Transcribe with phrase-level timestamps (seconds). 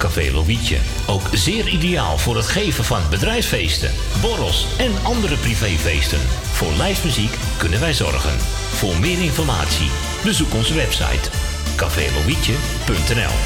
[0.00, 0.76] Café Lovietje.
[1.06, 6.20] Ook zeer ideaal voor het geven van bedrijfsfeesten, borrels en andere privéfeesten.
[6.52, 8.38] Voor lijstmuziek kunnen wij zorgen.
[8.74, 9.90] Voor meer informatie
[10.24, 11.30] bezoek onze website
[11.76, 13.36] cafélovietje.nl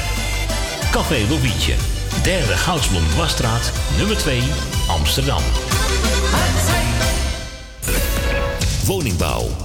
[0.91, 1.73] Café Lovietje,
[2.23, 4.41] derde Goudsblom Dwarsstraat, nummer 2,
[4.87, 5.41] Amsterdam.
[8.85, 9.64] Woningbouw,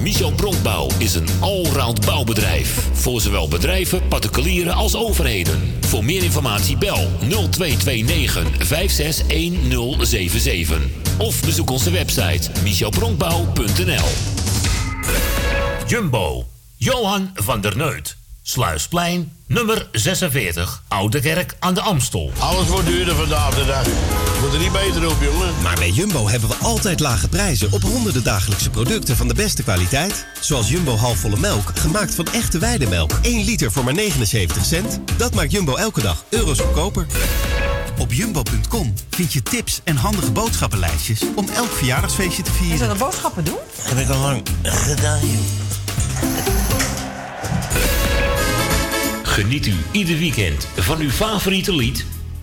[0.00, 2.88] Michel Bronkbouw is een allround bouwbedrijf.
[2.92, 5.74] Voor zowel bedrijven, particulieren als overheden.
[5.80, 10.78] Voor meer informatie bel 0229 561077.
[11.18, 14.08] Of bezoek onze website michelbronkbouw.nl
[15.86, 16.46] Jumbo.
[16.76, 18.16] Johan van der Neut.
[18.42, 20.82] Sluisplein, nummer 46.
[20.88, 22.32] Oude Kerk aan de Amstel.
[22.38, 23.86] Alles wordt duurder vandaag de dag.
[24.40, 25.54] Moet er niet beter op, jongen.
[25.62, 29.62] Maar bij Jumbo hebben we altijd lage prijzen op honderden dagelijkse producten van de beste
[29.62, 30.26] kwaliteit.
[30.40, 33.12] Zoals Jumbo halfvolle melk, gemaakt van echte weidemelk.
[33.22, 35.00] 1 liter voor maar 79 cent.
[35.16, 37.06] Dat maakt Jumbo elke dag euro's goedkoper.
[37.98, 42.78] Op jumbo.com vind je tips en handige boodschappenlijstjes om elk verjaardagsfeestje te Is vieren.
[42.78, 43.58] dat een boodschappen doen?
[43.82, 45.38] Heb ik al lang gedaan, joh.
[49.22, 52.04] Geniet u ieder weekend van uw favoriete lied?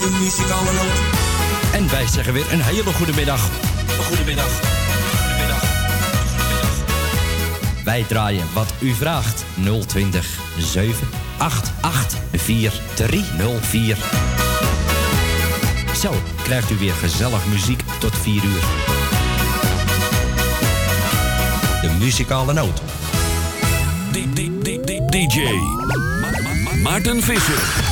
[0.00, 0.98] De muzikale noot.
[1.72, 3.48] En wij zeggen weer een hele goede middag.
[4.06, 4.46] Goedemiddag.
[5.20, 5.62] Goedemiddag.
[7.84, 9.44] Wij draaien wat u vraagt.
[9.86, 13.96] 020 788 4304.
[16.00, 18.60] Zo krijgt u weer gezellig muziek tot 4 uur.
[21.82, 22.80] De muzikale noot.
[25.10, 25.40] DJ
[25.86, 27.89] Ma- Ma- Ma- Maarten Visser.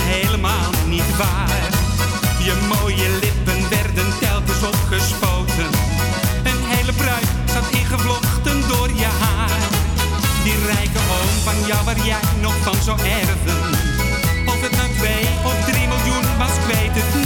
[0.00, 1.70] Helemaal niet waar.
[2.38, 5.68] Je mooie lippen werden telkens opgespoten.
[6.44, 9.60] Een hele bruid zat ingevlochten door je haar.
[10.44, 13.60] Die rijke oom van jou waar jij nog van zou erven.
[14.46, 17.21] Of het nou twee of drie miljoen was, ik weet het niet.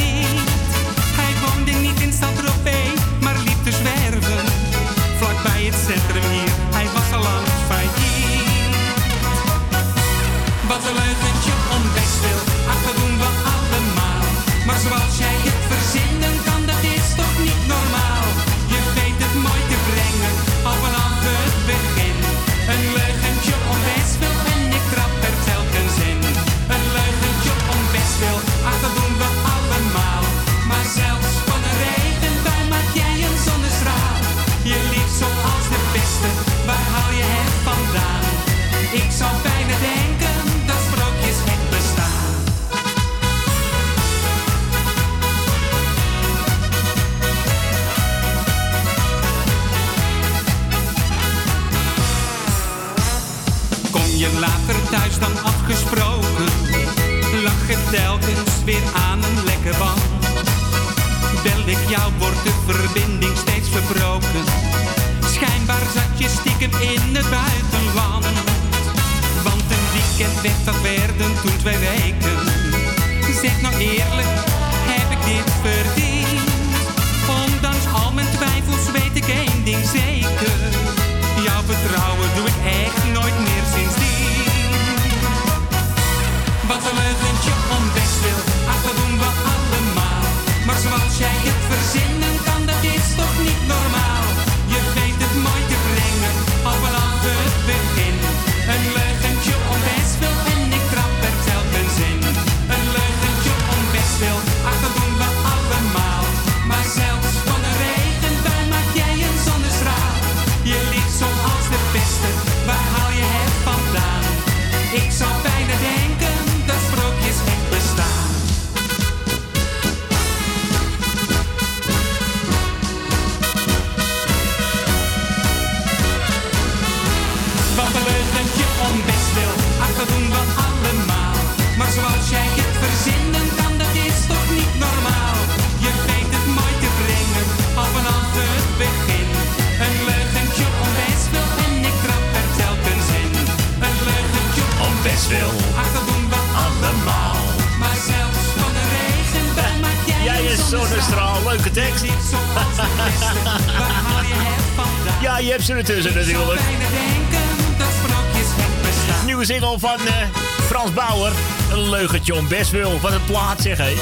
[161.96, 163.00] Leugentje om best wil.
[163.00, 163.94] Wat een plaat zeg hé.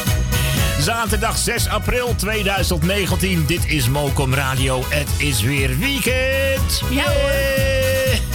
[0.80, 3.44] Zaterdag 6 april 2019.
[3.46, 4.84] Dit is Mokom Radio.
[4.88, 6.82] Het is weer weekend.
[6.90, 7.30] Ja, hoor.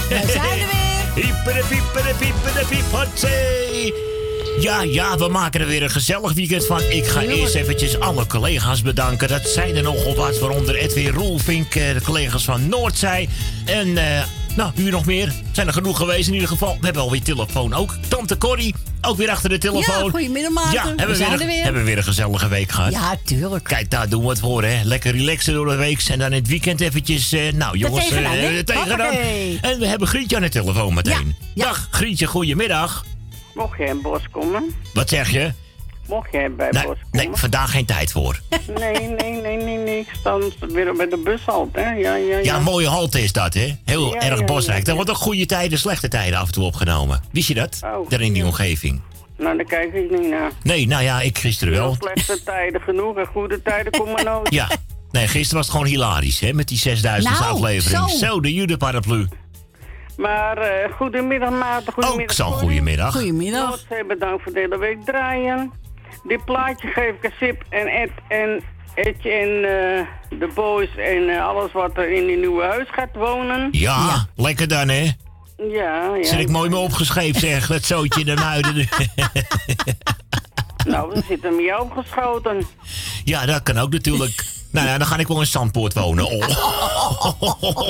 [0.08, 0.98] We zijn er weer.
[1.14, 3.94] Piepere piepere piep hotzee.
[4.60, 6.80] Ja, ja, we maken er weer een gezellig weekend van.
[6.82, 9.28] Ik ga eerst eventjes alle collega's bedanken.
[9.28, 13.28] Dat zijn er nogal wat, waaronder Edwin Roelvink, eh, de collega's van Noordzij.
[13.64, 14.22] En, eh,
[14.56, 15.32] nou, u nog meer.
[15.52, 16.76] Zijn er genoeg geweest in ieder geval.
[16.78, 17.96] We hebben alweer telefoon ook.
[18.08, 20.04] Tante Corrie, ook weer achter de telefoon.
[20.04, 20.72] Ja, goedemiddag, Maarten.
[20.72, 21.62] Ja, hebben We zijn weer, er weer.
[21.62, 22.92] Hebben we weer een gezellige week gehad.
[22.92, 23.64] Ja, tuurlijk.
[23.64, 24.82] Kijk, daar doen we het voor, hè.
[24.84, 26.02] Lekker relaxen door de week.
[26.10, 29.14] En dan in het weekend eventjes, eh, nou jongens, tegenaan, eh, tegenaan.
[29.60, 31.36] En we hebben Grietje aan de telefoon meteen.
[31.38, 31.64] Ja, ja.
[31.64, 33.04] Dag, Grietje, goedemiddag.
[33.54, 34.74] Mocht jij in Bos komen?
[34.92, 35.52] Wat zeg je?
[36.10, 37.38] Mocht jij bij Nee, Bos nee, komen?
[37.38, 38.40] vandaag geen tijd voor.
[38.78, 39.98] Nee, nee, nee, nee, nee.
[39.98, 41.90] Ik sta weer bij de bushalte, hè?
[41.90, 42.38] Ja, ja, ja.
[42.38, 43.74] Ja, een mooie halte is dat, hè?
[43.84, 44.78] Heel Ja, erg ja, bosrijk.
[44.84, 44.94] Daar ja.
[44.94, 47.20] wordt ook goede tijden, slechte tijden af en toe opgenomen.
[47.32, 47.80] Wist je dat?
[47.84, 48.48] Oh, Daar in die ja.
[48.48, 49.00] omgeving.
[49.38, 50.50] Nou, daar kijk ik niet naar.
[50.62, 51.96] Nee, nou ja, ik gisteren wel.
[52.00, 54.52] Slechte tijden genoeg en goede tijden komen nooit.
[54.52, 54.68] Ja.
[55.10, 56.52] Nee, gisteren was het gewoon hilarisch, hè?
[56.52, 58.10] Met die 6000 Nou, aflevering.
[58.10, 58.16] zo.
[58.26, 59.28] Zo, de judeparaplu.
[60.16, 61.92] Maar eh, goedemiddag, Maarten.
[61.92, 62.22] Goedemiddag.
[62.24, 63.12] Ook zo'n goedemiddag.
[63.12, 63.80] Goedemiddag.
[64.08, 65.70] Bedankt voor de hele week draaien.
[66.24, 68.62] Dit plaatje geef ik aan Sip en Ed en
[68.94, 73.14] Edje en eh, de boys en eh, alles wat er in die nieuwe huis gaat
[73.14, 73.68] wonen.
[73.70, 75.10] Ja, lekker dan, hè?
[75.56, 76.24] Ja, ja.
[76.24, 77.66] Zit ik mooi mee opgeschreven, zeg.
[77.66, 78.88] Dat zootje in de muiden.
[80.86, 82.62] Nou, dan zit hem jou opgeschoten.
[83.24, 84.44] Ja, dat kan ook natuurlijk.
[84.70, 86.24] Nou ja, dan ga ik wel in Zandpoort wonen.
[86.26, 86.44] Oh.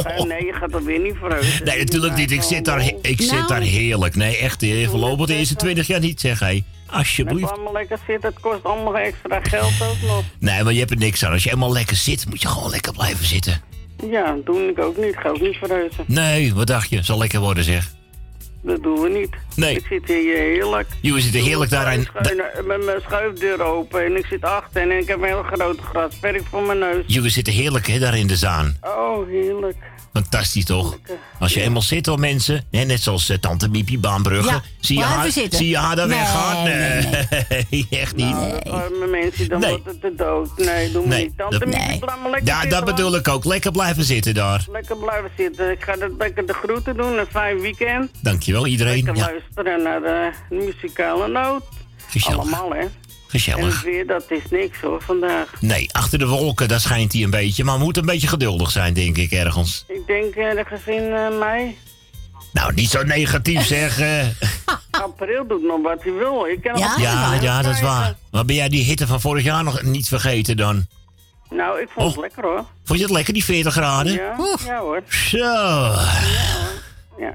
[0.05, 1.65] Eh, nee, je gaat er weer niet verheugen.
[1.65, 2.31] Nee, natuurlijk niet.
[2.31, 3.47] Ik zit daar, ik zit Nou.
[3.47, 4.17] daar heerlijk.
[4.17, 4.67] Nee, echt.
[4.89, 6.63] Voorlopig de eerste 20 jaar niet, zeg hé.
[6.93, 7.39] Alsjeblieft.
[7.41, 8.31] Blijf allemaal lekker zitten.
[8.31, 10.23] Het kost allemaal extra geld ook nog.
[10.39, 11.33] Nee, maar je hebt er niks aan.
[11.33, 13.63] Als je helemaal lekker zit, moet je gewoon lekker blijven zitten.
[14.11, 15.07] Ja, dat doe ik ook niet.
[15.07, 16.05] Ik ga ook niet verhuizen.
[16.07, 17.03] Nee, wat dacht je?
[17.03, 17.91] Zal lekker worden, zeg.
[18.63, 19.31] Dat doen we niet.
[19.57, 19.75] Nee.
[19.77, 20.89] Ik zit hier heerlijk.
[21.01, 22.03] Jullie zitten heerlijk daar aan.
[22.03, 25.83] Schuine- Met mijn schuifdeur open en ik zit achter en ik heb een heel grote
[25.83, 27.05] grasperk voor mijn neus.
[27.07, 28.77] Jullie zitten heerlijk hè, daar in de zaan.
[28.81, 29.77] Oh, heerlijk.
[30.13, 30.99] Fantastisch toch?
[31.39, 34.51] Als je eenmaal zit hoor mensen, hè, net zoals eh, tante Miepie Baanbrugge.
[34.51, 36.65] Ja, zie, je haar, zie je haar daar Nee, weggaan?
[36.65, 38.35] Nee, echt niet.
[38.71, 39.71] Arme mensen, dan Nee.
[39.71, 40.51] wordt het te dood.
[40.57, 41.37] Nee, doe me Nee, niet.
[41.37, 42.01] Tante Miepie,
[42.31, 43.45] lekker Ja, zitten, dat bedoel ik ook.
[43.45, 44.65] Lekker blijven zitten daar.
[44.73, 45.71] Lekker blijven zitten.
[45.71, 47.19] Ik ga dat lekker de groeten doen.
[47.19, 48.11] Een fijn weekend.
[48.53, 49.05] Dankjewel iedereen.
[49.05, 51.63] Lekker Ja, luisteren naar de muzikale noot.
[52.09, 52.39] Gezellig.
[52.39, 52.79] Allemaal, hè.
[52.81, 52.93] En
[53.27, 53.75] gezellig.
[53.75, 55.53] het weer, dat is niks hoor, vandaag.
[55.61, 57.65] Nee, achter de wolken, daar schijnt hij een beetje.
[57.65, 59.85] Maar we moeten een beetje geduldig zijn, denk ik, ergens.
[59.89, 61.79] Ik denk uh, de gezin eh, mei.
[62.53, 64.01] Nou, niet zo negatief zeg.
[64.01, 64.27] eh.
[64.91, 66.47] April doet nog wat hij wil.
[66.47, 68.15] Ik kan nog ja, ja, dat is waar.
[68.31, 70.87] Maar ben jij die hitte van vorig jaar nog niet vergeten dan?
[71.51, 72.65] Nou, ik vond het lekker hoor.
[72.85, 74.13] Vond je het lekker, die 40 graden?
[74.13, 75.03] Ja, ja hoor.
[75.09, 75.37] Zo.
[75.39, 76.07] Ja,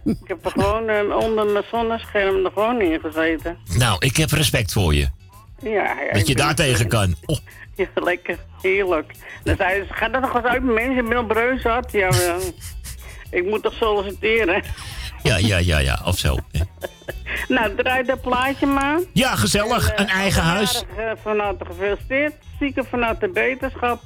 [0.04, 3.58] ik heb er gewoon eh, onder mijn zonnescherm er gewoon in gezeten.
[3.78, 5.08] Nou, ik heb respect voor je.
[5.62, 7.16] Ja, ja, Dat je daar tegen kan.
[7.26, 7.38] Oh,
[7.76, 8.38] Ja, lekker.
[8.62, 9.12] Heerlijk.
[9.44, 11.12] Dan zei ze, ga dat nog eens uit, mensen.
[11.12, 11.92] Ik ben had.
[11.92, 12.10] Ja,
[13.40, 14.64] ik moet toch solliciteren?
[15.24, 16.38] Ja, ja, ja, ja, of zo.
[17.48, 19.00] Nou, draai dat plaatje maar.
[19.14, 19.90] Ja, gezellig.
[19.90, 20.84] En, eh, Een eigen huis.
[20.96, 22.34] jarig, eh, van harte gefeliciteerd.
[22.60, 24.02] Zieken van harte beterschap.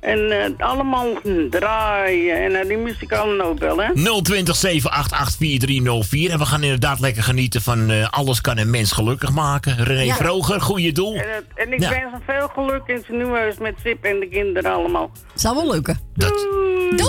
[0.00, 1.06] En eh, allemaal
[1.50, 2.36] draaien.
[2.44, 3.92] En naar die muzikale Nobel, hè?
[4.22, 6.30] 020 788 4304.
[6.30, 9.84] En we gaan inderdaad lekker genieten van eh, Alles kan een mens gelukkig maken.
[9.84, 10.14] René Ja.
[10.14, 11.14] Vroger, goede doel.
[11.14, 11.88] En, en ik Ja.
[11.90, 15.10] wens hem veel geluk in zijn nieuwe huis met Sip en de kinderen allemaal.
[15.34, 15.98] Zou wel lukken.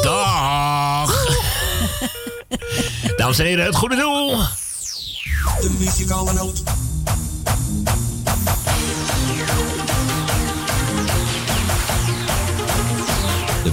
[0.02, 1.26] Dag.
[3.18, 4.38] Dames en heren, het goede doel.
[5.62, 6.64] De muzikale noot.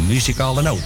[0.09, 0.79] Muzikale noot.
[0.79, 0.85] Ik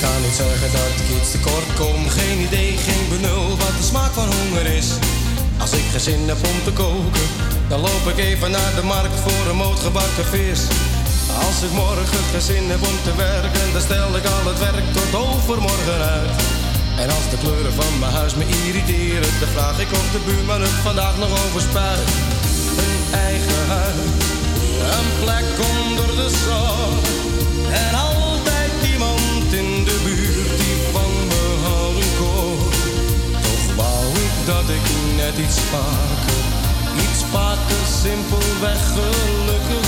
[0.00, 2.08] kan niet zeggen dat ik iets tekort kom.
[2.08, 4.88] Geen idee, geen benul wat de smaak van honger is.
[5.58, 7.28] Als ik geen zin heb om te koken,
[7.68, 10.60] dan loop ik even naar de markt voor een moot gebakken vis.
[11.36, 14.86] Als ik morgen geen zin heb om te werken, dan stel ik al het werk
[14.92, 16.30] tot overmorgen uit.
[16.96, 20.60] En als de kleuren van mijn huis me irriteren, dan vraag ik of de buurman
[20.60, 22.08] het vandaag nog over spuit.
[22.84, 22.96] Een
[23.30, 24.24] eigen huis,
[24.96, 26.94] een plek onder de zon.
[27.82, 32.10] En altijd iemand in de buurt die van me houden.
[32.20, 36.42] Toch wou ik dat ik net iets vaker,
[37.04, 39.87] iets vaker simpelweg gelukkig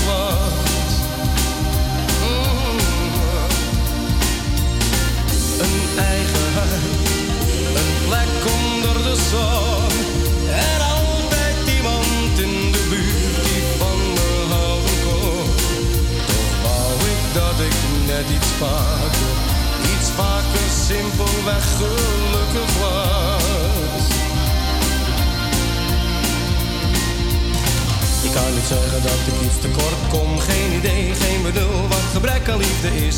[5.64, 7.08] Een eigen huis,
[7.80, 9.90] een plek onder de zon.
[10.66, 15.46] En altijd iemand in de buurt die van me houden kon.
[16.30, 17.76] Toch wou ik dat ik
[18.06, 19.32] net iets vaker,
[19.92, 24.06] iets vaker simpelweg gelukkig was.
[28.22, 32.48] Ik kan niet zeggen dat ik iets tekort kom, geen idee, geen bedoel wat gebrek
[32.48, 33.16] aan liefde is.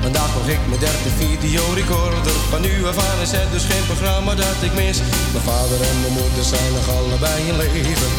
[0.00, 2.36] Vandaag nog ik mijn derde videorecorder.
[2.50, 4.98] Van nu af aan is het dus geen programma dat ik mis.
[5.32, 8.10] Mijn vader en mijn moeder zijn nog allebei in leven.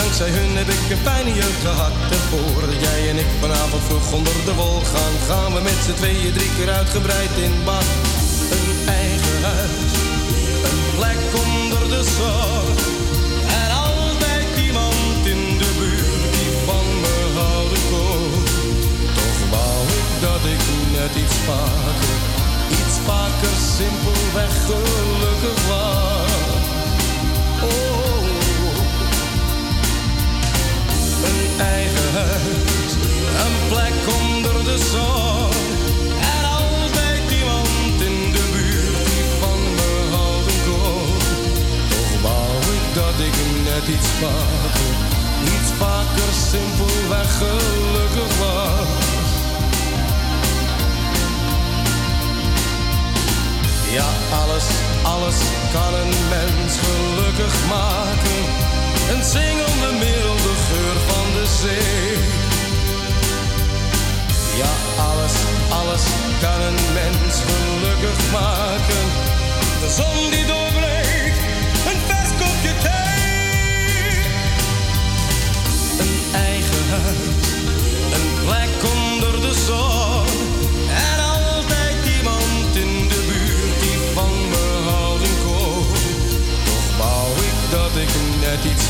[0.00, 1.94] Dankzij hun heb ik een fijne jeugd gehad.
[2.16, 5.98] En voordat jij en ik vanavond vroeg onder de wol gaan, gaan we met z'n
[6.00, 7.88] tweeën drie keer uitgebreid in bad.
[8.56, 8.70] Een
[9.02, 9.92] eigen huis,
[10.68, 12.91] een plek onder de zon.
[20.42, 20.60] Dat ik
[20.92, 22.16] net iets vaker,
[22.70, 26.64] iets vaker simpelweg gelukkig was.
[27.62, 28.24] Oh,
[31.28, 32.92] een eigen huis,
[33.44, 35.50] een plek onder de zon.
[36.32, 41.08] En altijd iemand in de buurt die van me houden kon.
[41.92, 44.94] Toch wou ik dat ik net iets vaker,
[45.54, 49.11] iets vaker simpelweg gelukkig was.
[53.92, 54.08] Ja,
[54.42, 54.64] alles,
[55.02, 55.36] alles
[55.72, 58.40] kan een mens gelukkig maken.
[59.10, 62.16] Een zingende milde geur van de zee.
[64.56, 64.72] Ja,
[65.02, 65.32] alles,
[65.80, 66.02] alles
[66.40, 69.04] kan een mens gelukkig maken.
[69.80, 71.38] De zon die doorbreekt,
[71.88, 74.22] een vers kopje thee.
[75.98, 77.46] Een eigen huis,
[78.16, 80.51] een plek onder de zon.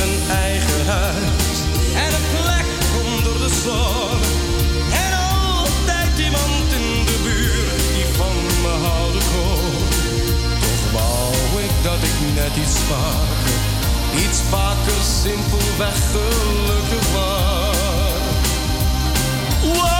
[0.02, 1.58] Een eigen huis
[1.94, 2.68] en een plek
[3.04, 4.20] onder de zon.
[5.04, 9.72] En altijd iemand in de buurt die van me houden kon.
[10.60, 13.58] Toch wou ik dat ik net iets vaker,
[14.24, 17.74] iets vaker simpelweg gelukkig was.
[19.62, 19.95] Wow,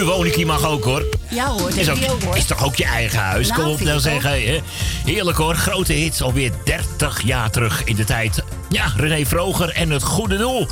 [0.00, 1.04] uw woningkie mag ook hoor.
[1.30, 2.36] Ja hoor, dat Is, ook, je ook hoor.
[2.36, 3.48] is toch ook je eigen huis?
[3.48, 4.30] Nou, Kom op nou ik zeggen.
[4.30, 4.60] Hè?
[5.04, 8.44] Heerlijk hoor, grote hits alweer 30 jaar terug in de tijd.
[8.68, 10.66] Ja, René Vroger en het goede doel.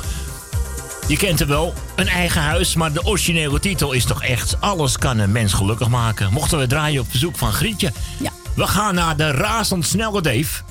[1.07, 4.61] Je kent hem wel, een eigen huis, maar de originele titel is toch echt...
[4.61, 6.33] Alles kan een mens gelukkig maken.
[6.33, 7.91] Mochten we draaien op verzoek van Grietje.
[8.19, 8.31] Ja.
[8.55, 10.61] We gaan naar de razendsnelle Dave.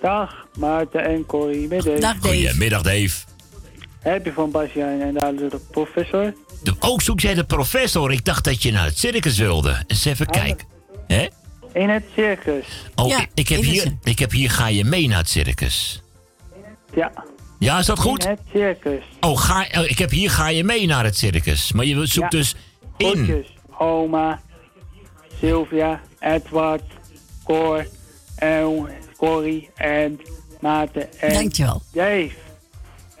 [0.00, 1.68] Dag, Maarten en Corrie.
[1.68, 2.16] Dag Dave.
[2.20, 3.10] Goedemiddag Dave.
[3.98, 6.32] Heb je van Basje en daar de professor?
[6.62, 8.12] De- Ook zoek jij de professor.
[8.12, 9.84] Ik dacht dat je naar het circus wilde.
[9.86, 10.66] Eens even kijken.
[11.06, 11.26] Hè?
[11.72, 12.64] In het circus.
[12.94, 16.02] Oh, Ja, ik, ik heb hier, ik heb hier ga je mee naar het circus.
[16.94, 17.12] Ja.
[17.58, 18.24] Ja, is dat goed?
[18.24, 19.02] In het circus.
[19.20, 21.72] Oh, ga, oh, ik heb hier ga je mee naar het circus.
[21.72, 22.28] Maar je zoekt Ja.
[22.38, 22.54] dus
[22.96, 23.06] in.
[23.24, 23.46] Groetjes.
[23.78, 24.40] Oma,
[25.40, 26.82] Sylvia, Edward,
[27.44, 27.86] Cor,
[28.36, 30.20] en Corrie en
[30.60, 31.82] Maarten en Dankjewel.
[31.92, 32.30] Dave.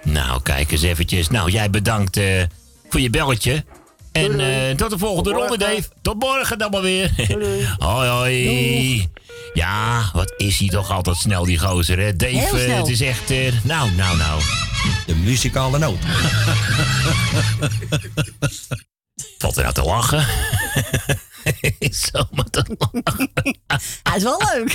[0.02, 1.28] Nou, kijk eens eventjes.
[1.28, 2.42] Nou, jij bedankt eh,
[2.92, 3.64] voor je belletje.
[4.12, 5.58] En eh, tot de volgende Tot ronde.
[5.58, 5.82] Dave.
[6.02, 7.12] Tot morgen dan maar weer.
[7.28, 7.66] doei.
[7.78, 9.08] hoi, hoi.
[9.54, 12.16] Ja, wat is hij toch altijd snel, die gozer, hè?
[12.16, 12.76] Dave, Heel eh, snel.
[12.76, 13.30] het is echt...
[13.30, 14.40] eh, nou, nou, nou.
[15.06, 15.98] De muzikale noot.
[19.38, 20.26] Valt er nou te lachen?
[22.10, 23.30] Zomaar te lachen.
[24.02, 24.72] Hij is wel leuk.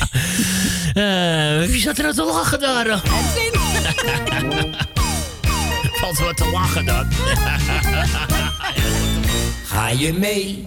[1.69, 3.01] Wie zat er nou te lachen daar?
[5.97, 7.07] Valt wat te lachen dan?
[9.71, 10.63] Ga je mee?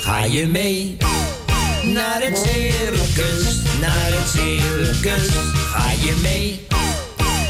[0.00, 0.96] Ga je mee?
[1.82, 5.28] Naar het circus, naar het circus.
[5.72, 6.66] Ga je mee?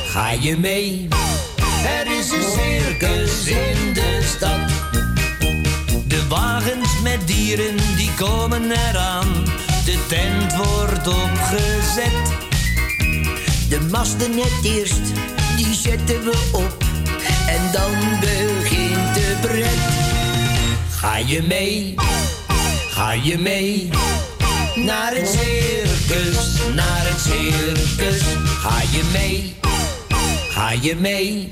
[0.07, 1.09] Ga je mee?
[1.85, 4.69] Er is een circus in de stad.
[6.07, 9.45] De wagens met dieren die komen eraan.
[9.85, 12.39] De tent wordt opgezet.
[13.69, 15.01] De masten het eerst,
[15.65, 16.85] die zetten we op.
[17.47, 19.79] En dan begint de pret.
[20.91, 21.95] Ga je mee?
[22.91, 23.91] Ga je mee?
[24.75, 28.23] Naar het circus, naar het circus.
[28.45, 29.55] Ga je mee?
[30.51, 31.49] Ga je mee?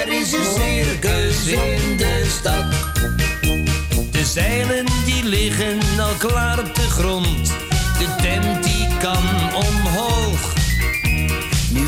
[0.00, 2.64] Er is een circus in de stad.
[4.10, 7.46] De zeilen die liggen al klaar op de grond.
[7.98, 8.61] De tent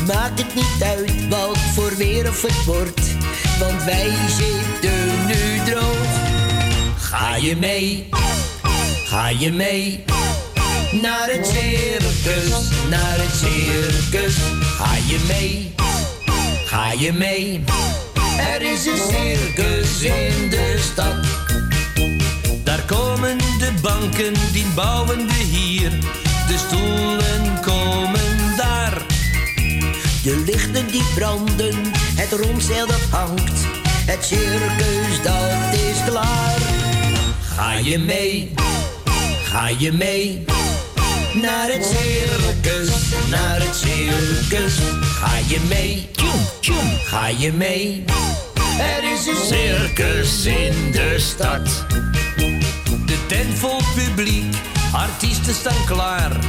[0.05, 3.01] maakt het niet uit wat voor weer of het wordt,
[3.59, 6.07] want wij zitten nu droog.
[6.97, 8.09] Ga je mee?
[9.05, 10.03] Ga je mee?
[11.01, 12.49] Naar het circus,
[12.89, 14.35] naar het circus.
[14.61, 15.73] Ga je mee?
[16.65, 17.63] Ga je mee?
[18.37, 21.25] Er is een circus in de stad.
[22.63, 25.89] Daar komen de banken, die bouwen we hier.
[26.47, 28.24] De stoelen komen.
[30.25, 31.75] De lichten die branden,
[32.15, 33.59] het rondzeil dat hangt.
[33.87, 36.57] Het circus dat is klaar.
[37.55, 38.53] Ga je mee?
[39.43, 40.45] Ga je mee?
[41.41, 42.89] Naar het circus,
[43.29, 44.73] naar het circus.
[45.01, 46.09] Ga je mee?
[47.05, 48.03] Ga je mee?
[48.79, 51.85] Er is een circus in de stad.
[53.05, 54.55] De tent vol publiek,
[54.91, 56.39] artiesten staan klaar.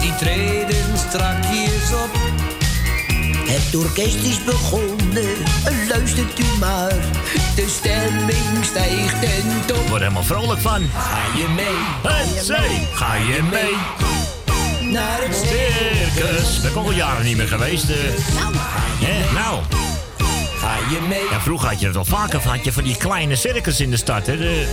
[0.00, 2.55] Die treden strakjes op.
[3.48, 5.34] Het orkest is begonnen,
[5.88, 6.94] luistert u maar.
[7.54, 9.76] De stemming stijgt en top.
[9.76, 10.82] Word er helemaal vrolijk van.
[10.98, 12.12] Ga je mee?
[12.12, 13.74] Hey, zee, ga je mee?
[14.92, 16.60] Naar het Circus.
[16.60, 17.88] Ben ik al jaren niet meer geweest.
[17.90, 17.96] eh.
[19.04, 19.60] Hè, nou.
[20.58, 21.22] Ga je mee?
[21.30, 22.40] Ja, vroeger had je het al vaker.
[22.48, 24.26] Had je van die kleine circus in de stad.
[24.26, 24.36] Hè?
[24.36, 24.66] De,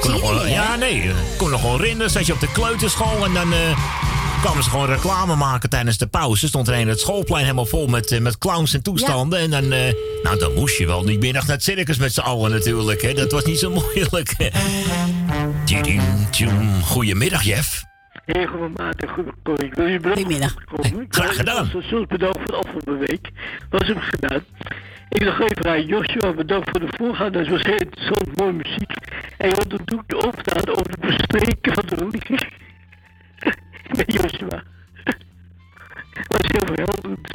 [0.00, 1.02] kon nog wel, ja, nee.
[1.02, 2.10] eh, Kon nog wel herinneren.
[2.12, 3.58] Zat je op de kleuterschool en dan eh,
[4.44, 6.46] kwamen ze gewoon reclame maken tijdens de pauze.
[6.46, 9.38] Stond er een het schoolplein helemaal vol met, eh, met clowns en toestanden.
[9.38, 12.20] En dan, eh, nou, dan moest je wel niet meer naar het circus met z'n
[12.20, 13.02] allen natuurlijk.
[13.02, 13.12] Hè?
[13.12, 14.34] Dat was niet zo moeilijk.
[16.82, 17.84] Goedemiddag, Jeff.
[19.74, 20.54] Bedanken Goedemiddag.
[21.08, 21.66] graag gedaan.
[21.66, 23.30] Zoals bedankt voor de afgelopen week.
[23.70, 24.44] Was hem gedaan.
[25.08, 27.38] Ik wil nog even aan Joshua bedankt voor de voorgaande.
[27.38, 28.92] Dat was heel interessant, mooie muziek.
[29.36, 32.62] En je had het doekje opstaan over het bespreken van de religie.
[33.98, 34.62] Met Joshua.
[36.28, 37.28] was heel verhelderend.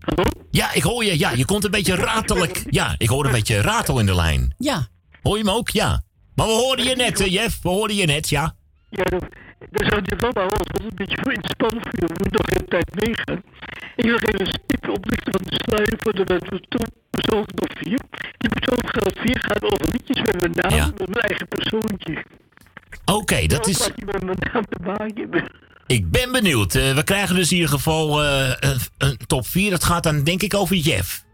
[0.00, 0.22] Hallo?
[0.50, 1.18] Ja, ik hoor je.
[1.18, 2.64] Ja, je komt een beetje ratelijk.
[2.70, 4.54] Ja, ik hoor een beetje ratel in de lijn.
[4.58, 4.86] Ja.
[5.22, 5.68] Hoor je me ook?
[5.68, 6.02] Ja.
[6.34, 7.62] Maar we hoorden je net, eh, Jeff.
[7.62, 8.54] We hoorden je net, ja.
[8.90, 9.26] Ja, dat,
[9.70, 12.06] dat zou je papa was, was een beetje voor inspannen voor je.
[12.06, 13.42] We moeten nog heel tijd meegaan.
[13.96, 18.00] Ik wil even een stipje oplichten van de sluier voor de persoon persoon nog vier.
[18.38, 22.24] Die persoon gaat vier gaat over liedjes met mijn naam, met mijn eigen persoontje.
[23.04, 23.90] Oké, dat is...
[25.86, 26.74] Ik ben benieuwd.
[26.74, 28.52] Eh, we krijgen dus in ieder geval eh,
[28.98, 29.70] een, top 4.
[29.70, 31.24] Dat gaat dan denk ik over Jeff.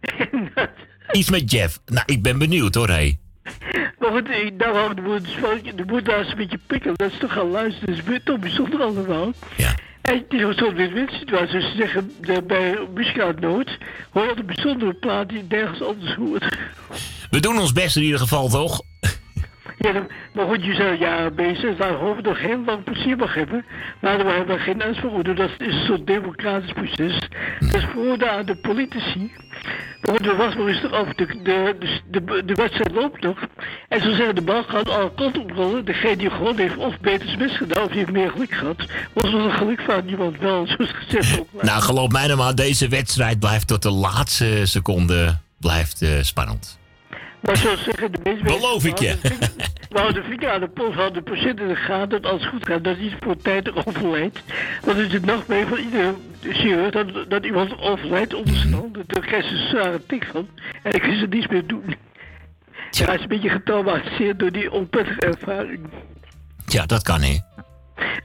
[1.12, 1.78] Iets met Jeff.
[1.86, 3.18] Nou, ik ben benieuwd hoor, hé.
[3.98, 6.94] Maar goed, ik dacht de moet, de moet daar eens een beetje pikken.
[6.96, 7.96] Dat is toch gaan luisteren.
[7.96, 9.32] Dat is toch bijzonder allemaal.
[9.56, 9.74] Ja.
[10.00, 11.58] En het is win-win-situatie.
[11.58, 13.78] Dus ze zeggen, de, bij muzikale nood
[14.10, 16.56] hoor een bijzondere plaat die nergens anders hoort.
[17.30, 18.82] We doen ons best in ieder geval, toch?
[19.82, 21.76] Ja, maar goed, je zijn jaren bezig.
[21.76, 23.64] Daar hopen we nog heel lang plezier mag hebben.
[24.00, 25.36] Maar we hebben geen aanspraak.
[25.36, 27.18] Dat is een soort democratisch proces.
[27.58, 29.32] Dat is voor aan de politici.
[30.00, 31.12] Maar goed, is er af.
[31.14, 31.76] De, de,
[32.10, 33.38] de, de, wedstrijd loopt nog.
[33.88, 35.84] En zo zeggen de bal gaat alle kanten op rollen.
[35.84, 38.86] Degene die gewoon heeft of beter gedaan of die heeft meer geluk gehad.
[39.12, 41.42] Was wel een geluk van iemand wel, gezegd.
[41.62, 46.79] Nou, geloof mij nou maar, deze wedstrijd blijft tot de laatste seconde blijft, eh, spannend.
[47.40, 49.16] Maar zo zeggen de meeste Beloof ik je.
[49.90, 52.66] Houden de vinger aan de pols, houden de patiënt in de gaten dat alles goed
[52.66, 52.84] gaat.
[52.84, 54.42] Dat niet voor tijd overlijdt.
[54.84, 59.04] Dat is het nachtmerrie van iedere chirurg dat, dat iemand overlijdt onder zijn handen.
[59.06, 60.48] Daar krijgt ze een zware tik van.
[60.82, 61.96] En ik kan ze niets meer doen.
[62.90, 65.88] Ja, hij is een beetje getraumatiseerd door die onprettige ervaring.
[66.66, 67.38] Ja, dat kan hè.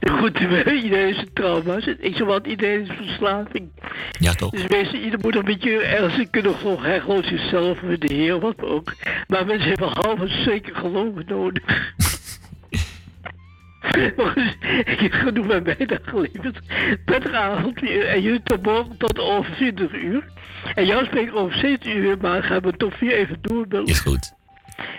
[0.00, 0.38] Goed,
[0.82, 1.86] iedereen is een trauma's.
[1.86, 3.70] Ik zeg wat, iedereen is verslaving.
[4.18, 4.50] Ja, toch?
[4.50, 6.84] Dus mensen, ieder moet een beetje ergens kunnen geloven.
[6.84, 8.94] Hij gelooft zichzelf met de Heer, wat ook.
[9.26, 11.94] Maar mensen hebben half een zeker geloof nodig.
[14.84, 16.58] Ik heb genoeg bij bijna geleverd.
[17.04, 18.06] Prettige avond weer.
[18.06, 20.24] En jullie tot morgen tot over 20 uur.
[20.74, 23.86] En jou spreek ik over 17 uur, maar gaan we tot 4 even doorbellen.
[23.86, 24.35] Is goed.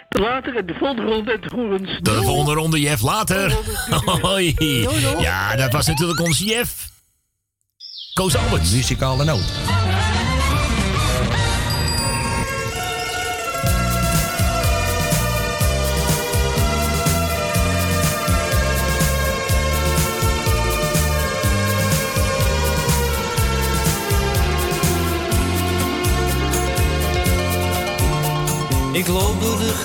[0.10, 2.00] Tot later in de volgende ronde en de horens.
[2.02, 3.02] Tot de volgende ronde, Jeff.
[3.02, 3.52] Later.
[4.22, 4.56] Hoi.
[5.20, 6.90] Ja, dat was natuurlijk onze Jeff.
[8.14, 8.72] Koos Alberts.
[8.72, 9.54] Muzikale noot.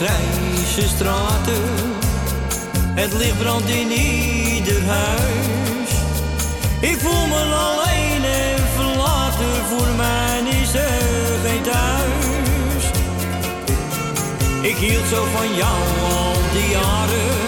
[0.02, 1.62] Grijze straten.
[2.94, 5.90] Het licht brandt in ieder huis.
[6.80, 9.54] Ik voel me alleen en verlaten.
[9.70, 12.84] Voor mij is er geen thuis.
[14.62, 17.40] Ik hield zo van jou al die jaren.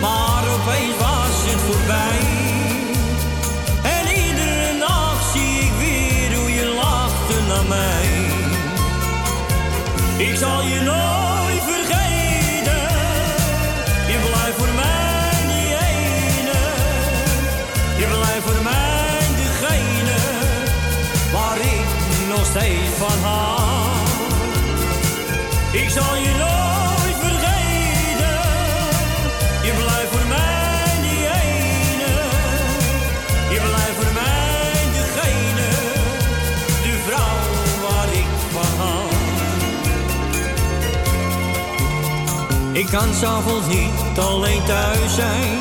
[0.00, 2.20] Maar opeens was het voorbij.
[3.96, 8.10] En iedere nacht zie ik weer hoe je lachte naar mij.
[10.28, 11.31] Ik zal je nooit
[22.52, 23.90] steeds van hou.
[25.72, 28.40] Ik zal je nooit vergeten.
[29.66, 32.12] Je blijft voor mij die ene.
[33.54, 35.68] Je blijft voor mij degene,
[36.86, 37.40] de vrouw
[37.88, 39.08] waar ik van.
[42.72, 45.58] Ik kan s'avonds niet alleen thuis zijn.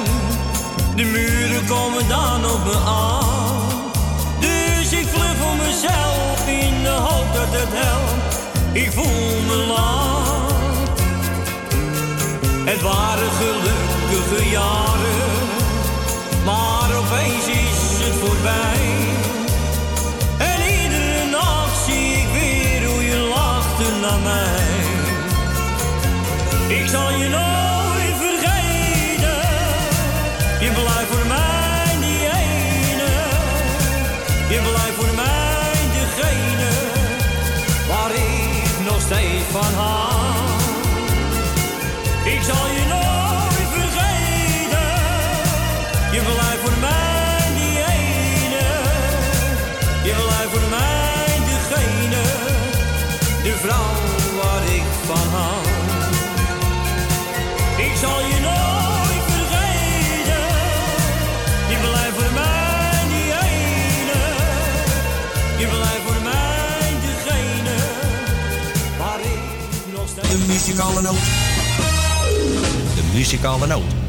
[0.95, 3.59] De muren komen dan op me aan.
[4.39, 6.10] Dus ik vlug voor mezelf
[8.73, 10.89] Ik voel me laat.
[12.65, 15.49] Het waren gelukkige jaren.
[16.45, 18.81] Maar opeens is het voorbij.
[20.37, 24.79] En iedere nacht zie ik weer hoe je lachte naar mij.
[26.77, 27.70] Ik zal je nooit
[53.61, 53.93] vrouw
[54.41, 55.61] waar ik van hou.
[57.77, 60.43] Ik zal je nooit vergeten.
[61.71, 64.21] Je blijft voor mij die ene.
[65.57, 67.77] Je blijft voor mij degene
[68.97, 70.27] waar ik nog steeds.
[70.27, 71.25] De muzikale noot.
[72.95, 74.00] De muzikale noot.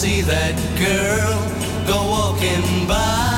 [0.00, 1.36] See that girl
[1.86, 3.29] go walking by,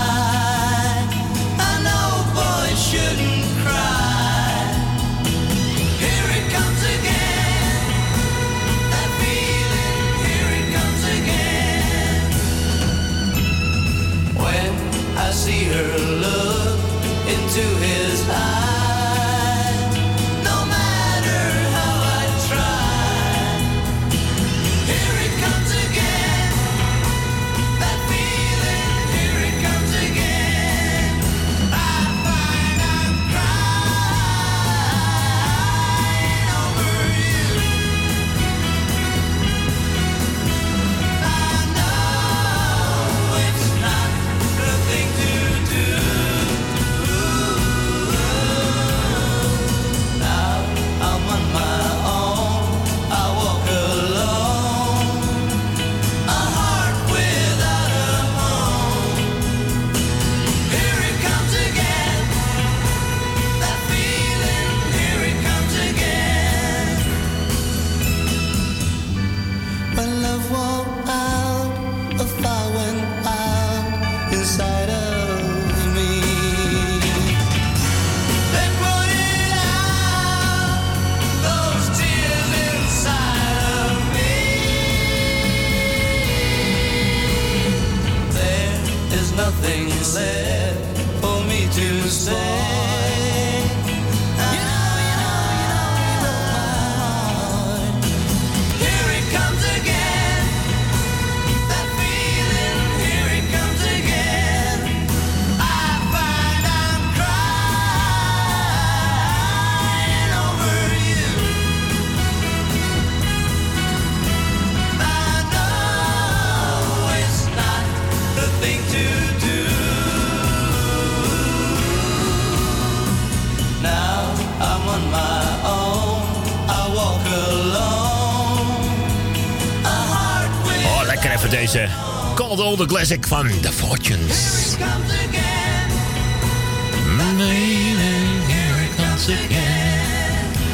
[132.86, 134.76] Classic van The Fortunes.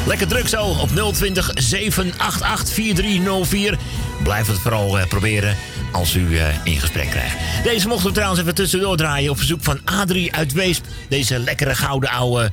[0.05, 3.77] Lekker druk zo op 020 788 4304.
[4.23, 5.57] Blijf het vooral eh, proberen
[5.91, 7.35] als u eh, in gesprek krijgt.
[7.63, 10.85] Deze mochten we trouwens even tussendoor draaien op verzoek van Adrie uit Weesp.
[11.09, 12.51] Deze lekkere gouden oude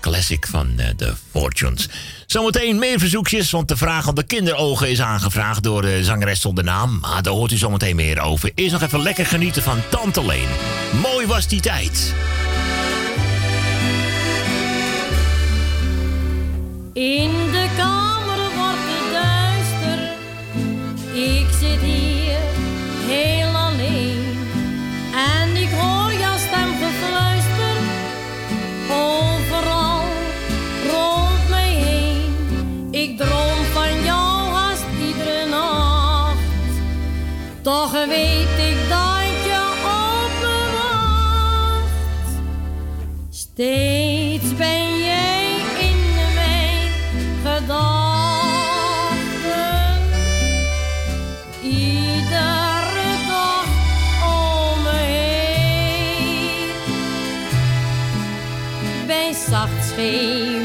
[0.00, 1.88] classic van eh, The Fortunes.
[2.28, 6.64] Zometeen meer verzoekjes, want de vraag om de kinderogen is aangevraagd door de zangeres zonder
[6.64, 6.98] naam.
[7.00, 8.50] Maar daar hoort u zometeen meer over.
[8.54, 10.48] Eerst nog even lekker genieten van Tante Leen.
[11.02, 12.14] Mooi was die tijd.
[59.98, 60.57] face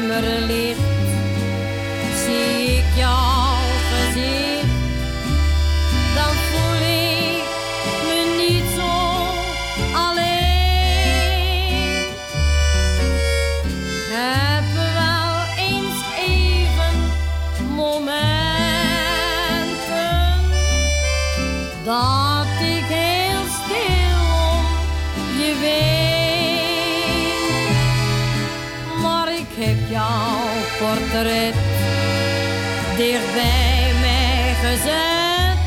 [32.96, 35.58] dicht bij mij gezet.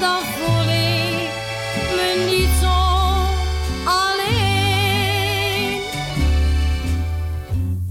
[0.00, 1.30] Dan voel ik
[1.96, 2.76] me niet zo
[3.84, 4.20] alleen.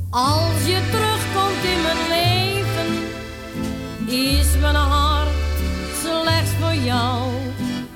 [0.10, 2.89] Als je terugkomt in mijn leven,
[4.08, 5.30] is mijn hart
[6.01, 7.32] slechts voor jou.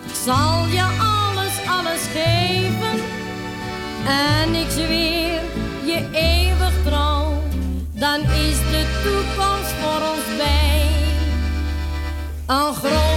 [0.06, 3.00] Ik zal je alles, alles geven.
[4.08, 5.09] En ik zweer
[12.50, 13.09] Een groot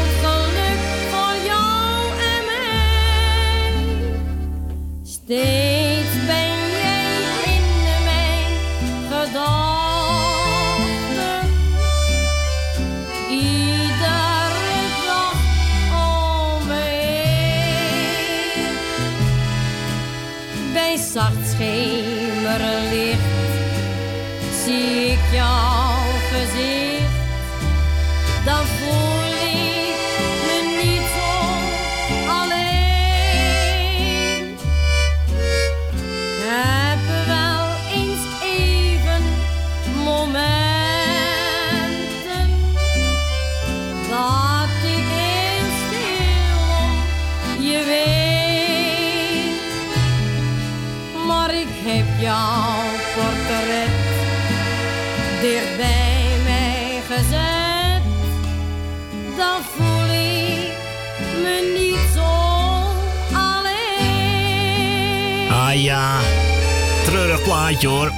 [67.43, 68.13] plaatje hoor.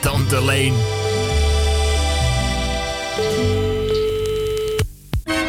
[0.00, 0.74] Tante Leen.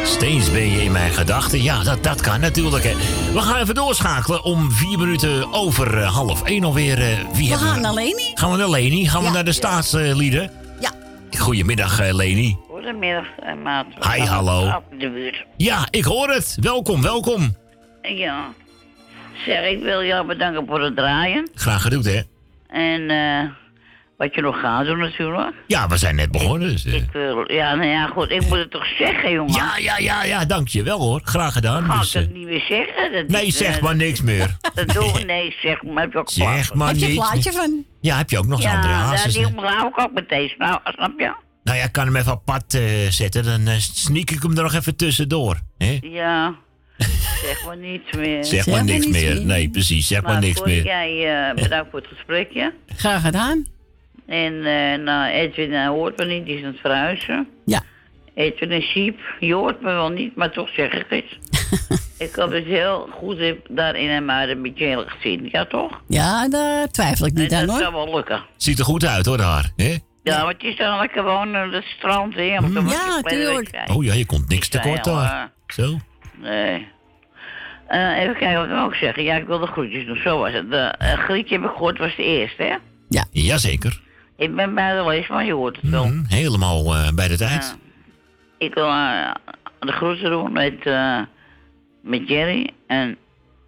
[0.04, 1.62] Steeds ben je in mijn gedachten.
[1.62, 2.84] Ja, dat, dat kan natuurlijk.
[2.84, 2.94] Hè.
[3.32, 6.98] We gaan even doorschakelen om vier minuten over eh, half één alweer.
[6.98, 8.30] eh, wie We gaan naar Leni.
[8.34, 9.08] Gaan we naar Leni?
[9.08, 10.50] Gaan we naar de staatslieden?
[10.80, 10.90] Ja.
[11.38, 12.56] Goedemiddag, eh, Leni.
[12.70, 13.26] Goedemiddag,
[13.62, 13.86] maat.
[14.12, 14.66] Hi, hallo.
[14.76, 15.44] Op de buurt.
[15.56, 16.56] Ja, ik hoor het.
[16.60, 17.56] Welkom, welkom.
[18.02, 18.52] Ja.
[19.46, 21.50] Zeg, ik wil jou bedanken voor het draaien.
[21.54, 22.20] Graag gedaan, hè?
[22.74, 23.50] En eh
[24.16, 25.54] Wat je nog gaat doen natuurlijk.
[25.66, 26.68] Ja, we zijn net begonnen.
[26.68, 26.94] Dus, eh.
[26.94, 29.54] Ik wil, ja, nou ja, goed, ik moet het toch zeggen, jongen.
[29.54, 31.20] Ja, ja, ja, ja, dankjewel hoor.
[31.24, 31.84] Graag gedaan.
[31.84, 33.12] Ga ik Dus, dat eh, niet meer zeggen?
[33.12, 34.56] Dat nee, is, zeg eh, maar niks meer.
[34.74, 36.02] Dat doen we, nee, zeg maar.
[36.02, 37.84] Heb je ook Zeg maar Heb je een niks plaatje van?
[38.00, 39.34] Ja, heb je ook nog eens Ja, andere daar- hazes?
[39.34, 39.86] die hè?
[39.86, 40.54] ik ook meteen.
[40.58, 41.34] Nou, snap je?
[41.64, 43.44] Nou ja, ik kan hem even apart eh, zetten.
[43.44, 45.60] Dan eh, sneak ik hem er nog even tussendoor.
[45.78, 45.98] Hè?
[46.02, 46.54] Ja.
[47.44, 48.44] zeg maar niets meer.
[48.44, 49.40] Zeg maar niks meer.
[49.44, 50.06] Nee, precies.
[50.06, 50.84] Zeg maar Nou, niks meer.
[50.84, 52.72] Jij eh, bedankt voor het gesprekje.
[52.96, 53.66] Graag gedaan.
[54.26, 57.48] En eh nou, Edwin eh, hoort me niet, die is aan het verhuizen.
[57.64, 57.82] Ja.
[58.34, 61.24] Edwin en Siep, je hoort me wel niet, maar toch zeg ik het.
[62.28, 66.02] ik heb het heel goed heb daar in hem uit een beetje gezien, ja toch?
[66.08, 67.84] Ja, daar twijfel ik niet en aan dat hoor.
[67.84, 68.42] zou wel lukken.
[68.56, 69.72] Ziet er goed uit hoor, daar.
[69.76, 69.96] Hè?
[70.22, 72.42] Ja, maar het is dan lekker gewoon uh, het strand, hè?
[72.42, 72.60] Ja,
[73.22, 73.70] tuurlijk.
[73.92, 75.52] Oh ja, je komt niks tekort daar.
[75.66, 75.98] Zo.
[76.40, 76.88] Nee.
[77.86, 79.22] Eh, even kijken wat ik ook zeggen.
[79.22, 80.16] Ja, ik wil de groetjes doen.
[80.16, 80.70] Zo was het.
[80.70, 82.76] De eh, Grietje heb ik gehoord was de eerste, hè?
[83.08, 83.24] Ja.
[83.30, 84.00] Jazeker.
[84.36, 86.06] Ik ben bij de lees, maar je hoort het wel.
[86.06, 87.76] Mhm, helemaal eh, bij de tijd.
[88.58, 89.30] Ik wil eh,
[89.78, 91.20] de groeten doen met, eh,
[92.02, 92.70] met Jerry.
[92.86, 93.16] En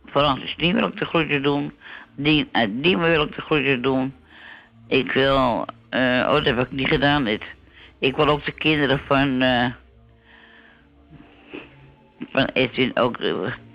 [0.07, 1.72] Francis die wil ik de groetjes doen.
[2.16, 4.14] Die, uh, die wil ik de groetjes doen.
[4.88, 5.64] Ik wil...
[5.90, 7.42] eh, oh, dat heb ik niet gedaan, dit.
[7.98, 9.42] Ik wil ook de kinderen van...
[12.18, 13.16] eh van Edwin ook...
[13.16, 13.33] eh,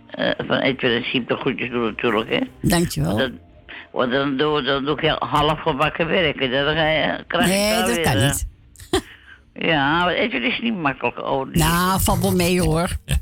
[0.09, 2.39] eh, van Edwin en Siep de groetjes doen natuurlijk, hè.
[2.61, 3.17] Dankjewel.
[3.17, 3.31] Dat,
[3.91, 6.51] want dan doe, dan doe ik heel half gebakken werken.
[6.51, 8.47] Dan je, krijg ik Nee, dat weer, kan eh, niet.
[9.53, 11.19] Ja, maar Edwin is niet makkelijk.
[11.23, 12.87] Oh, die- Nou, valt wel mee hoor.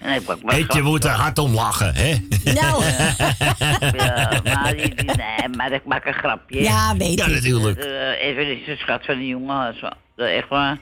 [0.00, 2.14] Nee, ik maak maar Heet je moet er hard om lachen, hè?
[2.44, 2.82] Nou.
[3.96, 6.62] Ja, maar, die, die- nee, maar ik maak een grapje.
[6.62, 7.32] Ja, weet Ja, ik.
[7.32, 7.78] natuurlijk.
[7.78, 9.74] Eh, Edwin is de schat van die jongen.
[9.78, 9.88] Zo.
[10.16, 10.78] Dat is Echt waar.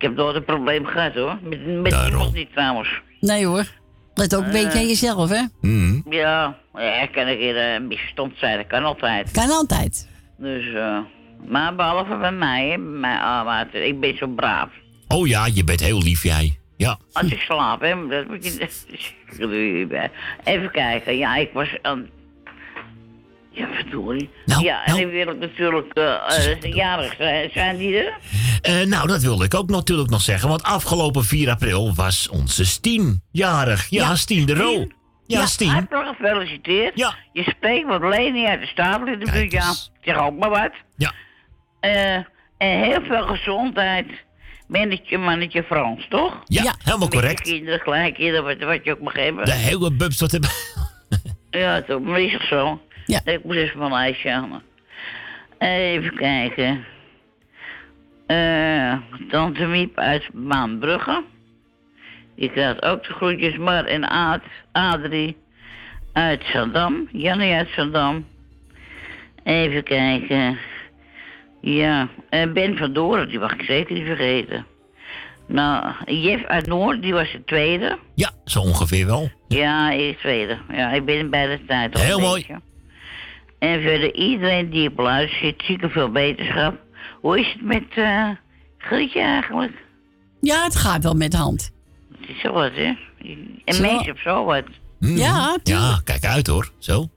[0.00, 1.38] Ik heb nooit een probleem gehad hoor.
[1.42, 3.00] Met, met iemand niet trouwens.
[3.20, 3.64] Nee hoor.
[4.14, 5.42] Let ook een beetje aan jezelf hè.
[5.60, 6.00] Mhm.
[6.10, 8.56] Ja, ja kan een keer eh, misverstand zijn.
[8.56, 9.30] Dat kan altijd.
[9.30, 10.08] Kan altijd.
[10.38, 10.98] Dus, eh,
[11.46, 14.68] maar behalve bij mij, hè, bij mij ah, maar ik ben zo braaf.
[15.08, 16.58] Oh ja, je bent heel lief, jij.
[16.76, 16.98] Ja.
[17.12, 18.68] Als ik slaap, hè, dat moet je...
[20.44, 22.08] Even kijken, ja, ik was aan...
[23.52, 24.30] Ja, verdorie.
[24.44, 27.50] Nou, ja, en wil ik natuurlijk eh eh, jarig zijn.
[27.52, 28.18] Zijn die er?
[28.62, 30.48] Eh, nou, dat wilde ik ook natuurlijk nog zeggen.
[30.48, 33.86] Want afgelopen 4 april was onze Stien jarig.
[33.88, 34.86] Ja, Stien de Roo.
[35.26, 35.68] Ja, Stien.
[35.68, 36.92] Hartelijk gefeliciteerd.
[36.94, 37.14] Ja.
[37.32, 39.72] Je spreekt wat Leni uit de stapel in de buurt, ja.
[40.00, 40.70] Zeg ook maar wat.
[40.96, 41.12] Ja.
[41.80, 42.14] Eh,
[42.58, 44.06] en heel veel gezondheid.
[44.66, 46.40] Mannetje, mannetje Frans, toch?
[46.44, 47.40] Ja, helemaal Met je correct.
[47.40, 49.44] kinderen, kleinkinderen, wat, wat je ook mag hebben.
[49.44, 50.50] De hele bubs wat hebben.
[51.50, 52.80] Ja, toch, maar is toch zo?
[53.10, 53.20] Ja.
[53.32, 54.62] Ik moet even mijn lijstje halen.
[55.58, 56.84] Even kijken.
[58.26, 58.96] Eh,
[59.30, 61.24] Tante Miep uit Maanbrugge.
[62.36, 63.56] Die krijgt ook de groetjes.
[63.56, 64.42] Mar en Aad,
[64.72, 65.36] Adrie
[66.12, 67.08] uit Zandam.
[67.12, 68.26] Jannie uit Zandam.
[69.44, 70.58] Even kijken.
[71.60, 74.66] Ja, en Ben van Doren, die mag ik zeker niet vergeten.
[75.46, 77.98] Nou, Jeff uit Noord, die was de tweede.
[78.14, 79.30] Ja, zo ongeveer wel.
[79.48, 80.58] Ja, ik tweede.
[80.72, 82.40] Ja, ik ben bij de tijd al Heel mooi.
[82.46, 82.60] beetje.
[83.60, 86.74] En verder iedereen die op luistert, zieke veel beterschap.
[87.20, 88.28] Hoe is het met eh
[88.78, 89.72] Grietje eigenlijk?
[90.40, 91.70] Ja, het gaat wel met de hand.
[92.20, 92.92] Het is zo wat, hè?
[93.64, 93.82] En Zo.
[93.82, 94.64] mensen op zo wat.
[95.00, 95.16] Mhm.
[95.16, 96.70] Ja, Ja, kijk uit hoor.
[96.78, 97.08] Zo.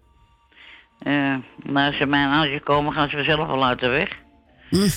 [1.00, 4.10] Eh, maar als ze mijn huisje komen, gaan ze vanzelf wel uit de weg.
[4.70, 4.90] Hm.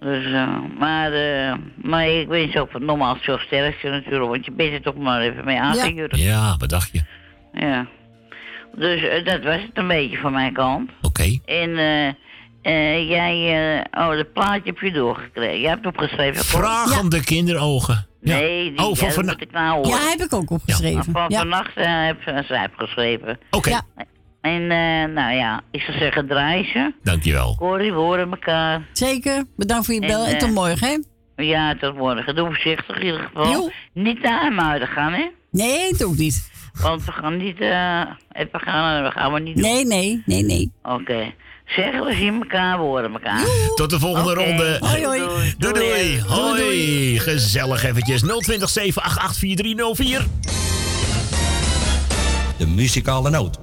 [0.00, 4.52] Dus, eh, maar, eh, maar ik wens ook van nogmaals veel sterkte natuurlijk, want je
[4.52, 6.18] bent er toch maar even mee aangejurkt.
[6.18, 7.02] Ja, wat dacht je?
[7.52, 7.86] Ja.
[8.76, 10.90] Dus eh, dat was het een beetje van mijn kant.
[11.02, 11.38] Oké.
[11.44, 12.06] En eh,
[12.62, 13.36] eh, jij,
[13.92, 15.60] eh, oh, dat plaatje heb je doorgekregen.
[15.60, 16.34] Jij hebt opgeschreven.
[16.50, 16.60] Cor?
[16.60, 18.06] Vragende kinderogen.
[18.20, 18.36] Ja.
[18.38, 19.90] Nee, die, Oh, van ja, vana- moet ik nou horen.
[19.90, 21.04] Ja, heb ik ook opgeschreven.
[21.12, 21.38] Van Ja.
[21.38, 23.38] vannacht heb zij heeft geschreven.
[23.50, 23.82] Oké, Ja.
[24.40, 26.92] En eh, nou ja, ik zou zeggen draai ze.
[27.02, 27.54] dankjewel.
[27.56, 28.82] Corrie, we horen elkaar.
[28.92, 29.44] Zeker.
[29.56, 31.42] Bedankt voor je En, bel en, tot morgen hè.
[31.44, 32.34] Ja, tot morgen.
[32.36, 33.50] Doe voorzichtig in ieder geval.
[33.50, 33.70] Jo.
[33.92, 35.26] Niet naar hem uit gaan, hè?
[35.50, 36.50] Nee, doe ik niet.
[36.82, 38.00] Want we gaan niet, eh,
[38.32, 39.62] even gaan, we gaan we niet doen.
[39.64, 40.72] Nee, nee, nee, nee.
[40.82, 41.32] Oké.
[41.66, 43.44] Zeggen we zien elkaar, we horen elkaar.
[43.74, 44.44] Tot de volgende Oké.
[44.44, 44.76] ronde.
[44.80, 45.54] Hoi, hoi.
[45.58, 46.22] Doei doei.
[46.26, 47.18] Hoi.
[47.18, 48.20] Gezellig eventjes.
[48.20, 50.26] 020 788 4304.
[52.58, 53.58] De muzikale noot.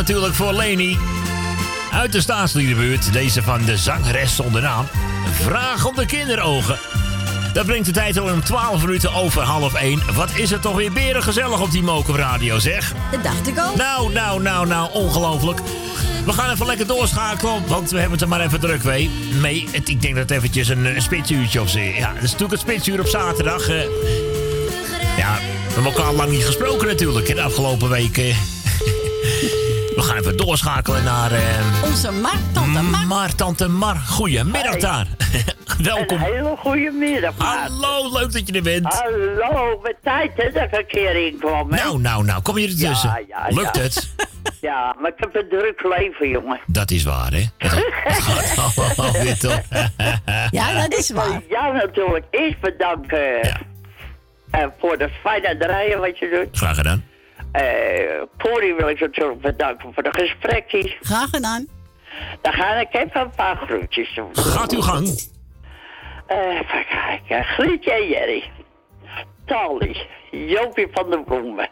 [0.00, 0.98] Natuurlijk voor Leni.
[1.92, 4.86] Uit de staatsliedenbuurt, deze van de zangeres zonder naam.
[5.42, 6.78] Vraag om de kinderogen.
[7.52, 10.02] Dat brengt de tijd al om 12 minuten over half 1.
[10.14, 12.92] Wat is het toch weer beren gezellig op die Mokum Radio, zeg?
[13.10, 13.76] Dat dacht ik ook.
[13.76, 15.60] Nou, nou, nou, nou, ongelooflijk.
[16.24, 19.10] We gaan even lekker doorschakelen, want we hebben het er maar even druk mee.
[19.40, 19.68] mee.
[19.70, 21.78] Het, ik denk dat het eventjes een, een spitsuurtje of zo.
[21.78, 23.68] Ja, dat is natuurlijk het spitsuur op zaterdag.
[23.68, 23.82] eh.
[25.16, 25.34] ja,
[25.66, 28.49] we hebben elkaar lang niet gesproken natuurlijk in de afgelopen weken.
[30.00, 31.32] We gaan even doorschakelen naar...
[31.32, 33.06] eh, Onze Mar, tante Mar.
[33.06, 33.96] Mar, tante Mar.
[33.96, 35.06] Goedemiddag daar.
[35.82, 36.16] Welkom.
[36.16, 37.34] Een hele goede middag.
[37.38, 38.86] Hallo, leuk dat je er bent.
[38.94, 41.76] Hallo, met tijd hè, dat ik een keer inkwam, hè?
[41.82, 43.08] Nou, nou, nou, kom je er tussen?
[43.08, 43.82] Ja, ja, Lukt ja.
[43.82, 44.08] het?
[44.60, 46.60] Ja, maar ik heb een druk leven, jongen.
[46.66, 47.44] Dat is waar, hè?
[47.58, 47.72] Het
[48.24, 49.60] gaat allemaal weer toch?
[50.50, 51.24] Ja, dat is waar.
[51.26, 53.40] Ik wil jou natuurlijk eerst bedanken
[54.50, 56.58] eh, voor de fijne draaien wat je doet.
[56.58, 57.04] Graag gedaan.
[57.52, 60.96] Eh Corrie wil ik natuurlijk bedanken voor de gesprekjes.
[61.00, 61.66] Graag gedaan.
[62.40, 64.36] Dan ga ik even een paar groetjes doen.
[64.36, 65.06] Gaat uw gang.
[66.26, 67.44] Eh, even kijken.
[67.44, 68.50] Grietje en Jerry.
[69.44, 70.06] Tally.
[70.30, 71.68] Jopie van der Bloemen.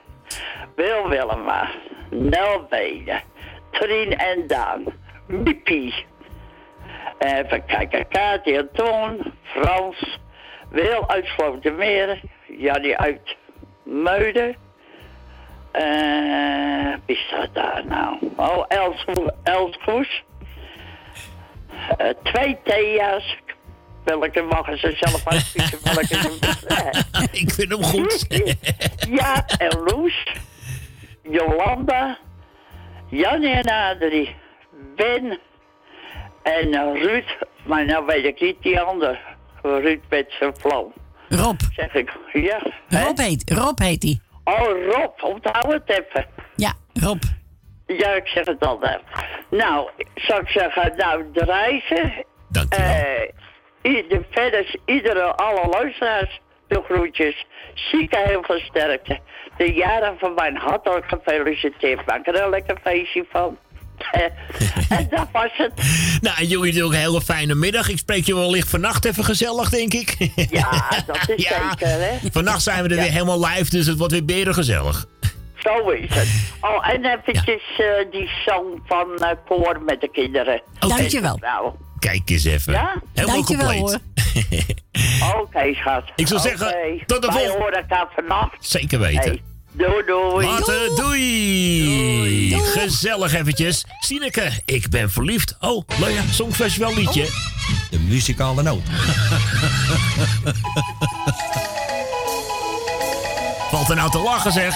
[0.76, 1.68] Wil Willema.
[2.10, 3.22] Nel Benen.
[3.70, 4.84] Trien en Daan.
[5.26, 5.94] Miepie.
[7.18, 8.08] Even kijken.
[8.08, 9.32] Kaatje en Toon.
[9.42, 10.18] Frans.
[10.70, 12.20] Wil uit Slotermeer.
[12.58, 13.36] Jannie uit
[13.84, 14.56] Muiden.
[15.70, 18.16] Eh, wie staat daar nou?
[18.36, 19.04] Oh, Els,
[19.42, 20.22] Els Goes.
[21.96, 23.36] Eh, twee Thea's.
[24.04, 25.78] Welke mogen ze zelf uitkiezen?
[25.82, 28.26] Welke ze Ik vind hem goed.
[29.20, 30.26] ja, en Loes.
[31.22, 32.18] Jolanda.
[33.08, 34.36] Jannie en Adrie.
[34.96, 35.38] Ben.
[36.42, 37.36] En Ruud.
[37.66, 39.20] Maar nou weet ik niet die ander.
[39.62, 40.92] Ruud met zijn vlam.
[41.28, 41.60] Rob.
[41.72, 42.12] Zeg ik.
[42.32, 42.62] Ja.
[42.88, 44.20] Rob heet, Rob heet die.
[44.48, 45.22] Oh, Rob.
[45.22, 46.26] Onthoud het even.
[46.56, 47.22] Ja, Rob.
[47.86, 49.00] Ja, ik zeg het altijd.
[49.50, 52.24] Nou, zou ik zeggen, nou, de reizen.
[52.48, 52.74] Dank
[53.82, 57.46] de, verder, iedere, alle luisteraars, de groetjes.
[57.74, 59.20] Zieken heel veel sterkte.
[59.56, 62.06] De jaren van mijn hartelijk gefeliciteerd.
[62.06, 63.58] Maak er een lekker feestje van.
[64.88, 65.72] En dat was het.
[66.20, 67.88] Nou, en jullie natuurlijk een hele fijne middag.
[67.88, 70.16] Ik spreek je wellicht vannacht even gezellig, denk ik.
[70.50, 70.70] Ja,
[71.06, 72.18] dat is zeker, hè.
[72.32, 75.06] Vannacht zijn we er weer helemaal live, dus het wordt weer beren gezellig.
[75.58, 76.28] Zo is het.
[76.60, 80.62] Oh, en eventjes eh, die song van eh Koor met de kinderen.
[80.78, 81.36] Dankjewel.
[81.40, 82.72] Nou, Kijk eens even.
[82.72, 83.02] Ja?
[83.14, 84.00] Helemaal Dankjewel compleet.
[85.40, 86.04] oké, schat.
[86.16, 86.48] Ik zou Oké.
[86.48, 88.56] zeggen, tot de Wij volgende- horen elkaar vannacht.
[88.66, 89.22] Zeker weten.
[89.22, 89.42] Hey,
[89.78, 90.46] doei, doei.
[90.46, 92.60] Later, doei.
[92.64, 93.84] Gezellig eventjes.
[94.00, 95.56] Sineke, ik ben verliefd.
[95.60, 97.24] Oh, Lea, Songfestival liedje.
[97.90, 98.82] De muzikale noot.
[103.70, 104.74] Valt er nou te lachen zeg.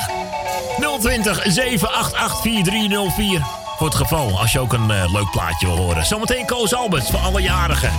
[1.01, 3.43] 020 788 4304.
[3.77, 6.07] Voor het geval, als je ook een eh, leuk plaatje wil horen.
[6.07, 7.93] Zometeen Koos Alberts voor alle jarigen.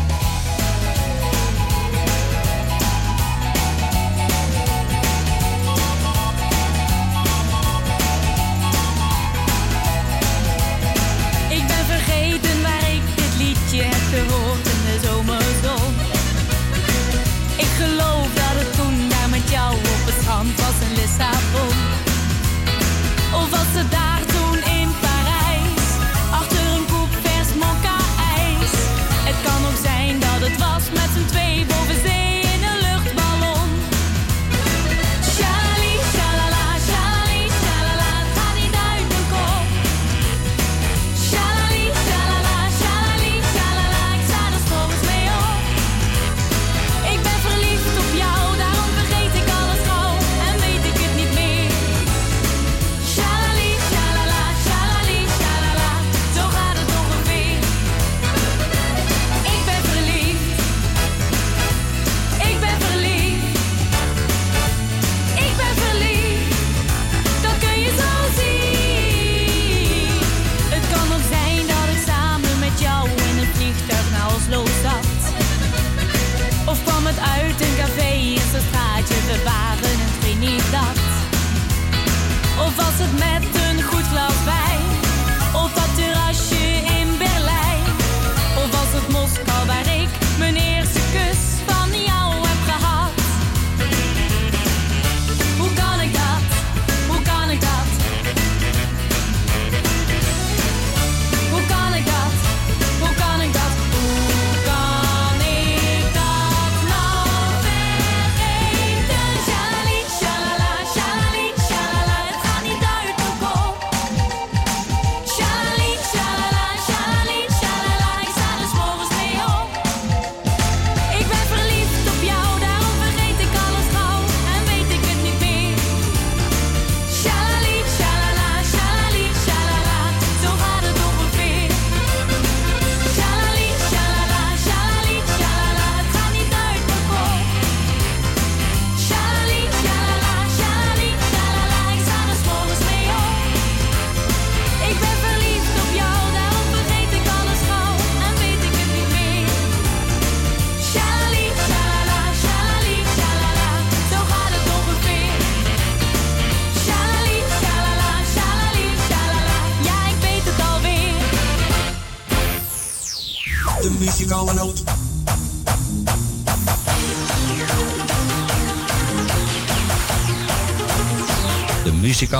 [14.14, 14.43] Liedje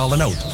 [0.04, 0.53] muzikale noot.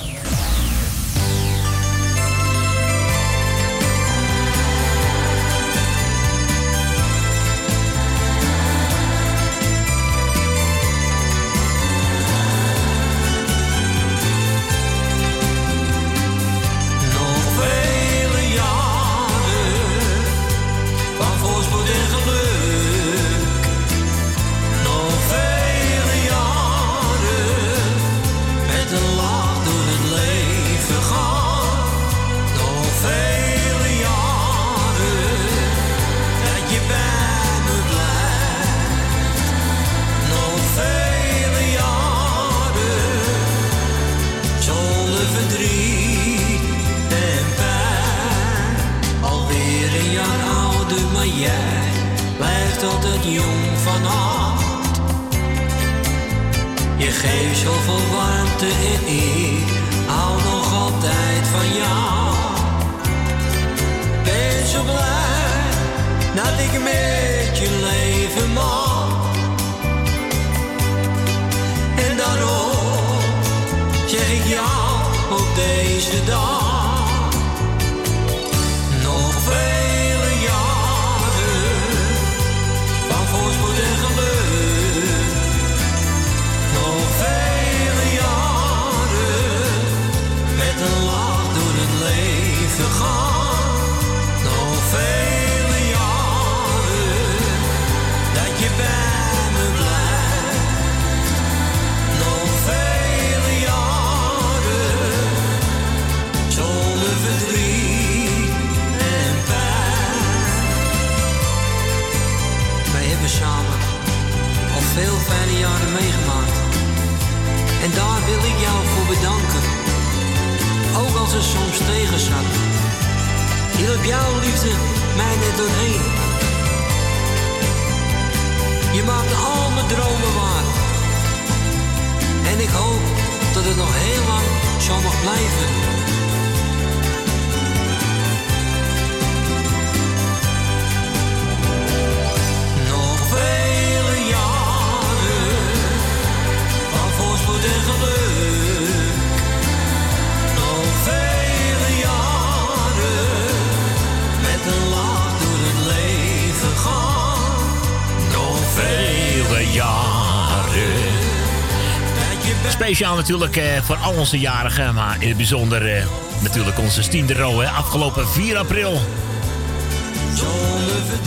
[163.20, 166.04] Natuurlijk eh, voor al onze jarigen, maar in het bijzonder eh,
[166.42, 167.26] natuurlijk onze Stien.
[167.26, 167.68] Hè.
[167.68, 169.00] Afgelopen 4 april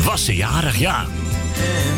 [0.04, 1.06] was ze jarig, ja.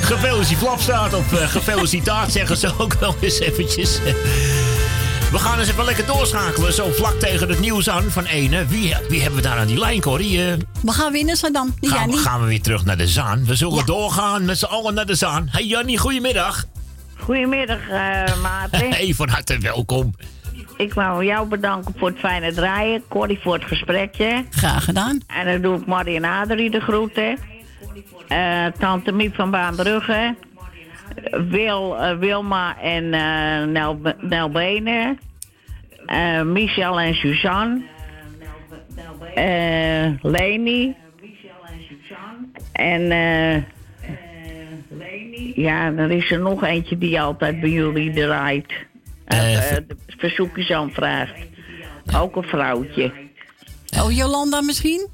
[0.01, 3.99] Gefeliciteerd Flapstaat of eh, gefelicitaat zeggen ze ook wel eens eventjes.
[5.31, 8.65] We gaan eens even lekker doorschakelen, zo vlak tegen het nieuws aan van ene.
[8.65, 10.37] Wie, wie hebben we daar aan die lijn, Corrie?
[10.81, 11.73] We gaan winnen, Saddam.
[11.79, 13.45] Die gaan, gaan we weer terug naar de Zaan.
[13.45, 15.47] We zullen doorgaan met z'n allen naar de Zaan.
[15.51, 16.65] Hey Jannie, goedemiddag.
[17.25, 18.91] Goedemiddag, eh Maarten.
[18.93, 20.13] Hey, van harte welkom.
[20.77, 23.03] Ik wou jou bedanken voor het fijne draaien.
[23.07, 24.45] Corrie voor het gesprekje.
[24.49, 25.19] Graag gedaan.
[25.27, 27.37] En dan doe ik Marie en Adrie de groeten.
[28.27, 30.35] Eh, Tante Miep van Baanbrugge.
[31.49, 35.19] Wil, eh, Wilma en eh Nel, Nel Benen.
[36.05, 37.81] Eh, Michel en Suzanne.
[39.35, 40.95] Eh Leni.
[42.71, 43.63] En eh,
[45.55, 48.73] ja, er is er nog eentje die altijd bij jullie draait.
[49.25, 51.33] Eh, eh, de verzoekjes aanvraagt.
[52.15, 53.11] Ook een vrouwtje.
[53.99, 55.07] Oh, Jolanda misschien?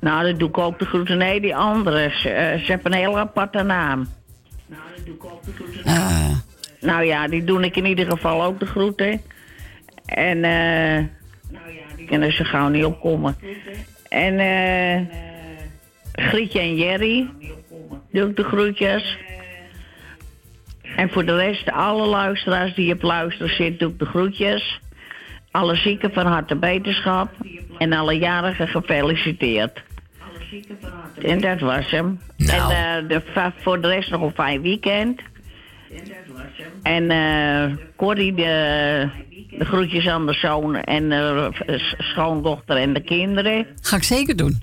[0.00, 1.18] Nou, dat doe ik ook de groeten.
[1.18, 2.10] Nee, die andere.
[2.10, 4.08] Ze, eh, ze hebben een heel aparte naam.
[6.80, 9.20] Nou ja, die doe ik in ieder geval ook de groeten.
[10.04, 11.04] En eh
[12.06, 13.36] kunnen ze gauw niet opkomen.
[14.08, 15.18] En eh
[16.12, 17.28] Grietje en Jerry
[18.12, 19.16] doe ik de groetjes.
[20.96, 24.80] En voor de rest, alle luisteraars die op luisteren zitten, doe ik de groetjes.
[25.50, 27.28] Alle zieken van harte beterschap.
[27.78, 29.82] En alle jarigen gefeliciteerd.
[31.22, 32.20] En dat was hem.
[32.36, 32.72] Nou.
[32.74, 35.20] En eh, de, voor de rest nog een fijn weekend.
[36.82, 39.08] En eh Corrie, de,
[39.58, 43.66] de groetjes aan de zoon en de s- schoondochter en de kinderen.
[43.80, 44.62] Ga ik zeker doen.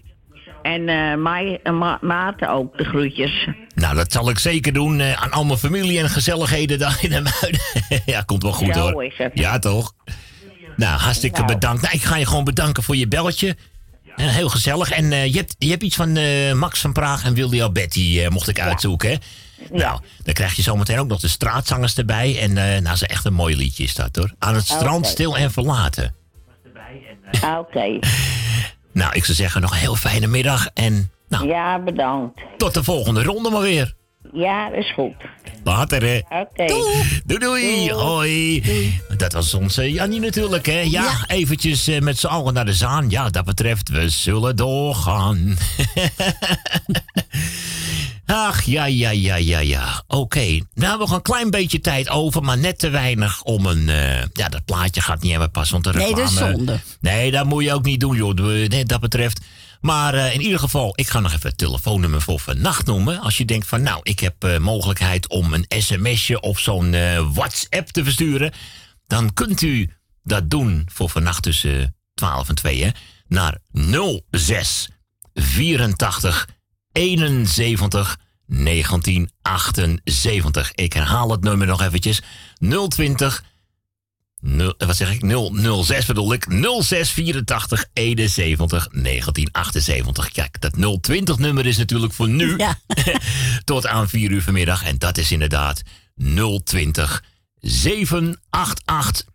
[0.74, 3.48] En mij, en Ma- Maarten ook de groetjes.
[3.76, 7.10] Nou, dat zal ik zeker doen eh, aan al mijn familie en gezelligheden daar in
[7.10, 7.62] de muiden.
[8.14, 9.04] ja, komt wel goed Zo hoor.
[9.04, 9.32] is het.
[9.34, 9.94] Ja, toch?
[10.76, 11.54] Nou, hartstikke Nou.
[11.54, 11.82] bedankt.
[11.82, 13.56] Nou, ik ga je gewoon bedanken voor je beltje.
[14.16, 14.92] En heel gezellig.
[14.92, 16.12] En je, hebt, je hebt iets van
[16.58, 19.10] Max van Praag en Willy Alberti, mocht ik uitzoeken.
[19.10, 19.16] Hè?
[19.72, 22.40] Nou, dan krijg je zometeen ook nog de straatzangers erbij.
[22.40, 24.34] En nou, is echt een mooi liedje is dat hoor.
[24.40, 26.16] Aan het strand, stil en verlaten.
[27.58, 28.00] Oké.
[28.98, 30.68] Nou, ik zou zeggen nog een heel fijne middag.
[30.74, 32.42] En nou, Ja, bedankt.
[32.58, 33.94] tot de volgende ronde maar weer.
[34.38, 35.14] Ja, dat is goed.
[35.64, 36.20] Later hè.
[36.42, 36.66] Oké.
[37.26, 37.92] Doei doei.
[37.92, 38.64] Hoi.
[39.18, 40.80] Dat was onze Jannie natuurlijk hè.
[40.80, 43.10] Ja, eventjes eh, met z'n allen naar de zaan.
[43.10, 45.58] Ja, dat betreft, we zullen doorgaan.
[48.26, 50.04] Ach, ja, ja, ja, ja, ja.
[50.08, 53.66] Oké, nou hebben we nog een klein beetje tijd over, maar net te weinig om
[53.66, 53.90] een...
[53.90, 56.40] eh, ja, dat plaatje gaat niet helemaal passen, want de Nee, reclame...
[56.40, 56.80] dat is zonde.
[57.02, 58.34] Nee, dat moet je ook niet doen, joh,
[58.68, 59.42] nee, dat betreft.
[59.82, 63.20] Maar eh, in ieder geval, ik ga nog even het telefoonnummer voor vannacht noemen.
[63.20, 67.34] Als je denkt van, nou, ik heb eh, mogelijkheid om een sms'je of zo'n eh,
[67.34, 68.54] WhatsApp te versturen...
[69.08, 69.90] dan kunt u
[70.24, 72.90] dat doen voor vannacht tussen 12 en 2, hè.
[73.28, 73.58] Naar
[74.32, 74.90] 06
[75.34, 76.48] 84
[76.92, 80.72] 71 1978.
[80.74, 82.22] Ik herhaal het nummer nog eventjes.
[82.88, 83.44] 020
[84.42, 85.22] Nul- eh, wat zeg ik?
[85.84, 86.46] 006 bedoel ik.
[86.50, 90.32] 0684 71 1978.
[90.32, 92.56] Kijk, dat 020 nummer is natuurlijk voor nu.
[93.64, 94.84] tot aan 4 uur vanmiddag.
[94.84, 95.82] En dat is inderdaad
[96.64, 97.24] 020
[97.60, 99.26] 788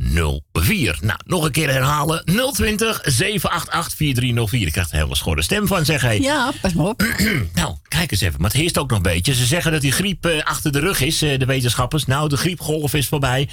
[0.00, 0.98] 4304.
[1.00, 2.24] Nou, nog een keer herhalen.
[2.52, 4.66] 020 788 4304.
[4.66, 6.20] Ik krijg er een hele schorre stem van, zeg hij.
[6.20, 7.02] Ja, pas maar op.
[7.54, 8.40] nou, kijk eens even.
[8.40, 9.34] Maar het heerst ook nog een beetje.
[9.34, 12.06] Ze zeggen dat die griep eh, achter de rug is, eh, de wetenschappers.
[12.06, 13.48] Nou, de griepgolf is voorbij.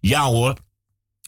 [0.00, 0.56] Ja hoor.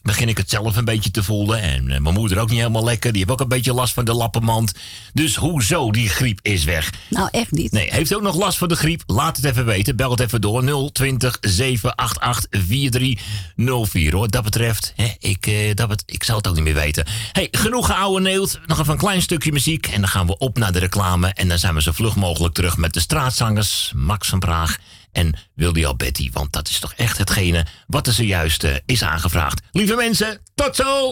[0.03, 1.61] Begin ik het zelf een beetje te voelen.
[1.61, 3.11] En eh, mijn moeder ook niet helemaal lekker.
[3.11, 4.73] Die heeft ook een beetje last van de lappenmand.
[5.13, 6.89] Dus hoezo, die griep is weg.
[7.09, 7.71] Nou, echt niet.
[7.71, 9.03] Nee, heeft ook nog last van de griep?
[9.05, 9.95] Laat het even weten.
[9.95, 10.89] Bel het even door.
[10.91, 14.27] 020 788 4304 hoor.
[14.29, 17.05] Dat betreft, hè, ik, eh, dat bet- ik zal het ook niet meer weten.
[17.31, 18.59] Hey, genoeg geouwe neelt.
[18.65, 19.87] Nog even een klein stukje muziek.
[19.87, 21.27] En dan gaan we op naar de reclame.
[21.27, 23.91] En dan zijn we zo vlug mogelijk terug met de straatzangers.
[23.95, 24.77] Max van Praag
[25.11, 26.29] en Wildy Alberti.
[26.33, 29.61] Want dat is toch echt hetgene wat er zojuist eh, is aangevraagd.
[29.71, 31.11] Lieve mensen, tot zo!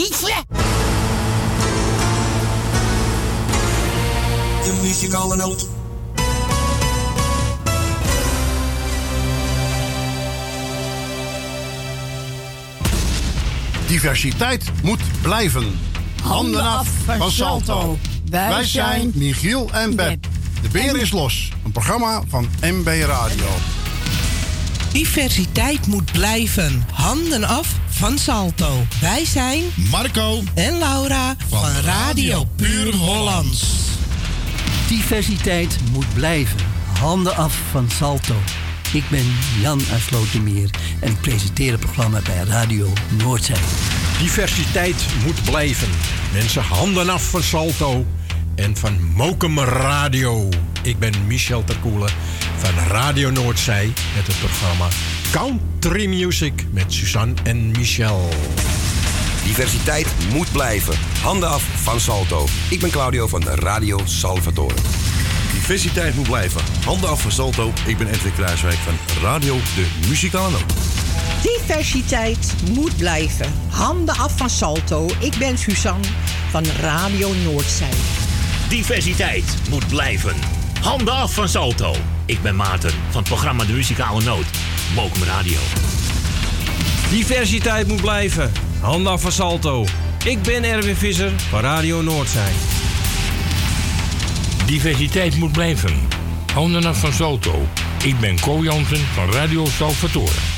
[0.00, 0.44] Melodietje.
[4.64, 5.68] De muzikale noot.
[13.86, 15.78] Diversiteit moet blijven.
[16.22, 17.98] Handen af van Salto.
[18.30, 20.26] Wij zijn Michiel en Beb.
[20.62, 21.52] De beer is los.
[21.64, 23.79] Een programma van MB Radio.
[24.92, 26.84] Diversiteit moet blijven.
[26.92, 28.86] Handen af van Salto.
[29.00, 33.64] Wij zijn Marco en Laura van, Radio Puur Hollands.
[34.88, 36.56] Diversiteit moet blijven.
[36.98, 38.34] Handen af van Salto.
[38.92, 40.70] Ik ben Jan uit Slotermeer
[41.00, 43.56] en ik presenteer het programma bij Radio Noordzee.
[44.18, 45.88] Diversiteit moet blijven.
[46.32, 48.06] Mensen, handen af van Salto
[48.54, 50.48] en van Mokum Radio.
[50.82, 52.10] Ik ben Michel Terkoelen
[52.56, 54.88] van Radio Noordzij met het programma
[55.30, 58.28] Country Music met Suzanne en Michel.
[59.44, 60.94] Diversiteit moet blijven.
[61.22, 62.46] Handen af van Salto.
[62.70, 64.74] Ik ben Claudio van Radio Salvatore.
[65.52, 66.60] Diversiteit moet blijven.
[66.84, 67.72] Handen af van Salto.
[67.86, 70.74] Ik ben Edwin Kruiswijk van Radio De Muzikale Noot.
[71.42, 73.52] Diversiteit moet blijven.
[73.68, 75.08] Handen af van Salto.
[75.18, 76.06] Ik ben Suzanne
[76.50, 78.29] van Radio Noordzij.
[78.70, 80.34] Diversiteit moet blijven.
[80.80, 81.94] Handen af van Salto.
[82.26, 84.44] Ik ben Maarten van het programma De Muzikale Noot.
[84.94, 85.58] Mokum Radio.
[87.10, 88.52] Diversiteit moet blijven.
[88.80, 89.86] Handen af van Salto.
[90.24, 92.52] Ik ben Erwin Visser van Radio Noordzij.
[94.66, 96.08] Diversiteit moet blijven.
[96.52, 97.66] Handen af van Salto.
[98.04, 100.49] Ik ben Co Jansen van Radio Salvatore.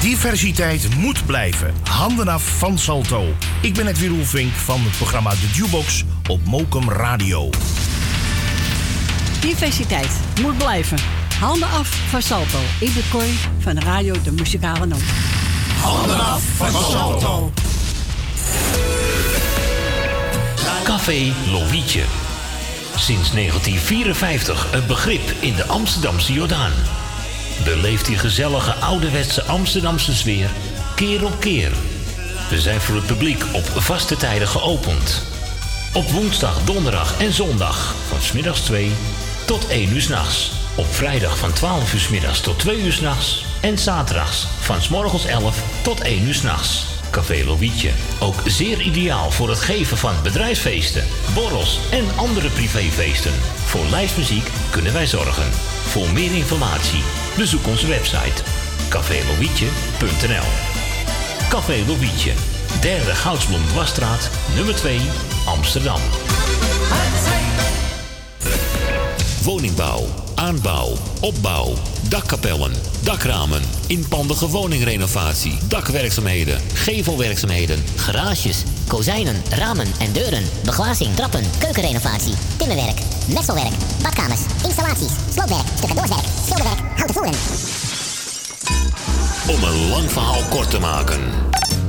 [0.00, 1.74] Diversiteit moet blijven.
[1.90, 3.34] Handen af van Salto.
[3.60, 7.50] Ik ben Edwin Roelvink van het programma De Jukebox op Mokum Radio.
[9.40, 10.10] Diversiteit
[10.42, 10.98] moet blijven.
[11.40, 12.58] Handen af van Salto.
[12.80, 15.02] Ik ben Corrie van Radio De Muzikale Noot.
[15.82, 17.52] Handen af van Salto.
[20.84, 22.02] Café Lovietje.
[22.96, 26.72] Sinds 1954 een begrip in de Amsterdamse Jordaan.
[27.64, 30.50] Beleeft die gezellige ouderwetse Amsterdamse sfeer
[30.94, 31.70] keer op keer.
[32.50, 35.22] We zijn voor het publiek op vaste tijden geopend.
[35.92, 38.92] Op woensdag, donderdag en zondag van smiddags 2
[39.44, 40.50] tot 1 uur s'nachts.
[40.74, 43.44] Op vrijdag van 12 uur 's middags tot 2 uur s'nachts.
[43.60, 46.86] En zaterdags van 's morgens 11 tot 1 uur s'nachts.
[47.10, 47.90] Café Lovietje.
[48.18, 51.04] Ook zeer ideaal voor het geven van bedrijfsfeesten,
[51.34, 53.32] borrels en andere privéfeesten.
[53.64, 55.50] Voor lijstmuziek kunnen wij zorgen.
[55.84, 57.02] Voor meer informatie
[57.38, 58.42] bezoek onze website
[58.88, 60.46] cafélovietje.nl
[61.48, 62.32] Café Lovietje,
[62.80, 65.00] derde Goudsblom Dwarsstraat, nummer 2,
[65.46, 66.00] Amsterdam.
[69.42, 71.74] Woningbouw, aanbouw, opbouw,
[72.08, 82.98] dakkapellen, dakramen, inpandige woningrenovatie, dakwerkzaamheden, gevelwerkzaamheden, Garages, kozijnen, ramen en deuren, beglazing, trappen, keukenrenovatie, timmerwerk,
[83.34, 87.34] messelwerk, badkamers, installaties, sloopwerk, stucadoorswerk, schilderwerk, houten voeren.
[89.48, 91.20] Om een lang verhaal kort te maken.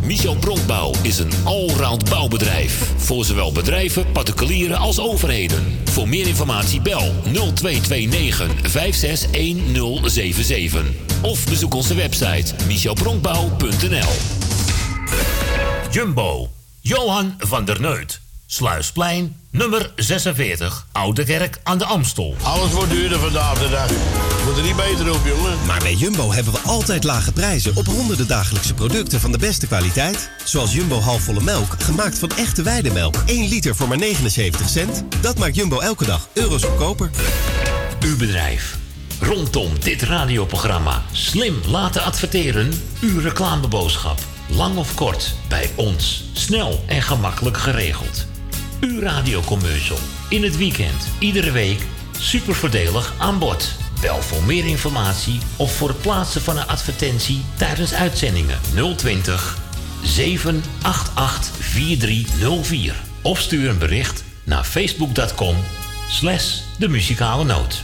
[0.10, 2.92] Michel Bronkbouw is een allround bouwbedrijf.
[2.98, 5.80] Voor zowel bedrijven, particulieren als overheden.
[5.92, 10.86] Voor meer informatie bel 0229 561077.
[11.22, 14.14] Of bezoek onze website michelbronkbouw.nl
[15.92, 16.50] Jumbo.
[16.82, 18.20] Johan van der Neut.
[18.46, 20.88] Sluisplein, nummer 46.
[20.92, 22.36] Oude Kerk aan de Amstel.
[22.44, 23.92] Alles wordt duurder vandaag de dag.
[24.50, 25.66] Moet er niet beter op, jongen.
[25.66, 29.68] Maar bij Jumbo hebben we altijd lage prijzen op honderden dagelijkse producten van de beste
[29.68, 30.30] kwaliteit.
[30.44, 33.16] Zoals Jumbo halfvolle melk, gemaakt van echte weidemelk.
[33.26, 35.04] 1 liter voor maar 79 cent.
[35.22, 37.10] Dat maakt Jumbo elke dag euro's goedkoper.
[38.00, 38.78] Uw bedrijf.
[39.20, 42.72] Rondom dit radioprogramma slim laten adverteren.
[43.02, 44.20] Uw reclameboodschap.
[44.48, 46.24] Lang of kort, bij ons.
[46.34, 48.26] Snel en gemakkelijk geregeld.
[48.80, 50.00] Uw radiocommercial.
[50.30, 51.82] In het weekend, iedere week.
[52.20, 53.79] Super voordelig aan bod.
[54.02, 58.60] Bel voor meer informatie of voor het plaatsen van een advertentie tijdens uitzendingen
[58.96, 59.58] 020
[60.04, 62.96] 788 4304.
[63.22, 65.56] Of stuur een bericht naar facebook.com
[66.10, 67.84] slash de muzikale noot.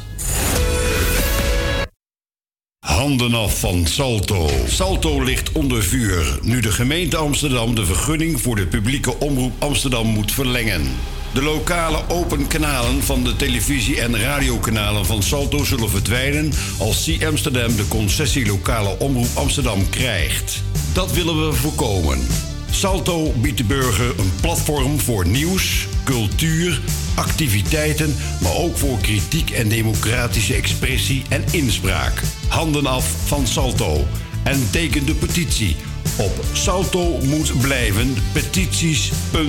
[2.79, 4.49] Handen af van Salto.
[4.67, 10.07] Salto ligt onder vuur nu de gemeente Amsterdam de vergunning voor de publieke omroep Amsterdam
[10.07, 10.95] moet verlengen.
[11.35, 17.23] De lokale open kanalen van de televisie- en radiokanalen van Salto zullen verdwijnen als C
[17.23, 20.61] Amsterdam de concessie lokale omroep Amsterdam krijgt.
[20.93, 22.27] Dat willen we voorkomen.
[22.71, 26.81] Salto biedt de burger een platform voor nieuws, cultuur,
[27.15, 32.21] activiteiten, maar ook voor kritiek en democratische expressie en inspraak.
[32.47, 34.07] Handen af van Salto
[34.43, 35.75] en teken de petitie
[36.17, 39.45] op salto moet blijven petities.nl.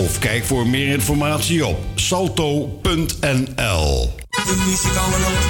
[0.00, 3.10] Of kijk voor meer informatie op salto.nl.
[4.30, 5.46] De muzikale noot.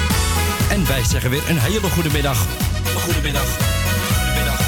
[0.69, 2.45] En wij zeggen weer een hele goede middag.
[2.95, 3.57] Goedemiddag.
[4.17, 4.59] Goedemiddag.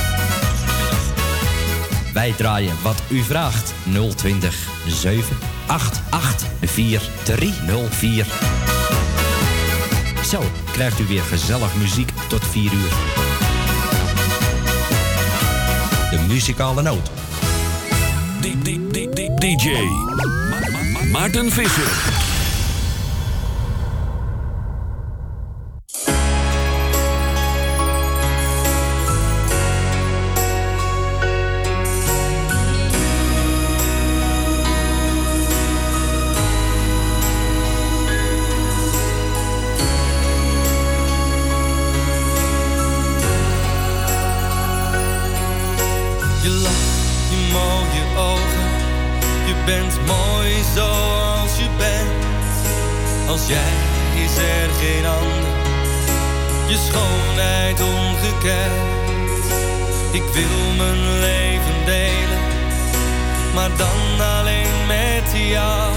[2.13, 3.73] Wij draaien wat u vraagt.
[4.15, 8.25] 020 788 4304.
[10.29, 12.93] Zo krijgt u weer gezellig muziek tot 4 uur.
[16.11, 17.22] De muzikale noot.
[18.43, 19.77] DJ
[21.11, 22.22] Maarten Visser.
[60.13, 62.41] Ik wil mijn leven delen.
[63.53, 65.93] Maar dan alleen met jou.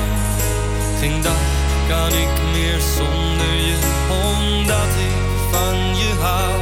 [1.00, 1.46] Geen dag
[1.88, 3.78] kan ik meer zonder je.
[4.08, 6.54] Omdat ik van je hou.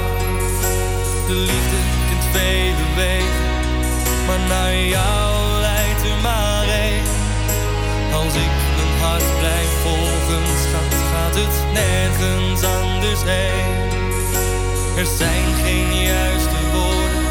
[1.27, 3.51] De liefde kent vele wegen.
[4.27, 7.07] Maar naar jou leidt er maar één.
[8.13, 13.84] Als ik mijn hart blijf volgen, schat, gaat het nergens anders heen.
[14.97, 17.25] Er zijn geen juiste woorden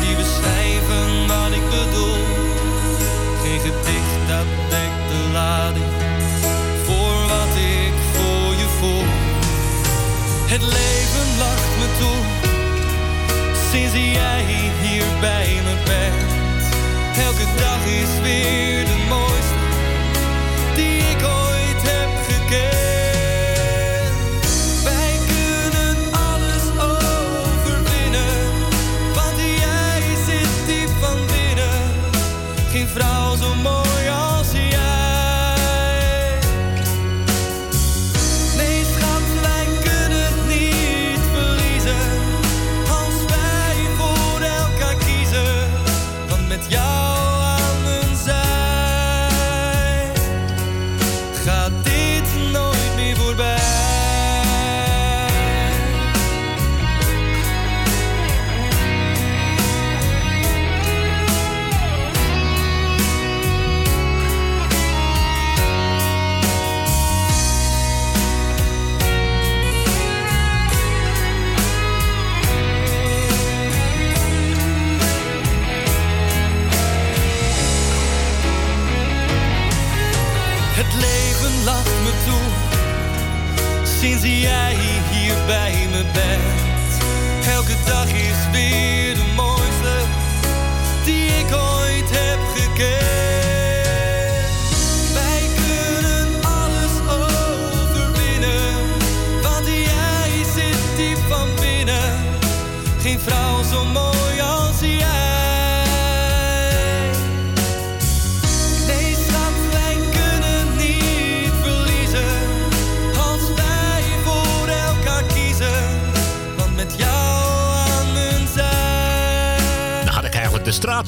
[0.00, 2.24] die beschrijven wat ik bedoel.
[3.42, 5.92] Geen gedicht dat dekt de lading
[6.84, 9.04] voor wat ik voor je voel.
[10.46, 12.44] Het leven lacht me toe
[13.70, 14.44] sinds jij
[14.80, 16.32] hier bij me bent.
[17.26, 19.64] Elke dag is weer de mooiste
[20.74, 22.83] die ik ooit heb gekend.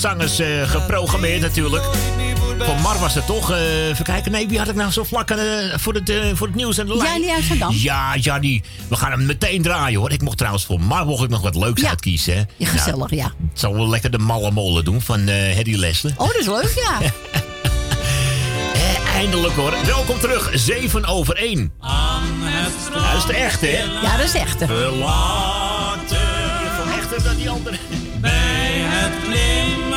[0.07, 1.85] zangers eh, geprogrammeerd natuurlijk.
[2.59, 3.51] Voor Mar was het toch?
[3.51, 4.33] Uh, even kijken.
[4.33, 5.39] Nee, wie had ik nou zo vlak eh,
[5.79, 7.11] voor, het, voor het nieuws en de lijn?
[7.11, 7.73] Jannie Amsterdam.
[7.73, 8.63] Ja, Jannie.
[8.89, 10.13] We gaan hem meteen draaien hoor.
[10.13, 12.37] Ik mocht trouwens voor Mar mocht ik nog wat leuks uitkiezen.
[12.37, 12.43] Hè?
[12.57, 13.33] Ja, gezellig, nou, ja.
[13.53, 16.15] Zal we lekker de malle molen doen van uh, Hedy Leslie.
[16.17, 16.99] Oh, dat is leuk, ja.
[19.21, 19.75] Eindelijk hoor.
[19.87, 20.51] Welkom terug.
[20.53, 21.73] 7 over 1.
[21.81, 23.83] Aan het dat is de echte, hè?
[24.03, 24.67] Ja, dat is de echte.
[24.67, 26.19] Verlaten.
[26.99, 27.77] Echter dan die andere.
[28.21, 28.31] Bij
[28.75, 29.96] het klimmen.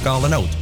[0.00, 0.59] muzikale noot.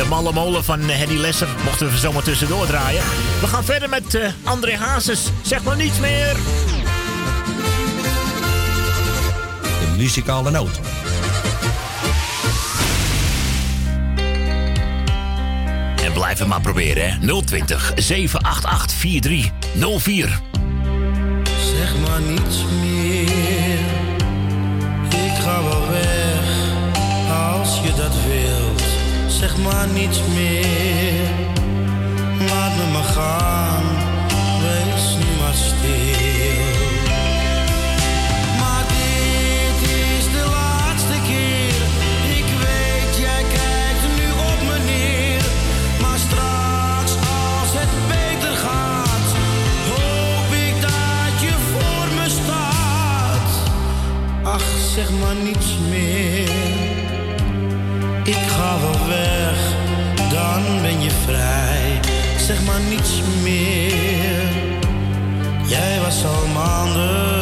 [0.00, 3.02] De malle molen van eh, Henny Lesser mochten we zomaar tussendoor draaien.
[3.40, 5.28] We gaan verder met eh, André Hazes.
[5.42, 6.36] Zeg maar niets meer.
[9.80, 10.80] De muzikale noot.
[16.04, 17.42] En blijf het maar proberen, hè.
[17.42, 20.49] 020 788 4304.
[29.62, 31.28] Maar niets meer.
[32.48, 33.82] Laat me maar gaan.
[34.62, 36.64] Wees nu maar stil.
[38.60, 41.80] Maar dit is de laatste keer.
[42.38, 45.42] Ik weet, jij kijkt nu op me neer.
[46.00, 49.28] Maar straks als het beter gaat,
[49.90, 53.50] hoop ik dat je voor me staat.
[54.42, 55.36] Ach, zeg maar
[60.82, 62.00] ben je vrij.
[62.38, 64.48] Zeg maar niets meer.
[65.66, 67.39] Jij was al maanden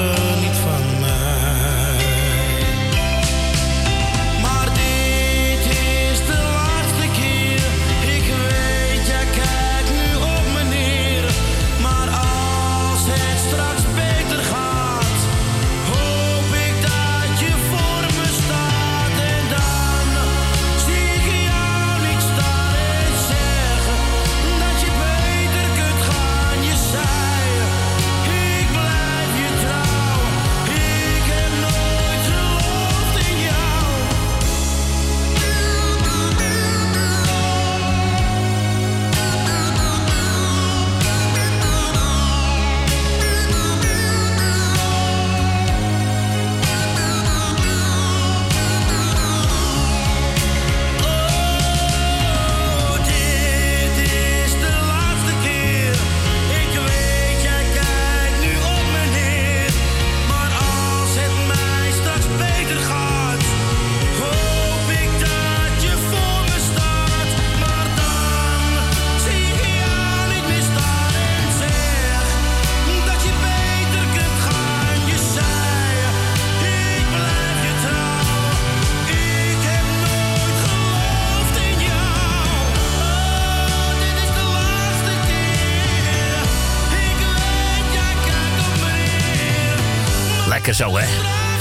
[90.78, 91.06] zo, hè?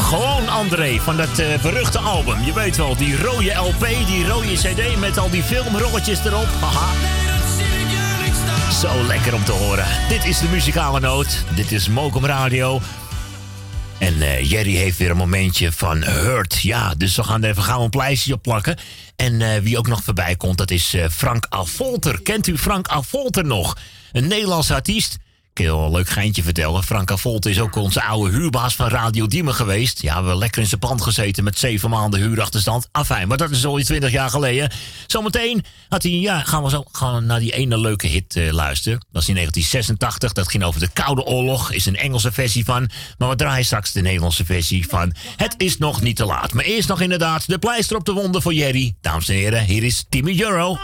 [0.03, 2.43] Gewoon André van dat eh, beruchte album.
[2.43, 6.47] Je weet wel, die rode LP, die rode CD met al die filmrolletjes erop.
[6.61, 6.91] Haha.
[8.71, 9.85] Zo lekker om te horen.
[10.09, 11.43] Dit is de muzikale noot.
[11.55, 12.81] Dit is Mokum Radio.
[13.97, 16.61] En eh, Jerry heeft weer een momentje van hurt.
[16.61, 18.77] Ja, dus we gaan er even gauw een pleistertje op plakken.
[19.15, 22.21] En eh, wie ook nog voorbij komt, dat is Frank Avolter.
[22.21, 23.77] Kent u Frank Avolter nog?
[24.11, 25.17] Een Nederlands artiest.
[25.59, 26.83] Een leuk geintje vertellen.
[26.83, 30.01] Frank Avolter is ook onze oude huurbaas van Radio Diemen geweest.
[30.01, 32.87] Ja, we hebben lekker in zijn pand gezeten met zeven maanden huurachterstand.
[32.91, 34.71] Afijn, maar dat is al twintig jaar geleden.
[35.07, 39.05] Zometeen had hij, ja, gaan we zo gaan naar die ene leuke hit eh, luisteren.
[39.11, 40.33] Dat is in 1986.
[40.33, 41.71] Dat ging over de Koude Oorlog.
[41.71, 42.89] Is een Engelse versie van.
[43.17, 45.15] Maar we draaien straks de Nederlandse versie van.
[45.35, 46.53] Het is nog niet te laat.
[46.53, 48.95] Maar eerst nog inderdaad de pleister op de wonden voor Jerry.
[49.01, 50.77] Dames en heren, hier is Timmy Euro.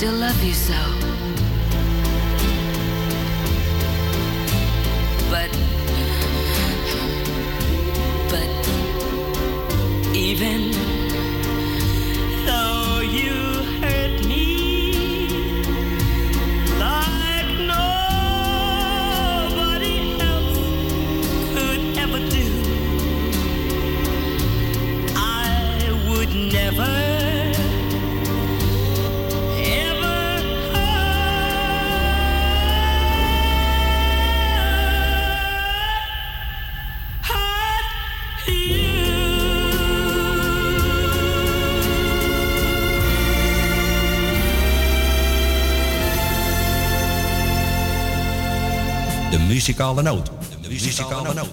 [0.00, 0.99] Still love you so.
[49.80, 50.30] Muzikale noot.
[50.60, 51.48] De muzikale noot.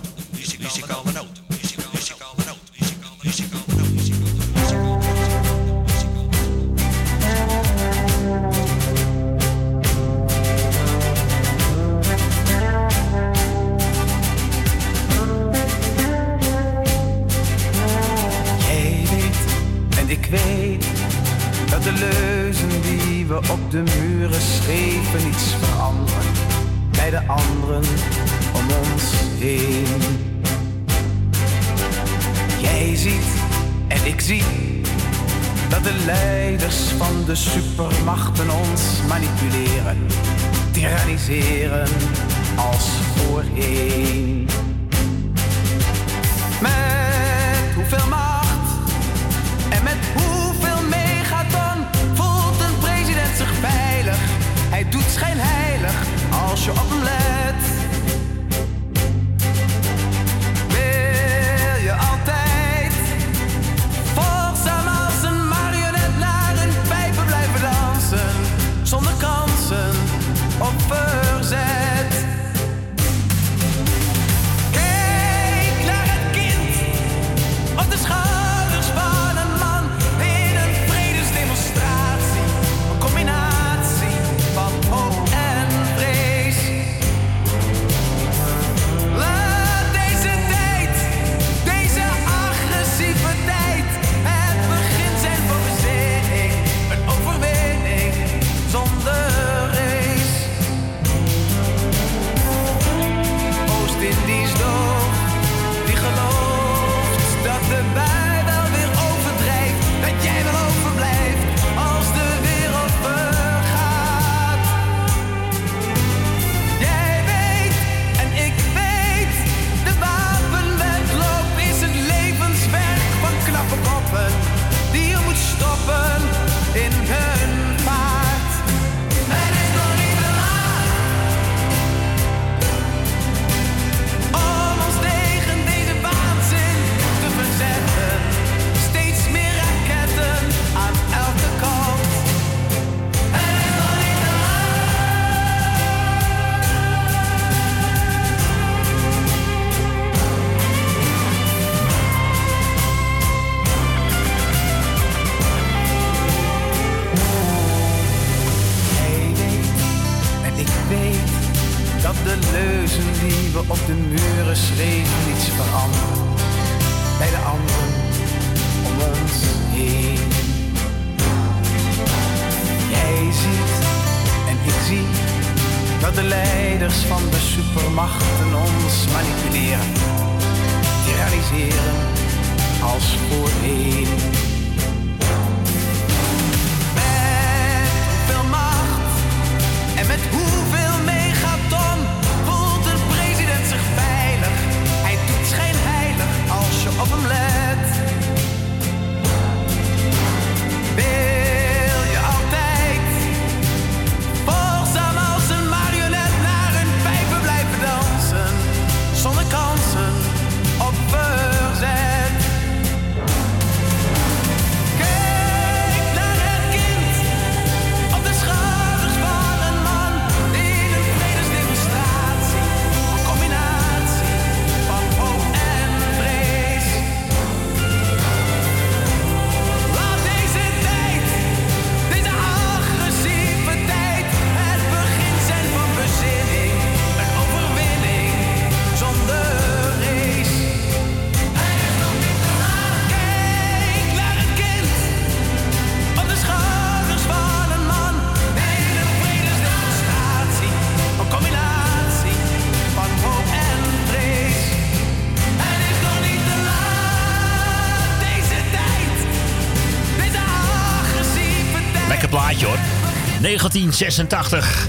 [263.77, 264.87] 1986.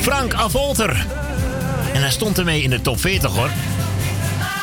[0.00, 1.06] Frank Avolter.
[1.92, 3.50] En hij stond ermee in de top 40 hoor.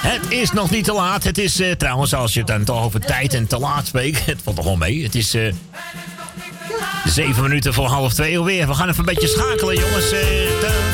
[0.02, 1.24] Het is nog niet te laat.
[1.24, 4.26] Het is eh, trouwens, als je het dan toch over tijd en te laat spreekt.
[4.26, 5.04] Het valt toch wel mee.
[5.04, 5.54] Het is eh,
[7.06, 8.68] zeven minuten voor half twee alweer.
[8.68, 10.12] We gaan even een beetje schakelen, jongens.
[10.12, 10.20] Eh,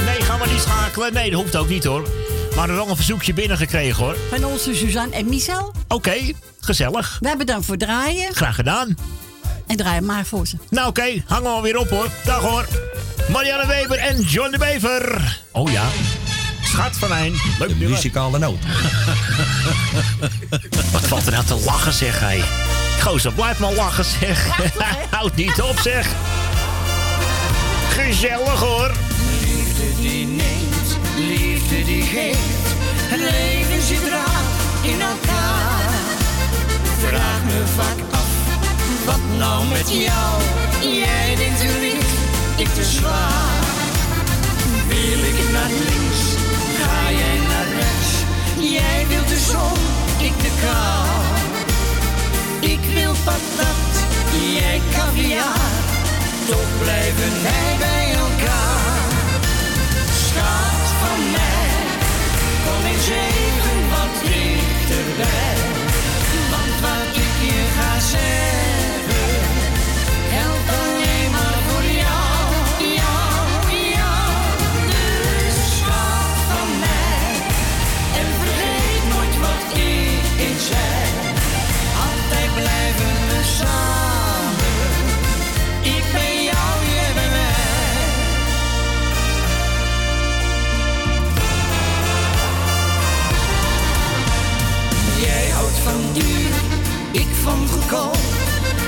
[0.06, 1.14] nee, gaan we niet schakelen.
[1.14, 2.02] Nee, dat hoeft ook niet hoor.
[2.02, 2.12] Maar
[2.52, 4.18] we hebben wel een verzoekje binnengekregen hoor.
[4.30, 5.74] Van onze Suzanne en Michel.
[5.88, 6.16] Oké,
[6.60, 7.18] gezellig.
[7.22, 8.36] We hebben dan voor draaien.
[8.36, 8.96] Graag gedaan.
[9.74, 10.56] En draai maar voor ze.
[10.70, 12.10] Nou oké, hangen we weer op hoor.
[12.26, 12.68] Dag hoor.
[13.30, 15.38] Marianne Weber en John de Bever.
[15.52, 15.84] Oh ja.
[16.64, 17.34] Schat van mijn.
[17.60, 18.58] Leuk De muzikale noot.
[20.94, 22.44] Wat valt er nou te lachen zeg hij.
[23.02, 24.48] Gozer, blijf maar lachen zeg.
[25.16, 26.08] Houd niet op zeg.
[27.90, 28.92] Gezellig hoor.
[29.42, 32.40] Liefde die neemt, liefde die geeft.
[32.86, 34.42] Het leven zit raar
[34.82, 35.82] in elkaar.
[37.00, 38.13] Vraag me vaak
[39.06, 40.42] wat nou met jou?
[40.82, 42.14] Jij denkt te licht,
[42.56, 43.64] ik te zwaar.
[44.88, 46.22] Wil ik naar links,
[46.80, 48.12] ga jij naar rechts.
[48.60, 49.80] Jij wilt de zon,
[50.28, 51.08] ik de kou.
[52.72, 53.94] Ik wil patat,
[54.58, 55.72] jij caviar.
[56.48, 59.02] Toch blijven wij bij elkaar.
[60.26, 61.72] Schat van mij,
[62.66, 65.58] kom eens even wat dichterbij.
[66.52, 68.63] Want wat ik je ga zeggen,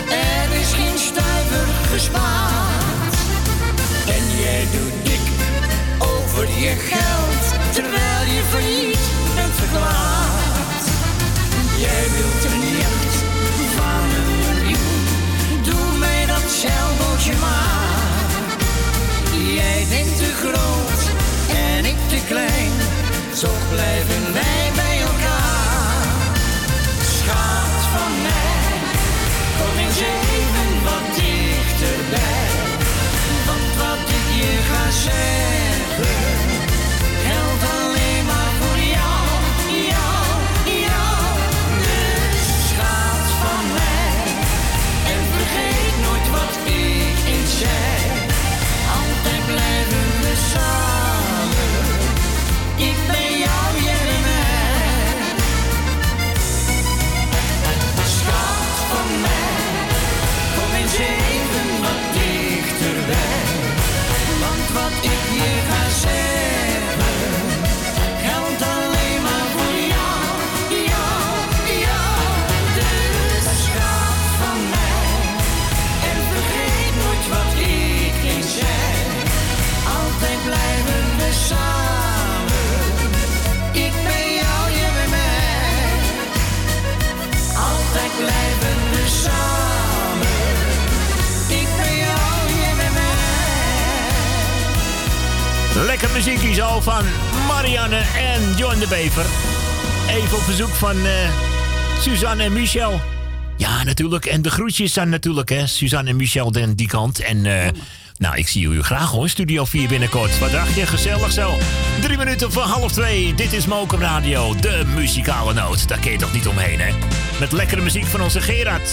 [0.09, 3.15] Er is geen stuiver gespaard.
[4.07, 5.25] En jij doet dik
[5.99, 9.05] over je geld, terwijl je failliet
[9.35, 10.83] bent verklaard.
[11.77, 13.15] Jij wilt een jacht
[13.75, 15.03] van een miljoen.
[15.63, 18.29] Doe mij dat zeilbootje maar.
[19.53, 21.01] Jij denkt te groot
[21.55, 22.71] en ik te klein.
[23.39, 25.53] Toch blijven wij bij elkaar.
[27.01, 28.54] Schat van mij,
[35.05, 35.34] ga
[96.15, 97.05] Lekker muziekje zo van
[97.47, 99.25] Marianne en John de Bever.
[100.09, 101.29] Even op verzoek van eh,
[101.99, 103.01] Suzanne en Michel.
[103.57, 104.25] Ja, natuurlijk.
[104.25, 105.67] En de groetjes zijn natuurlijk, hè.
[105.67, 107.19] Suzanne en Michel den die kant.
[107.19, 107.71] En eh,
[108.17, 109.29] nou, ik zie jullie graag hoor.
[109.29, 110.39] Studio 4 binnenkort.
[110.39, 110.85] Wat dacht je?
[110.85, 111.57] Gezellig zo.
[112.01, 113.33] Drie minuten voor half twee.
[113.33, 114.55] Dit is Mokum Radio.
[114.55, 115.87] De muzikale noot.
[115.87, 116.93] Daar kun je toch niet omheen, hè?
[117.39, 118.91] Met lekkere muziek van onze Gerard.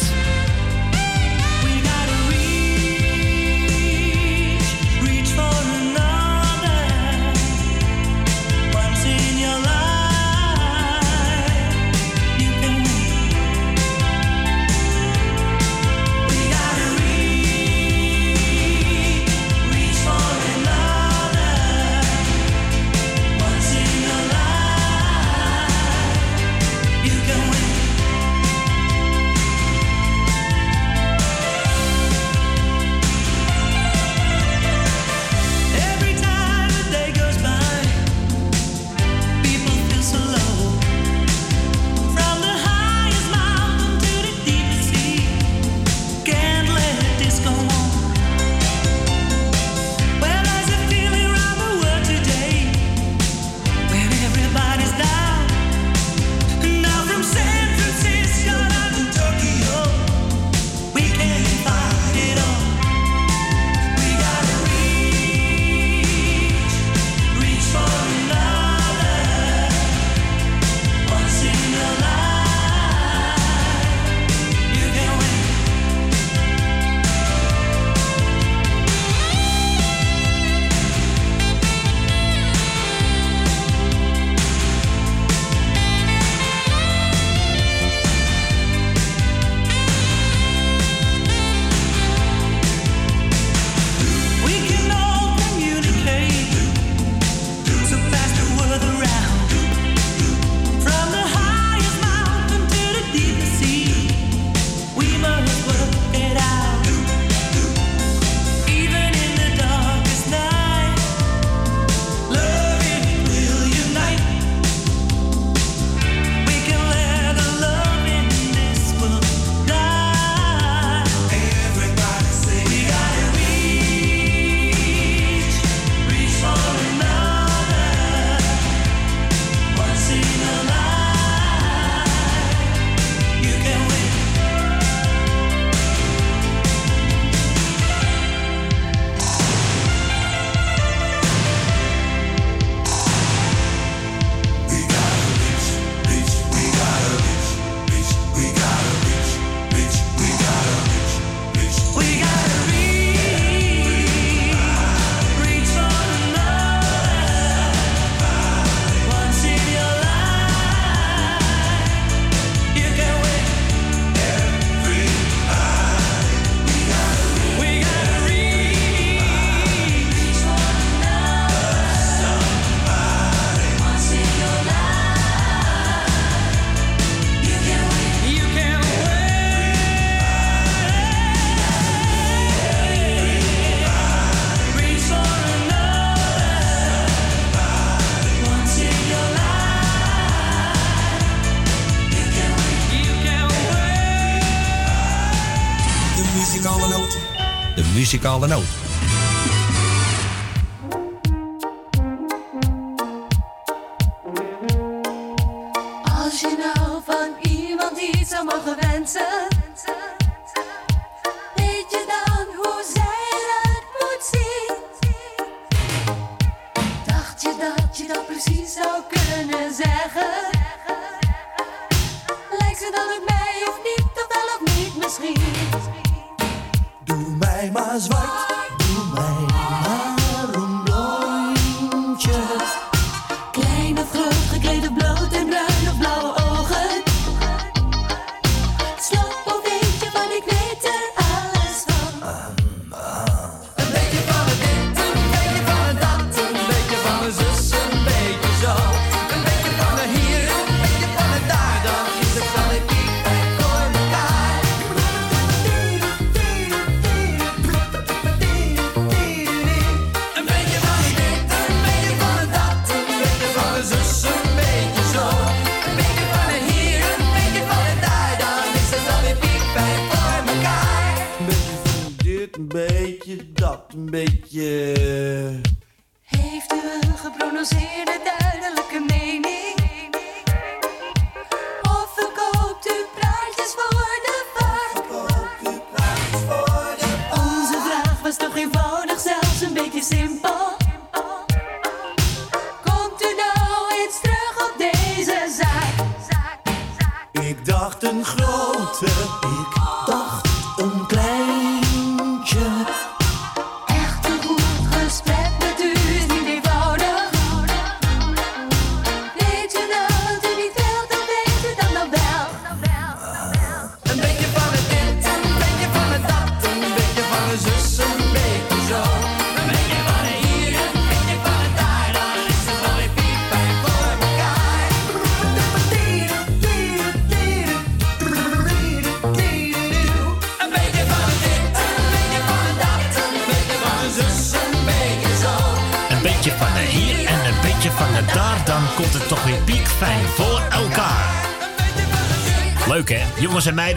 [198.23, 198.72] muzikale noot.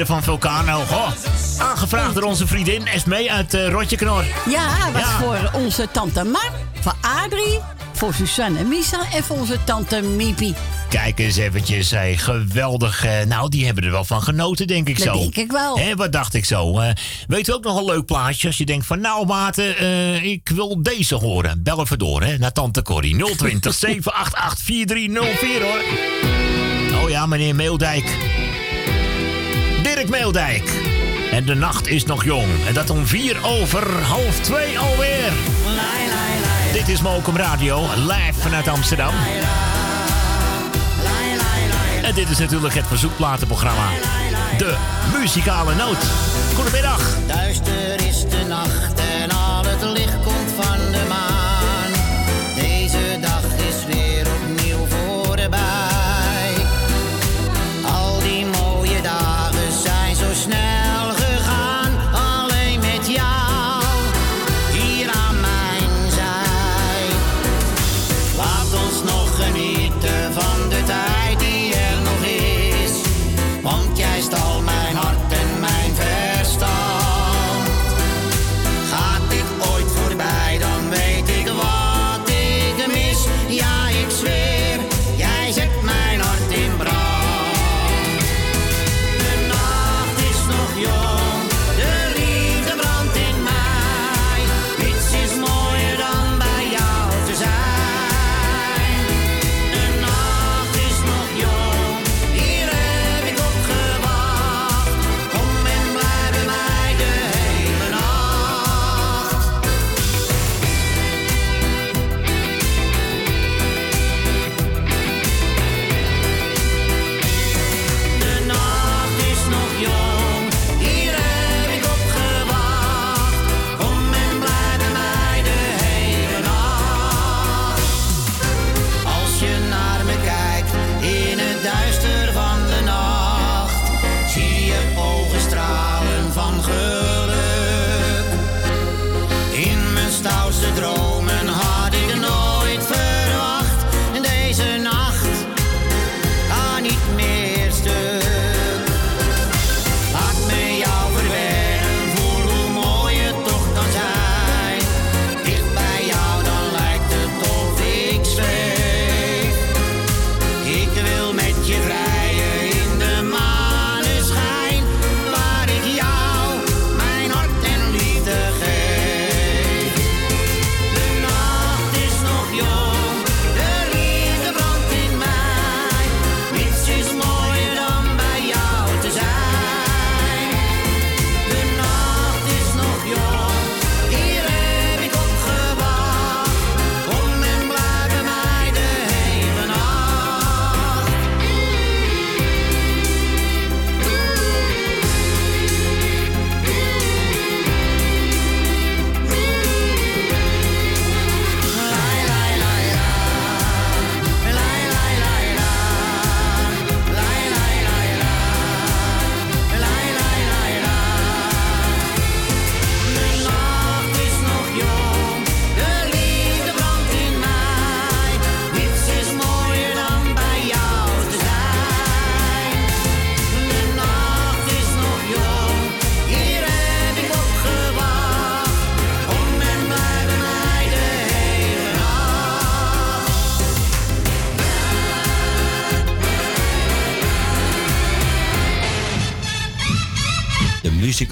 [0.03, 0.83] van Vulcano.
[0.87, 1.09] Goh,
[1.57, 3.81] aangevraagd door onze vriendin Esme uit uh,
[4.49, 6.51] Ja, was voor onze tante Mar,
[6.81, 7.59] voor Adrie,
[7.93, 10.55] voor Suzanne en Misa en voor onze tante Mipi
[10.89, 13.05] Kijk eens eventjes, zij geweldig.
[13.05, 15.13] Eh, nou, die hebben er wel van genoten, denk ik zo.
[15.13, 15.77] Denk ik wel.
[15.77, 16.79] Hè, wat dacht ik zo?
[16.79, 16.89] Eh.
[17.27, 19.01] Weet u ook nog een leuk plaatje als je denkt van...
[19.01, 21.63] nou, maten, ik wil deze horen.
[21.63, 23.35] Bel even door, hè, naar tante Corrie.
[23.35, 27.03] 020 788 4304, hoor.
[27.03, 28.34] Oh ja, meneer Meeldijk.
[31.31, 32.47] En de nacht is nog jong.
[32.67, 35.31] En dat om vier over half twee alweer.
[36.73, 39.13] Dit is Mokum Radio, live vanuit Amsterdam.
[42.03, 43.89] En dit is natuurlijk het verzoekplatenprogramma.
[44.57, 44.75] De
[45.19, 46.05] muzikale noot.
[46.55, 47.17] Goedemiddag.
[47.27, 51.34] Duister is de nacht en al het licht komt van de maan.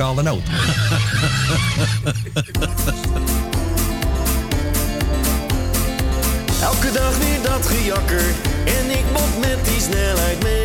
[0.04, 0.42] alle noot.
[6.62, 8.26] Elke dag weer dat gejakker
[8.66, 10.64] en ik bot met die snelheid mee.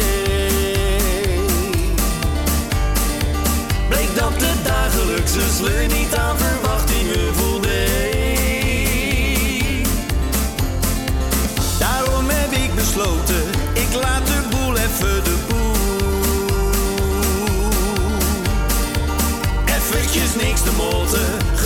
[3.88, 6.27] Bleek dat de dagelijkse sleur niet aan
[20.78, 21.57] gesmolten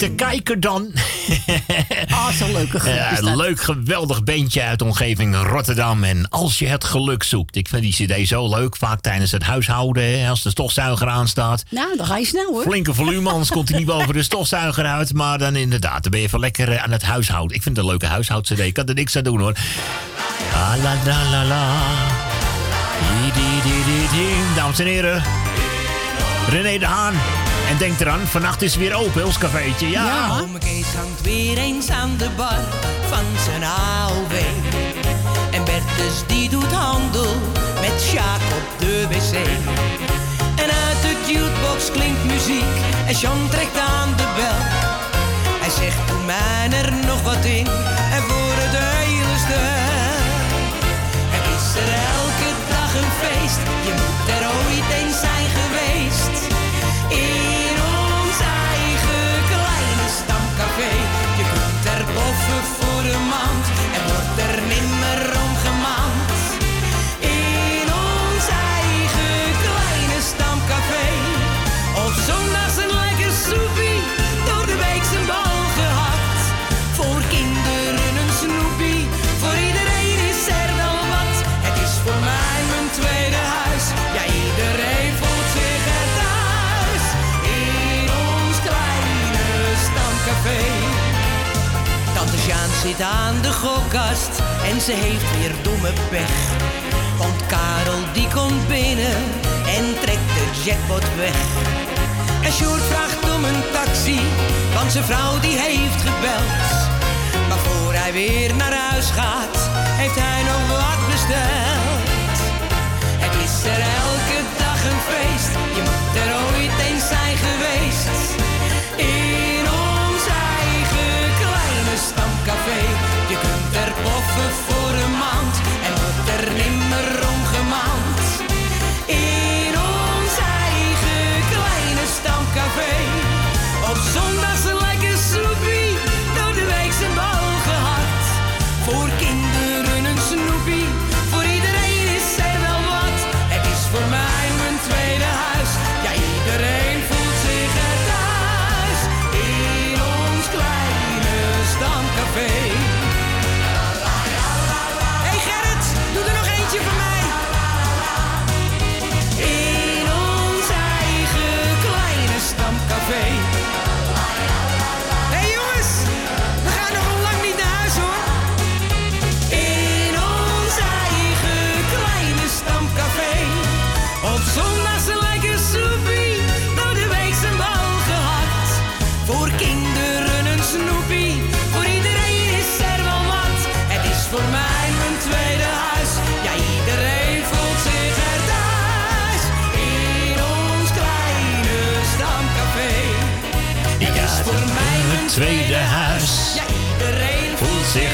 [0.00, 0.90] te kijken dan.
[2.08, 6.04] Ah, oh, zo'n leuke ja, Leuk, geweldig beentje uit de omgeving Rotterdam.
[6.04, 7.56] En als je het geluk zoekt.
[7.56, 8.76] Ik vind die cd zo leuk.
[8.76, 11.64] Vaak tijdens het huishouden, als de stofzuiger aanstaat.
[11.70, 12.62] Nou, dan ga je snel hoor.
[12.62, 15.12] Flinke volume, anders komt hij niet boven de stofzuiger uit.
[15.12, 17.56] Maar dan inderdaad, dan ben je even lekker eh, aan het huishouden.
[17.56, 18.58] Ik vind het een leuke huishoud-cd.
[18.58, 19.54] Ik kan er niks aan doen hoor.
[20.52, 21.78] La la la la la.
[24.54, 25.22] Dames en heren.
[26.48, 27.39] René de Haan.
[27.70, 29.88] En denk eraan, vannacht is weer open, ons cafeetje.
[29.90, 30.04] Ja.
[30.04, 30.40] ja.
[30.40, 32.62] Ome Kees hangt weer eens aan de bar
[33.08, 34.32] van zijn AOW.
[35.50, 37.34] En Bertus die doet handel
[37.80, 39.32] met Sjaak op de wc.
[40.62, 42.74] En uit de jukebox klinkt muziek
[43.06, 44.60] en Jean trekt aan de bel.
[45.62, 47.66] Hij zegt, doe mij er nog wat in
[48.16, 49.78] en voor het hele stel.
[51.36, 56.50] Er is er elke dag een feest, je moet er ooit eens zijn geweest.
[92.90, 96.36] Zit aan de gokkast en ze heeft weer domme pech.
[97.18, 99.16] Want Karel die komt binnen
[99.76, 101.38] en trekt de jackpot weg.
[102.42, 104.20] En Sjoerd vraagt om een taxi,
[104.74, 106.70] want zijn vrouw die heeft gebeld.
[107.48, 109.56] Maar voor hij weer naar huis gaat,
[110.00, 112.09] heeft hij nog wat besteld.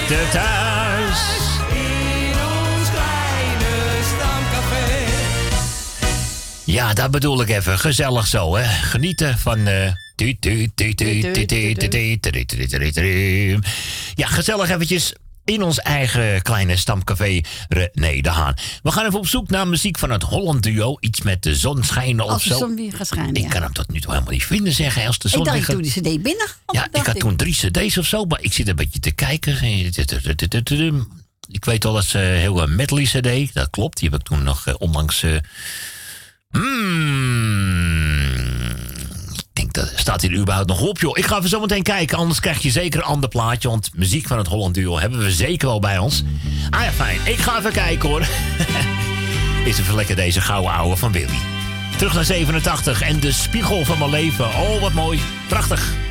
[0.07, 1.21] thuis.
[1.71, 3.73] In ons kleine
[4.03, 5.05] stamcafé.
[6.65, 7.79] Ja, dat bedoel ik even.
[7.79, 8.65] Gezellig zo, hè.
[8.65, 9.69] Genieten van...
[9.69, 9.93] Uh...
[14.15, 15.15] Ja, gezellig eventjes
[15.47, 18.55] in ons eigen kleine stamcafé René de Haan.
[18.83, 20.97] We gaan even op zoek naar muziek van het Holland duo.
[21.01, 22.59] Iets met de zon schijnen of Als de zo.
[22.59, 23.49] zon weer gaat schijnen, Ik ja.
[23.49, 25.07] kan hem tot nu toe helemaal niet vinden, zeggen.
[25.07, 26.47] Als de Ik zon dacht, ik gaat- doe de cd binnen.
[26.67, 29.65] Ja, ik had toen drie cd's of zo, maar ik zit een beetje te kijken.
[31.51, 33.99] Ik weet al dat ze heel een medley cd, dat klopt.
[33.99, 35.23] Die heb ik toen nog eh, onlangs...
[35.23, 35.37] eh,
[36.51, 38.31] hmm,
[39.35, 41.19] ik denk staat hier überhaupt nog op, joh.
[41.19, 43.69] Ik ga even zo meteen kijken, anders krijg je zeker een ander plaatje.
[43.69, 46.23] Want muziek van het Holland Duo hebben we zeker wel bij ons.
[46.71, 47.19] Ah ja, fijn.
[47.25, 48.27] Ik ga even kijken, hoor.
[49.65, 51.39] Is even lekker deze gouden ouwe van Willy.
[51.97, 54.45] Terug naar 87 en de spiegel van mijn leven.
[54.45, 55.21] Oh, wat mooi.
[55.49, 56.06] Prachtig.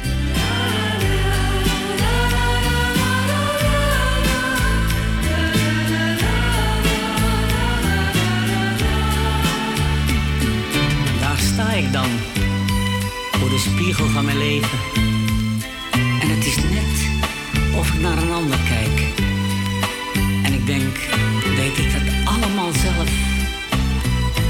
[13.96, 14.80] Spiegel van mijn leven.
[16.22, 16.96] En het is net
[17.76, 19.00] of ik naar een ander kijk.
[20.44, 20.98] En ik denk,
[21.56, 23.10] weet ik dat allemaal zelf?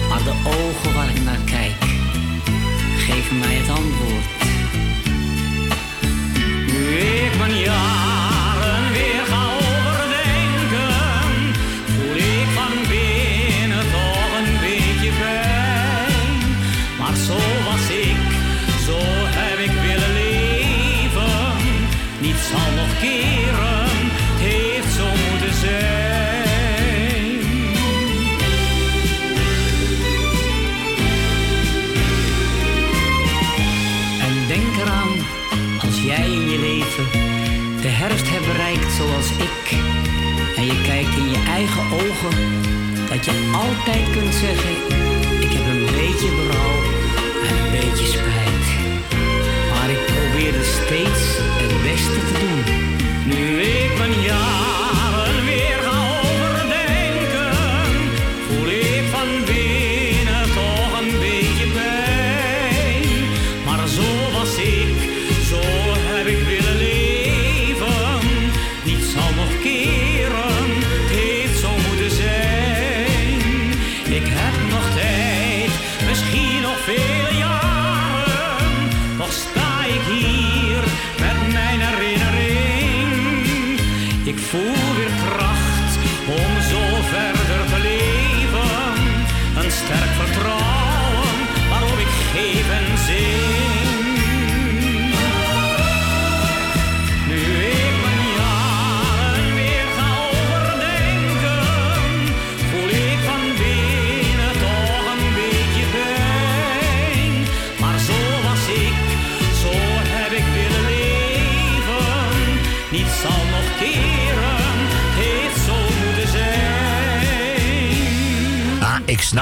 [0.10, 1.84] Maar de ogen waar ik naar kijk,
[2.98, 4.35] geven mij het antwoord.
[43.26, 44.76] Je altijd kunt zeggen:
[45.40, 46.95] Ik heb een beetje berouw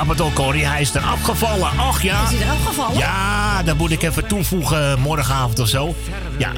[0.10, 0.66] het Corrie.
[0.66, 1.78] Hij is er afgevallen.
[1.78, 2.24] Ach ja.
[2.24, 2.98] Is hij eraf gevallen?
[2.98, 5.96] Ja, dat moet ik even toevoegen morgenavond of zo.
[6.38, 6.52] Ja,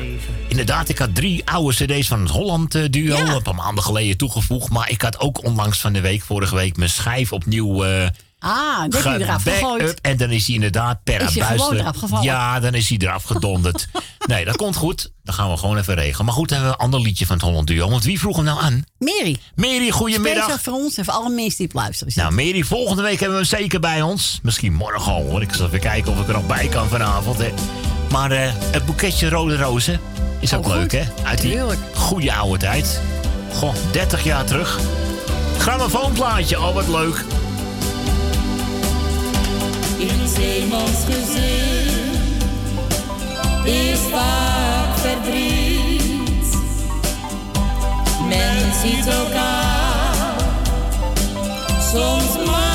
[0.47, 0.89] inderdaad.
[0.89, 3.17] Ik had drie oude cd's van het Holland eh, duo.
[3.17, 4.69] Een paar maanden geleden toegevoegd.
[4.69, 7.83] Maar ik had ook onlangs van de week, vorige week, mijn schijf opnieuw...
[7.83, 8.07] eh
[8.39, 10.01] Ah, dat heb je eraf gegooid.
[10.01, 12.21] En dan is hij inderdaad per Is eh?
[12.21, 13.87] Ja, dan is hij eraf gedonderd.
[14.25, 15.11] nee, dat komt goed.
[15.23, 16.25] Dan gaan we gewoon even regelen.
[16.25, 17.89] Maar goed, dan hebben we een ander liedje van het Holland duo.
[17.89, 18.85] Want wie vroeg hem nou aan?
[18.97, 19.37] Mary.
[19.55, 20.43] Mary, goedemiddag.
[20.43, 22.13] Speciaal voor ons en voor alle mensen die luisteren.
[22.15, 24.39] Nou, Mary, volgende week hebben we hem zeker bij ons.
[24.43, 25.41] Misschien morgen al hoor.
[25.41, 27.37] Ik zal even kijken of ik er nog bij kan vanavond.
[27.37, 27.53] Hè.
[28.11, 29.99] Maar eh, het boeketje Rode Rozen
[30.39, 31.03] is ook Oh, leuk, hè?
[31.23, 31.59] Uit die
[31.93, 33.01] goede oude tijd.
[33.53, 34.79] Goh, 30 jaar terug.
[35.57, 37.23] Grammofoonplaatje, oh wat leuk.
[39.97, 41.94] In een zeemansgezin
[43.65, 46.57] is vaak verdriet.
[48.27, 50.35] Men ziet elkaar
[51.91, 52.74] soms maanden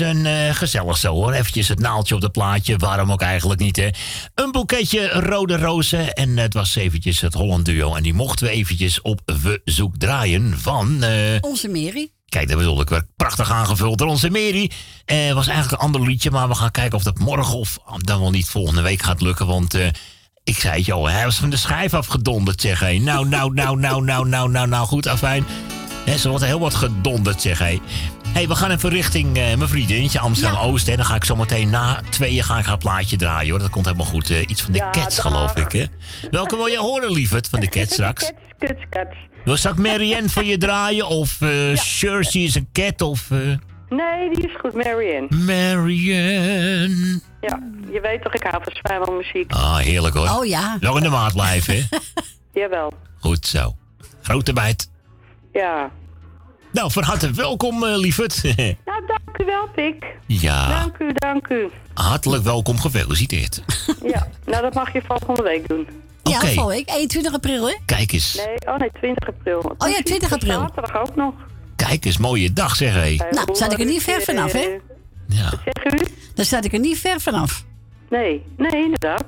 [0.00, 1.32] eventjes een eh, gezellig zo hoor.
[1.32, 2.76] Eventjes het naaldje op het plaatje.
[2.76, 3.88] Waarom ook eigenlijk niet, hè?
[4.34, 6.12] Een boeketje rode rozen.
[6.14, 7.94] En het was eventjes het Holland duo.
[7.94, 11.02] En die mochten we eventjes op verzoek draaien van...
[11.02, 11.10] eh,
[11.40, 12.10] Onze Mary.
[12.28, 12.88] Kijk, dat bedoel ik.
[12.88, 14.70] Werd prachtig aangevuld door onze Mary.
[15.04, 18.20] Eh, was eigenlijk een ander liedje, maar we gaan kijken of dat morgen of dan
[18.20, 19.46] wel niet volgende week gaat lukken.
[19.46, 19.74] Want
[20.44, 22.98] ik zei het al, hij was van de schijf afgedonderd, zeg hé.
[22.98, 25.46] Nou, nou, nou, nou, nou, nou, nou, nou, goed, afijn.
[26.04, 27.78] Hè, ze wordt heel wat gedonderd, zeg hé.
[28.34, 30.88] Hey, we gaan even richting eh, mijn vriendinnetje Amsterdam-Oost.
[30.88, 33.58] En dan ga ik zo meteen na tweeën ga ik haar plaatje draaien, hoor.
[33.58, 34.30] Dat komt helemaal goed.
[34.30, 35.26] Eh, iets van de Ja, Cats, dag.
[35.26, 35.84] geloof ik, hè.
[36.30, 38.32] Welke wil je horen, lieverd, van de Cats straks?
[38.58, 39.16] Kuts, kuts.
[39.44, 41.06] Wil straks Marianne voor je draaien?
[41.06, 43.02] Of eh Jersey is een cat?
[43.02, 43.30] Of...
[43.88, 45.26] Nee, die is goed, Marianne.
[45.30, 47.20] Marianne.
[47.40, 47.58] Ja,
[47.92, 49.52] je weet toch, ik hou van zwijmel muziek.
[49.52, 50.28] Ah, heerlijk hoor.
[50.28, 50.76] Oh ja.
[50.80, 51.82] Nog in de maat blijven, hè?
[52.60, 52.92] Jawel.
[53.20, 53.76] Goed zo.
[54.22, 54.90] Grote bijt.
[55.52, 55.90] Ja.
[56.74, 58.42] Nou, van harte welkom, eh lieverd.
[58.84, 60.04] Nou, dank u wel, Pik.
[60.26, 61.70] ja, Dank u, dank u.
[61.94, 63.62] hartelijk welkom, gefeliciteerd.
[64.12, 65.86] Ja, nou dat mag je volgende week doen.
[66.22, 66.46] Ja, Oké.
[66.46, 66.88] volgende week.
[66.90, 67.74] 21 april, hè?
[67.86, 69.74] Kijk eens, Nee, oh nee, 20 april.
[69.78, 70.58] Oh ja, 20 april.
[70.60, 71.34] Zaterdag ook nog.
[71.76, 73.14] kijk eens, mooie dag zeg hé.
[73.30, 74.78] Nou, staat ik er niet ver vanaf, hè?
[75.28, 75.50] Ja.
[75.64, 75.98] Zeg u?
[76.34, 77.64] Dan staat ik er niet ver vanaf.
[78.10, 79.24] Nee, nee, inderdaad.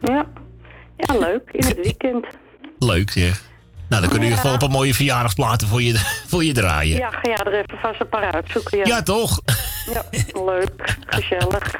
[0.00, 0.26] Ja.
[0.96, 1.48] Ja, leuk.
[1.52, 2.26] In het weekend.
[2.78, 3.42] Leuk zeg.
[3.88, 5.94] Nou, dan kunnen we in ieder geval op een mooie verjaardagsplaten voor je,
[6.30, 6.96] voor je draaien.
[6.96, 8.78] Ja, ga jij er even vast een paar uitzoeken.
[8.78, 9.40] Ja, Ja, toch?
[9.92, 10.04] Ja,
[10.46, 10.96] leuk.
[11.06, 11.74] Gezellig.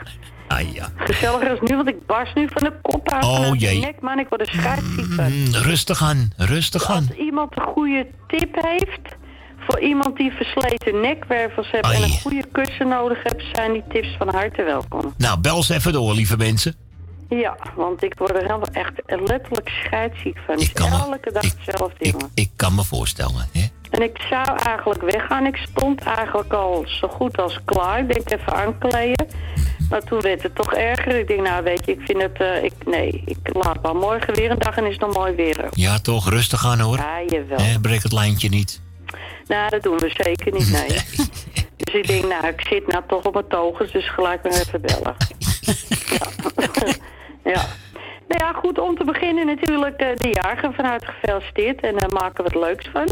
[0.49, 0.89] Ah ja.
[0.97, 3.25] Gezelliger als nu, want ik barst nu van de kop uit.
[3.25, 3.79] Oh, jee.
[3.81, 5.33] Nek, man, ik word scheidsziek van.
[5.33, 7.07] Mm, rustig aan, rustig aan.
[7.09, 9.17] Als iemand een goede tip heeft
[9.67, 14.15] voor iemand die versleten nekwervels heeft en een goede kussen nodig heeft, zijn die tips
[14.19, 15.15] van harte welkom.
[15.17, 16.75] Nou, bel ze even door, lieve mensen.
[17.41, 20.59] Ja, want ik word er helemaal echt letterlijk scheidsziek van.
[20.59, 22.31] Ik elke dag hetzelfde, jongen.
[22.35, 23.67] Ik kan me voorstellen, hè?
[23.91, 25.47] En ik zou eigenlijk weggaan.
[25.47, 27.99] Ik stond eigenlijk al zo goed als klaar.
[27.99, 29.27] Ik denk even aankleden.
[29.91, 31.19] Maar toen werd het toch erger.
[31.19, 32.41] Ik denk, nou weet je, ik vind het...
[32.41, 35.35] eh, ik, nee, ik laat maar morgen weer een dag en is het nog mooi
[35.35, 35.69] weer.
[35.71, 36.29] Ja, toch?
[36.29, 36.97] Rustig aan hoor.
[36.97, 37.59] Ja, jawel.
[37.59, 38.81] Hè, breek het lijntje niet.
[39.47, 40.99] Nou, dat doen we zeker niet, nee.
[41.77, 44.81] Dus ik denk, nou, ik zit nou toch op mijn togen, dus gelijk maar even
[44.81, 45.17] bellen.
[46.19, 46.27] ja.
[47.45, 47.65] Ja.
[48.29, 52.13] Nou ja, goed, om te beginnen natuurlijk eh, de jarigen van harte gefeliciteerd en daar
[52.13, 53.09] maken we het leuks van.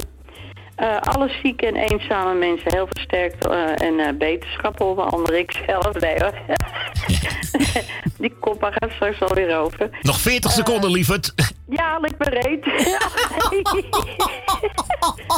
[0.75, 5.63] Eh, alle zieke en eenzame mensen heel versterkt eh, en eh beterschap, onder andere ik
[5.67, 6.01] zelf.
[6.01, 6.35] Nee hoor.
[8.19, 9.91] Die koppa gaat straks alweer over.
[10.03, 11.35] Nog 40 seconden, lieverd.
[11.77, 12.65] Ja, ik bereid.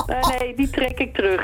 [0.07, 1.41] nee, nee, die trek ik terug.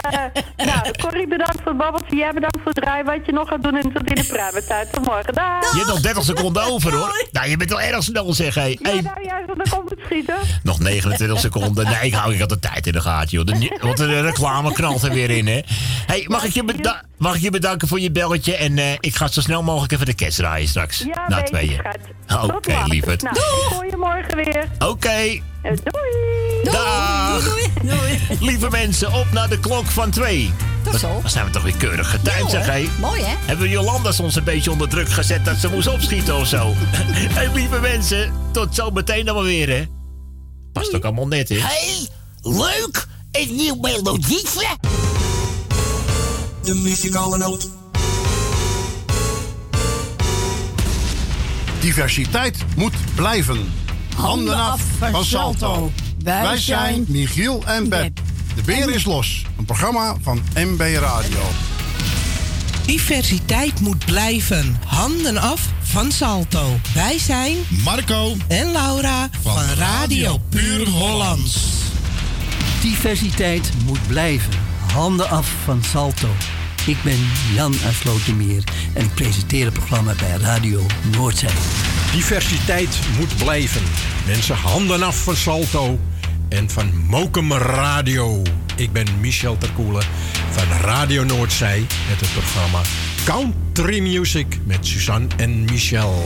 [0.00, 2.16] Eh, nou, Corrie, bedankt voor het babbeltje.
[2.16, 3.04] Jij bedankt voor het draaien.
[3.04, 4.92] Wat je nog gaat doen en tot in de pruimen tijd.
[4.92, 5.34] Tot morgen.
[5.34, 5.60] Dag.
[5.72, 7.26] Je hebt nog 30 seconden over hoor.
[7.32, 8.62] Nou, je bent wel erg snel zeg hé.
[8.64, 10.36] Ja, Hey, nou juist, dan komt het schieten.
[10.62, 11.84] nog 29 seconden.
[11.84, 13.44] Nee, ik hou ik had de tijd in de gaten joh.
[13.46, 15.60] De, want de reclame knalt er weer in hè.
[16.06, 18.56] Hey, mag, ik je beda- mag ik je bedanken voor je belletje.
[18.56, 20.98] En eh, ik ga zo snel mogelijk even de kerst draaien straks.
[20.98, 21.80] Ja, Na tweeën.
[22.42, 22.88] Oké, later.
[22.88, 23.22] lieverd.
[23.22, 23.36] Nou,
[23.90, 23.96] je
[24.34, 24.88] morgen weer.
[24.88, 25.08] Oké.
[25.08, 26.62] Eh, Doei.
[26.64, 27.56] Dag.
[28.40, 30.50] Lieve mensen, op naar de klok van twee.
[30.82, 31.18] Tot zo.
[31.20, 32.88] Dan zijn we toch weer keurig getimed, zeg hé.
[33.00, 33.34] Mooi, hè?
[33.44, 36.72] Hebben we Jolanda soms een beetje onder druk gezet dat ze moest opschieten of zo?
[37.36, 39.84] hey, lieve mensen, tot zo meteen dan maar weer, hè?
[40.72, 41.58] Past ook allemaal net, hè?
[41.58, 42.08] Hey,
[42.42, 43.06] leuk!
[43.32, 44.66] Een nieuw melodietje!
[46.62, 47.68] De muzikale noot.
[51.80, 53.85] Diversiteit moet blijven.
[54.16, 55.92] Handen af van Salto.
[56.22, 58.20] Wij zijn Michiel en Beb.
[58.54, 59.44] De Beer is los.
[59.58, 61.40] Een programma van MB Radio.
[62.86, 64.78] Diversiteit moet blijven.
[64.86, 66.78] Handen af van Salto.
[66.94, 71.66] Wij zijn Marco en Laura van, Radio Puur Hollands.
[72.80, 74.52] Diversiteit moet blijven.
[74.92, 76.28] Handen af van Salto.
[76.86, 80.86] Ik ben Jan uit Slotermeer en ik presenteer het programma bij Radio
[81.16, 81.50] Noordzee.
[82.12, 83.82] Diversiteit moet blijven.
[84.26, 85.98] Mensen, handen af van Salto
[86.48, 88.42] en van Mokum Radio.
[88.76, 90.04] Ik ben Michel Terkoelen
[90.50, 92.80] van Radio Noordzij met het programma
[93.24, 96.22] Country Music met Suzanne en Michel.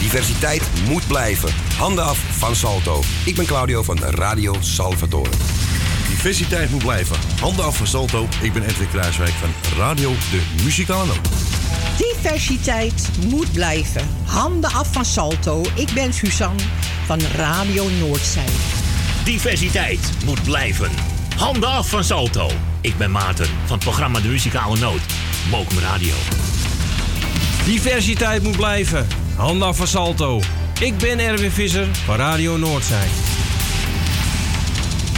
[0.00, 1.50] Diversiteit moet blijven.
[1.76, 3.02] Handen af van Salto.
[3.24, 5.30] Ik ben Claudio van Radio Salvatore.
[6.08, 7.16] Diversiteit moet blijven.
[7.40, 8.28] Handen af van Salto.
[8.42, 11.18] Ik ben Edwin Kruiswijk van Radio De Muzikale Noot.
[11.96, 14.08] Diversiteit moet blijven.
[14.24, 15.64] Handen af van Salto.
[15.74, 16.62] Ik ben Suzanne
[17.06, 18.44] van Radio Noordzij.
[19.24, 20.90] Diversiteit moet blijven.
[21.36, 22.50] Handen af van Salto.
[22.80, 25.00] Ik ben Maarten van het programma De Muzikale Noot.
[25.50, 26.14] Mokum Radio.
[27.64, 29.06] Diversiteit moet blijven.
[29.36, 30.40] Handen af van Salto.
[30.80, 33.08] Ik ben Erwin Visser van Radio Noordzij.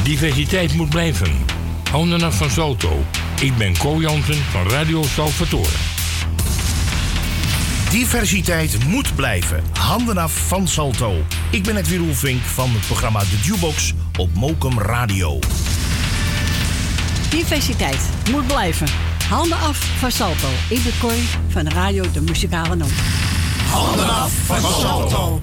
[0.02, 1.32] Diversiteit moet blijven.
[1.90, 3.04] Handen af van Salto.
[3.40, 5.68] Ik ben Co Jansen van Radio Salvatore.
[7.90, 9.62] Diversiteit moet blijven.
[9.78, 11.24] Handen af van Salto.
[11.50, 15.38] Ik ben Edwin Roelvink van het programma De Jukebox op Mokum Radio.
[17.30, 18.00] Diversiteit
[18.30, 18.86] moet blijven.
[19.28, 20.48] Handen af van Salto.
[20.68, 22.92] Ik ben Corrie van Radio De Muzikale Noot.
[23.70, 25.42] Handen af van Salto.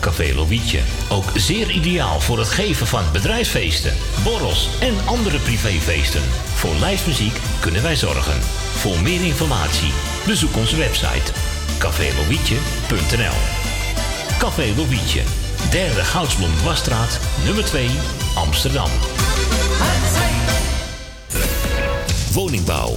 [0.00, 0.80] Café Lovietje.
[1.08, 3.92] Ook zeer ideaal voor het geven van bedrijfsfeesten,
[4.24, 6.22] borrels en andere privéfeesten.
[6.54, 8.40] Voor lijstmuziek kunnen wij zorgen.
[8.74, 9.92] Voor meer informatie
[10.26, 11.32] bezoek onze website
[11.78, 13.38] cafélovietje.nl
[14.38, 15.22] Café Lovietje,
[15.70, 17.88] derde Goudsblom Wasstraat, nummer 2,
[18.34, 18.90] Amsterdam.
[22.32, 22.96] Woningbouw,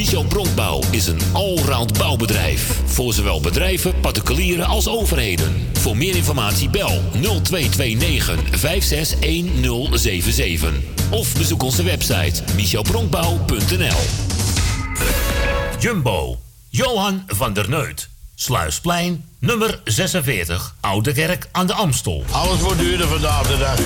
[0.00, 2.80] Michel Bronkbouw is een allround bouwbedrijf.
[2.84, 5.68] Voor zowel bedrijven, particulieren als overheden.
[5.72, 10.72] Voor meer informatie bel 0229 561077.
[11.10, 14.00] Of bezoek onze website michelbronkbouw.nl
[15.78, 16.38] Jumbo.
[16.68, 18.08] Johan van der Neut.
[18.42, 22.24] Sluisplein, nummer 46, Oude Kerk aan de Amstel.
[22.30, 23.78] Alles wordt duurder vandaag de dag.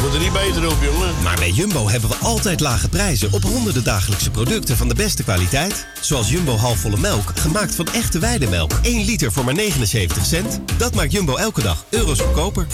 [0.00, 1.22] Wordt er niet beter op, jongen.
[1.22, 5.22] Maar bij Jumbo hebben we altijd lage prijzen op honderden dagelijkse producten van de beste
[5.22, 5.86] kwaliteit.
[6.00, 8.72] Zoals Jumbo halfvolle melk, gemaakt van echte weidemelk.
[8.82, 10.60] 1 liter voor maar 79 cent.
[10.76, 12.66] Dat maakt Jumbo elke dag euro's goedkoper.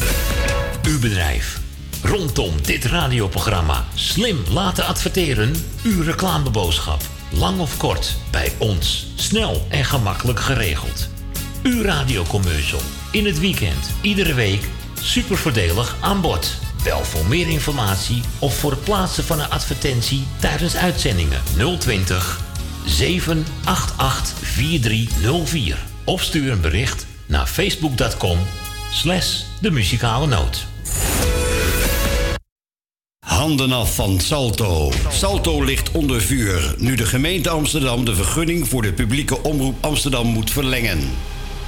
[0.82, 1.60] Uw bedrijf.
[2.02, 5.54] Rondom dit radioprogramma slim laten adverteren.
[5.82, 7.02] Uw reclameboodschap.
[7.30, 9.06] Lang of kort, bij ons.
[9.14, 11.12] Snel en gemakkelijk geregeld.
[11.64, 12.80] Uw radiocommercial.
[13.10, 14.68] In het weekend, iedere week.
[15.00, 16.58] Super voordelig aan bod.
[16.82, 21.42] Bel voor meer informatie of voor het plaatsen van een advertentie tijdens uitzendingen
[21.78, 22.40] 020
[22.86, 25.78] 788 4304.
[26.04, 28.38] Of stuur een bericht naar facebook.com
[28.92, 30.66] slash de muzikale noot.
[33.26, 34.92] Handen af van Salto.
[35.10, 40.26] Salto ligt onder vuur nu de gemeente Amsterdam de vergunning voor de publieke omroep Amsterdam
[40.26, 41.10] moet verlengen.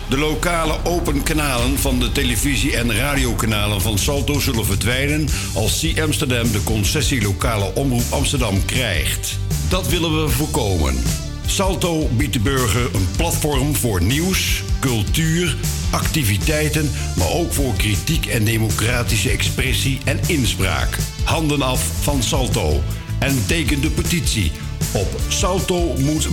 [0.09, 6.01] De lokale open kanalen van de televisie- en radiokanalen van Salto zullen verdwijnen als C
[6.01, 9.39] Amsterdam de concessie lokale omroep Amsterdam krijgt.
[9.69, 11.03] Dat willen we voorkomen.
[11.47, 15.57] Salto biedt de burger een platform voor nieuws, cultuur,
[15.91, 20.99] activiteiten, maar ook voor kritiek en democratische expressie en inspraak.
[21.24, 22.83] Handen af van Salto
[23.19, 24.53] en teken de petitie
[24.93, 26.28] op salto moet.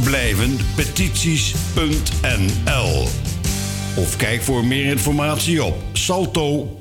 [3.95, 6.79] Of kijk voor meer informatie op salto.nl.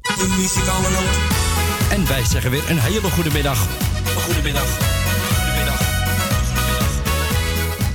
[0.00, 1.18] De muzikale noot.
[1.90, 3.66] En wij zeggen weer een hele goede middag.
[4.24, 4.66] Goedemiddag.
[5.36, 5.80] Goedemiddag.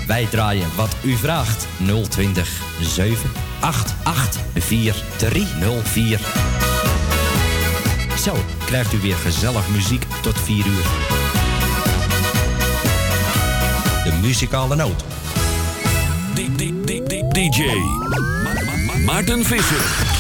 [0.08, 1.68] Wij draaien wat u vraagt.
[2.10, 6.20] 020 788 4304.
[8.24, 8.36] Zo
[8.66, 10.84] krijgt u weer gezellig muziek tot 4 uur.
[14.04, 15.04] De muzikale noot.
[17.36, 17.68] DJ
[18.46, 18.54] Ma
[18.86, 20.15] Ma Maarten Visser.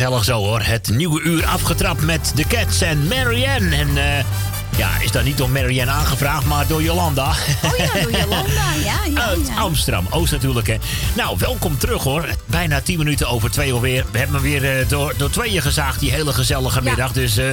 [0.00, 0.60] Gezellig zo hoor.
[0.60, 3.76] Het nieuwe uur afgetrapt met de Cats en Marianne.
[3.76, 4.24] En eh,
[4.76, 7.28] ja, is dat niet door Marianne aangevraagd, maar door Jolanda.
[7.64, 8.72] Oh ja, door Jolanda.
[8.84, 9.54] Ja, ja, Uit ja.
[9.54, 10.66] Amsterdam, Oost natuurlijk.
[10.66, 10.76] Hè.
[11.16, 12.28] Nou, welkom terug hoor.
[12.46, 14.04] Bijna 10 minuten over twee alweer.
[14.10, 17.12] We hebben hem weer eh, door, door tweeën gezaagd, die hele gezellige middag.
[17.12, 17.46] Dus, eh,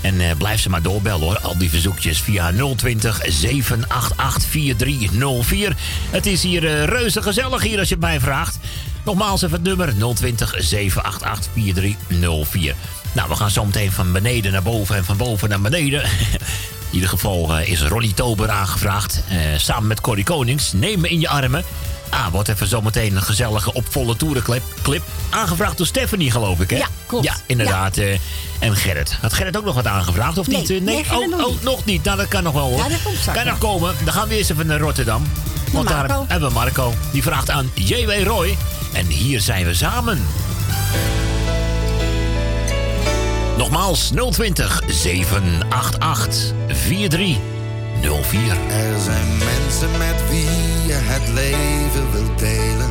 [0.00, 1.38] en blijf ze maar doorbellen hoor.
[1.38, 5.76] Al die verzoekjes via 020 788 4304.
[6.10, 8.57] Het is hier eh, reuze gezellig hier als je het mij vraagt.
[9.08, 12.74] Nogmaals even het nummer 020 788 4304.
[13.12, 16.02] Nou, we gaan zo meteen van beneden naar boven en van boven naar beneden.
[16.90, 19.22] In ieder geval eh, is Ronnie Tober aangevraagd.
[19.28, 20.72] eh, samen met Corrie Konings.
[20.72, 21.64] Neem me in je armen.
[22.10, 24.62] Ah, wordt even zometeen een gezellige op volle toerenclip.
[24.82, 25.02] Clip.
[25.30, 26.76] Aangevraagd door Stephanie, geloof ik, hè?
[26.76, 27.24] Ja, klopt.
[27.24, 27.96] Ja, inderdaad.
[27.96, 28.18] eh,
[28.58, 29.16] en Gerrit.
[29.20, 30.82] Had Gerrit ook nog wat aangevraagd, of Nee, niet?
[30.84, 31.62] Nee, oh, nog oh, niet.
[31.62, 32.04] nog niet.
[32.04, 32.78] Nou, dat kan nog wel, hoor.
[32.78, 33.94] Ja, dat komt Kan nog komen.
[34.04, 35.22] Dan gaan we eerst even naar Rotterdam.
[35.72, 36.94] Want daar hebben we Marco.
[37.12, 38.10] Die vraagt aan J.W.
[38.26, 38.56] Roy.
[38.98, 40.26] En hier zijn we samen.
[43.56, 48.56] Nogmaals 020 788 4304.
[48.68, 50.50] Er zijn mensen met wie
[50.86, 52.90] je het leven wilt delen.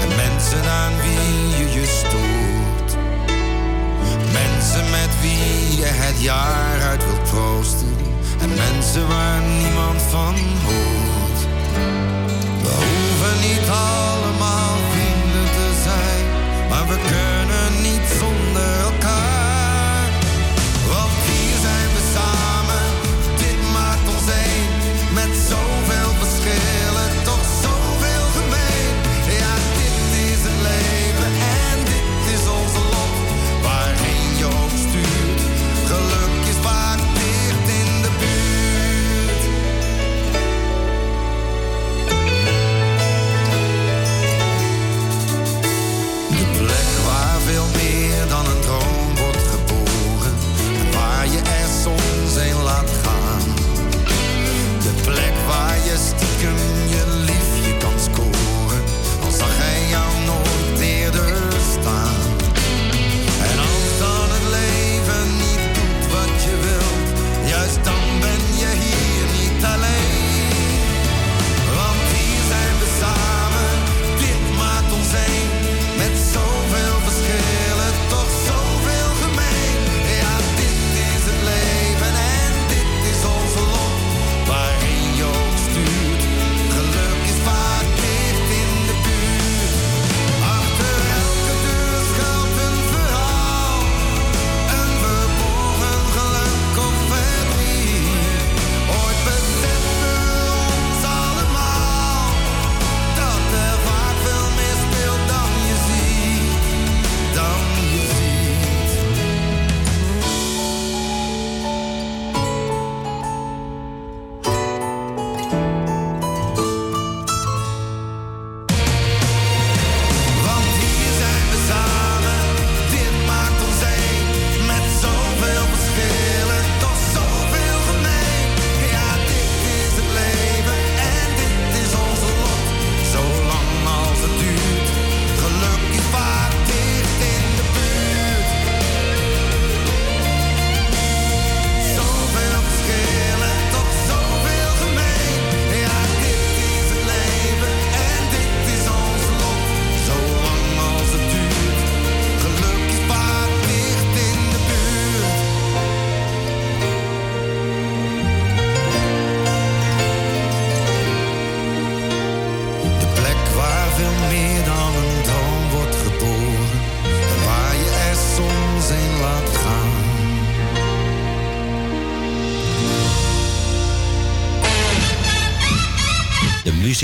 [0.00, 2.96] En mensen aan wie je je stoort.
[4.32, 7.96] Mensen met wie je het jaar uit wilt troosten.
[8.40, 10.34] En mensen waar niemand van
[10.64, 11.40] hoort.
[12.62, 14.03] We hoeven niet allemaal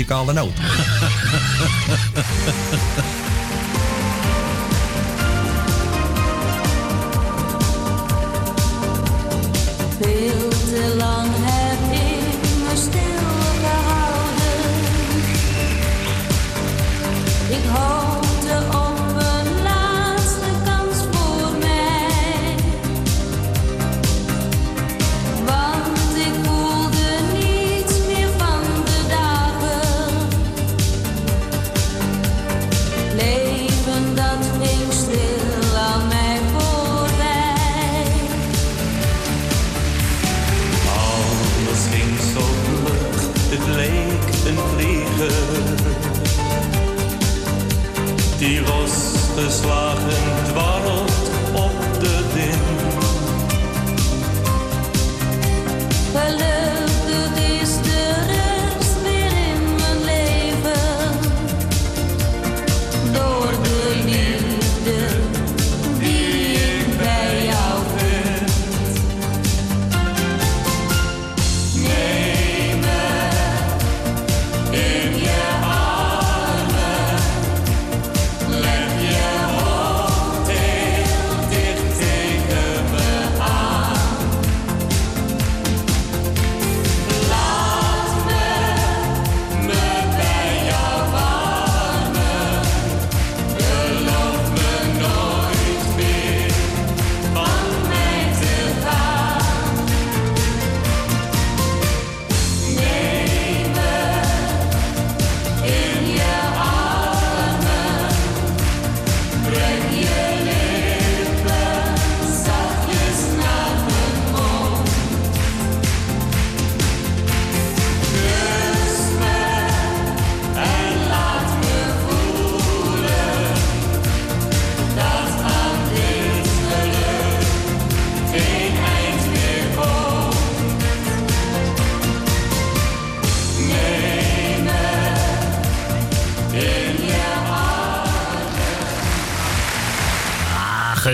[0.01, 0.53] De muzikale noot.
[0.55, 0.90] Veel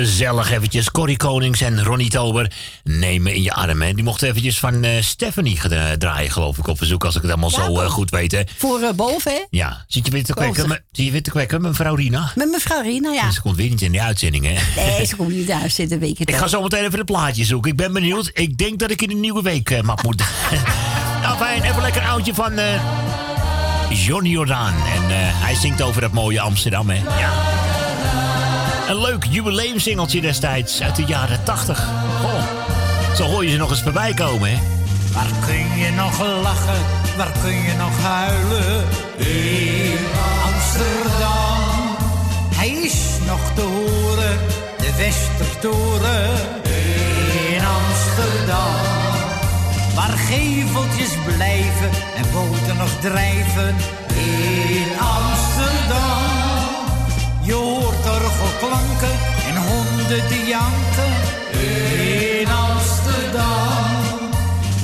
[0.08, 0.92] gezellig eventjes.
[0.92, 2.52] Corrie Konings en Ronnie Tober
[2.84, 3.96] nemen in je armen.
[3.96, 7.06] Die mochten eventjes van eh, Stephanie gedra- draaien, geloof ik, op verzoek.
[7.06, 8.42] Als ik het allemaal zo eh, goed weet, hè.
[8.58, 9.40] Voor eh, boven, hè?
[9.50, 10.70] Ja, zit je weer te kwekken, Koosig.
[10.80, 12.32] me- zit je weer te kwekken, mevrouw Rina?
[12.36, 13.32] Met mevrouw Rina, ja.
[13.32, 14.82] Ze komt weer niet in die uitzending, hè?
[14.82, 17.46] Nee, ze komt niet thuis zitten, weet je Ik ga zo meteen even de plaatje
[17.46, 17.72] zoeken.
[17.72, 18.32] Ik ben benieuwd.
[18.34, 20.24] Ik denk dat ik in een nieuwe week eh, map moet.
[21.22, 21.64] nou, fijn.
[21.64, 22.82] Even lekker een oudje van eh
[23.90, 24.74] Johnny Jordaan.
[24.74, 25.02] En
[25.34, 26.96] hij zingt over dat mooie Amsterdam, hè?
[27.20, 27.57] Ja.
[28.88, 31.90] Een leuk jubileumsingeltje destijds uit de jaren 80.
[32.22, 32.44] Goh,
[33.16, 34.58] zo hoor je ze nog eens voorbij komen, hè?
[35.14, 36.82] Waar kun je nog lachen,
[37.18, 38.84] waar kun je nog huilen?
[39.18, 39.98] In
[40.46, 41.96] Amsterdam.
[42.56, 42.96] Hij is
[43.26, 44.38] nog te horen,
[44.78, 46.30] de Westertoren.
[47.56, 48.76] In Amsterdam.
[49.96, 53.76] Waar geveltjes blijven en boten nog drijven.
[54.08, 55.07] In.
[58.42, 59.16] Orgelklanken
[59.48, 61.12] en honden te janken.
[61.52, 63.86] In Amsterdam.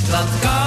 [0.10, 0.63] Dat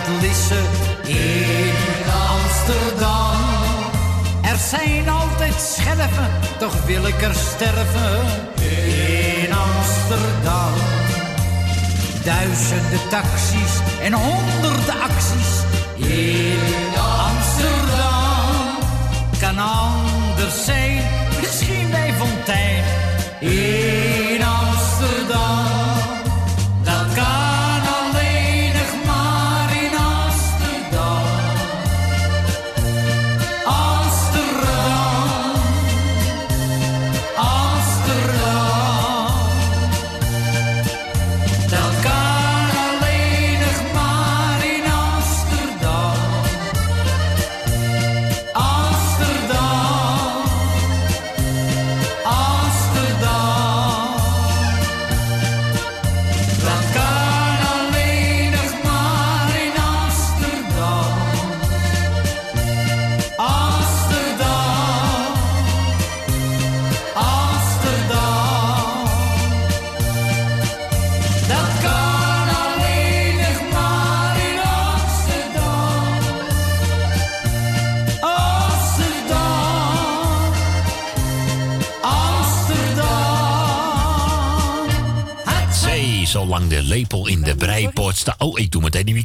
[0.00, 0.08] uit
[1.06, 1.72] in
[2.28, 3.36] Amsterdam.
[4.42, 8.20] Er zijn altijd scherven, toch wil ik er sterven
[8.58, 10.72] in Amsterdam.
[12.24, 15.64] Duizenden taxis en honderden acties
[15.96, 16.75] in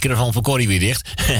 [0.01, 1.09] microfoon van Corrie weer dicht.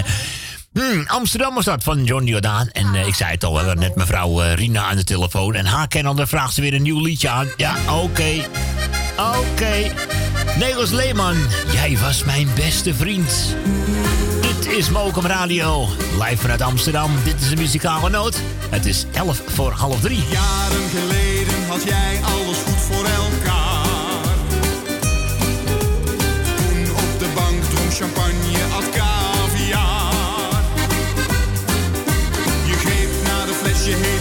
[0.73, 2.69] Hmm, Amsterdam was dat van John Jordaan.
[2.69, 5.53] En eh, ik zei het al, we net mevrouw eh, Rina aan de telefoon.
[5.53, 7.47] En haar kennende vraagt ze weer een nieuw liedje aan.
[7.57, 8.45] Ja, oké.
[9.17, 9.91] Oké.
[10.57, 11.35] Nederlands Leeman,
[11.71, 13.55] jij was mijn beste vriend.
[14.41, 15.87] Dit is Mokum Radio.
[16.19, 17.11] Live vanuit Amsterdam.
[17.23, 18.41] Dit is de muzikale noot.
[18.69, 20.23] Het is 11 voor half drie.
[20.31, 24.25] Jaren geleden had jij alles goed voor elkaar.
[26.55, 28.50] Toen op de bank dronk champagne,
[33.89, 34.20] naar de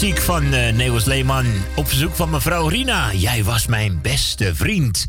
[0.00, 1.46] muziek van eh Neos Leeman.
[1.76, 3.14] Op verzoek van mevrouw Rina.
[3.14, 5.06] Jij was mijn beste vriend.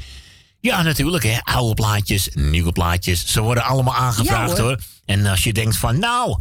[0.60, 1.38] Ja, natuurlijk, hè.
[1.42, 3.26] Oude plaatjes, nieuwe plaatjes.
[3.26, 4.72] Ze worden allemaal aangevraagd, Ja, hoor.
[4.72, 4.80] hoor.
[5.06, 6.32] En als je denkt van, nou,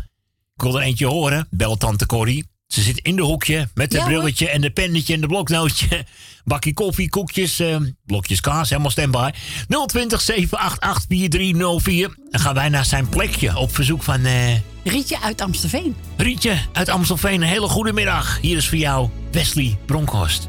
[0.56, 1.46] ik wil er eentje horen.
[1.50, 2.48] Bel tante Corrie.
[2.66, 4.08] Ze zit in de hoekje met het Ja, hoor.
[4.08, 6.06] brilletje en de pennetje en de bloknootje.
[6.46, 9.30] Bakje koffie, koekjes, eh, blokjes kaas, helemaal standby.
[9.86, 12.14] 020 788 4304.
[12.30, 14.24] Dan gaan wij naar zijn plekje op verzoek van...
[14.24, 14.54] eh,
[14.84, 15.96] Rietje uit Amstelveen.
[16.16, 18.38] Rietje uit Amstelveen, een hele goede middag.
[18.40, 20.48] Hier is voor jou Wesley Bronkhorst.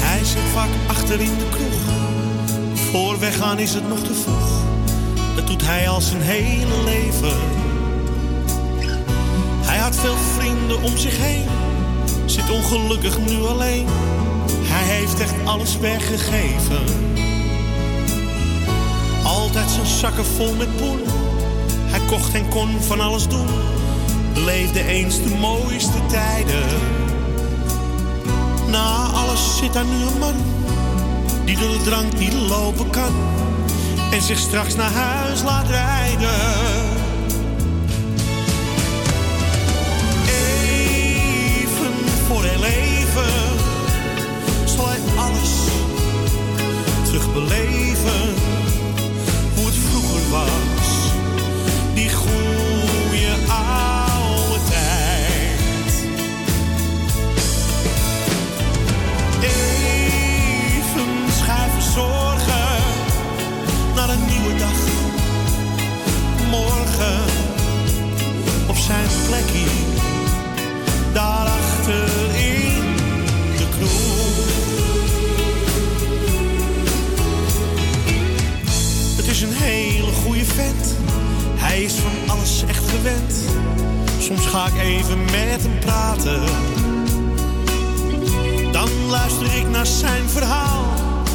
[0.00, 1.80] Hij zit vaak achter in de kroeg.
[2.90, 4.77] Voor weggaan is het nog te vroeg.
[5.38, 7.36] Dat doet hij al zijn hele leven.
[9.60, 11.46] Hij had veel vrienden om zich heen.
[12.24, 13.86] Zit ongelukkig nu alleen.
[14.62, 16.84] Hij heeft echt alles weggegeven.
[19.24, 21.00] Altijd zijn zakken vol met poen.
[21.90, 23.48] Hij kocht en kon van alles doen.
[24.34, 26.66] Beleefde eens de mooiste tijden.
[28.66, 30.34] Na alles zit daar nu een man
[31.44, 33.12] die door de drank niet lopen kan
[34.10, 36.28] en zich straks naar huis laat rijden.
[40.26, 41.92] Even
[42.26, 43.32] voor heel even
[44.64, 45.50] zal hij alles
[47.04, 48.34] terugbeleven
[69.28, 69.66] plekje,
[71.12, 72.96] daarachter in
[73.56, 74.36] de kroeg.
[79.16, 80.96] Het is een hele goede vent,
[81.56, 83.34] hij is van alles echt gewend.
[84.18, 86.42] Soms ga ik even met hem praten.
[88.72, 90.84] Dan luister ik naar zijn verhaal.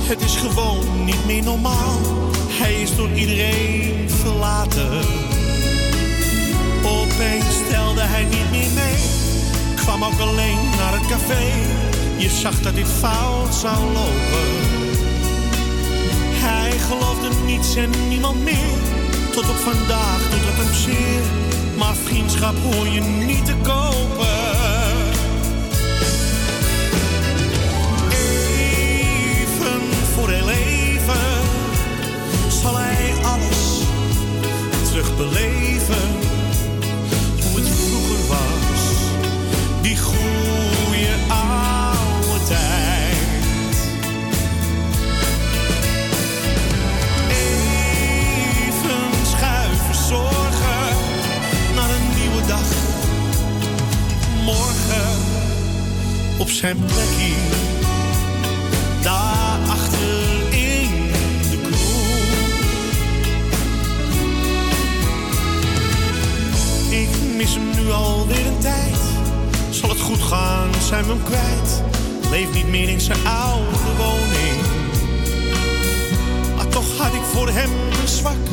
[0.04, 2.00] Het is gewoon niet meer normaal.
[2.50, 4.92] Hij is door iedereen verlaten.
[6.86, 7.53] Opeens
[8.08, 9.02] hij niet meer mee.
[9.76, 11.44] Kwam ook alleen naar het café.
[12.18, 14.48] Je zag dat dit fout zou lopen.
[16.46, 18.78] Hij geloofde niets en niemand meer.
[19.32, 21.22] Tot op vandaag doet het hem zeer.
[21.78, 24.52] Maar vriendschap hoor je niet te kopen.
[29.40, 29.82] Even
[30.14, 31.22] voor heel even
[32.48, 33.82] zal hij alles
[34.90, 36.13] terugbeleven.
[39.94, 43.78] Die goede oude tijd.
[47.30, 50.96] Even schuiven zorgen
[51.76, 52.68] naar een nieuwe dag.
[54.44, 55.18] Morgen
[56.38, 56.78] op zijn
[59.02, 59.60] daar
[60.50, 61.12] in
[61.50, 61.82] de kroeg.
[66.90, 68.53] Ik mis hem nu alweer
[70.94, 71.84] zijn we hem kwijt.
[72.30, 74.62] Leeft niet meer in zijn oude woning.
[76.56, 77.70] Maar toch had ik voor hem
[78.02, 78.44] een zwak.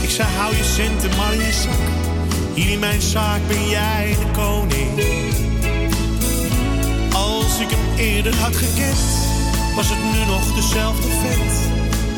[0.00, 1.82] Ik zei hou je centen maar in je zak.
[2.54, 4.90] Hier in mijn zaak ben jij de koning.
[7.14, 9.00] Als ik hem eerder had gekend,
[9.74, 11.52] was het nu nog dezelfde vent.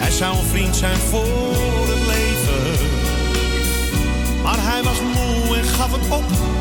[0.02, 1.54] Hij zou een vriend zijn voor
[1.86, 2.86] het leven.
[4.42, 6.53] Maar hij was moe en gaf het op.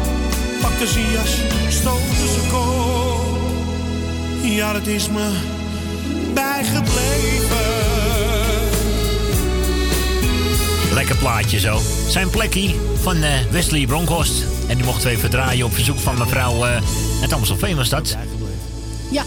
[0.64, 1.32] Pakte zijn jas,
[1.70, 3.38] stootte zijn kop.
[4.44, 5.32] Ja, dat is me
[6.34, 7.58] bijgebleven.
[10.94, 11.80] Lekker plaatje zo.
[12.10, 14.44] Zijn plekje van eh, Wesley Bronkhorst.
[14.68, 16.76] En die mochten we even draaien op verzoek van mevrouw uh,
[17.22, 18.18] uit Amstelveen was dat.
[19.12, 19.24] Ja,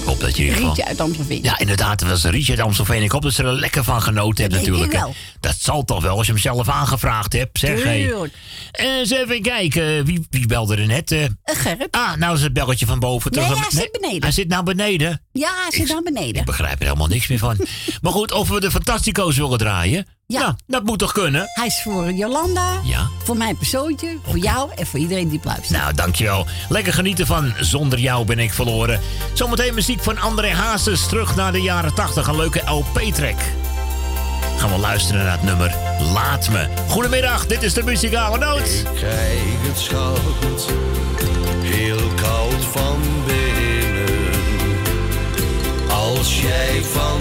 [0.00, 1.42] Ik hoop dat je Rietje uit Amstelveen.
[1.42, 3.02] Ja, inderdaad, dat was Rietje uit Amstelveen.
[3.02, 4.92] Ik hoop dat ze er lekker van genoten hebben ik natuurlijk.
[4.92, 5.14] wel.
[5.42, 7.58] Dat zal toch wel, als je hem zelf aangevraagd hebt.
[7.58, 8.02] Zeg, hey.
[8.06, 8.34] Tuurlijk.
[8.72, 11.12] Eens even kijken, wie, wie belde er net?
[11.12, 11.24] eh?
[11.44, 11.88] Gerrit.
[11.90, 13.32] Ah, nou is het belletje van boven.
[13.32, 13.60] Nee, terug.
[13.60, 14.22] hij zit beneden.
[14.22, 15.22] Hij zit nou beneden.
[15.32, 16.40] Ja, hij zit naar beneden.
[16.40, 17.56] Ik begrijp er helemaal niks meer van.
[18.02, 20.06] maar goed, of we de Fantastico's willen draaien?
[20.26, 20.40] Ja.
[20.40, 21.44] Nou, dat moet toch kunnen?
[21.54, 23.08] Hij is voor Jolanda, Ja.
[23.24, 25.70] voor mijn persoontje, voor jou en voor iedereen die luistert.
[25.80, 26.46] Nou, dankjewel.
[26.68, 29.00] Lekker genieten van Zonder jou ben ik verloren.
[29.32, 31.06] Zometeen muziek van André Hazes.
[31.06, 32.26] Terug naar de jaren 80.
[32.26, 33.36] Een leuke LP-track.
[34.62, 35.74] Gaan we luisteren naar het nummer
[36.12, 36.68] Laat Me.
[36.88, 38.68] Goedemiddag, dit is de muzikale noot.
[38.68, 40.66] Ik krijg het schat
[41.62, 44.30] heel koud van binnen.
[45.88, 47.20] Als jij van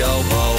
[0.00, 0.49] steeds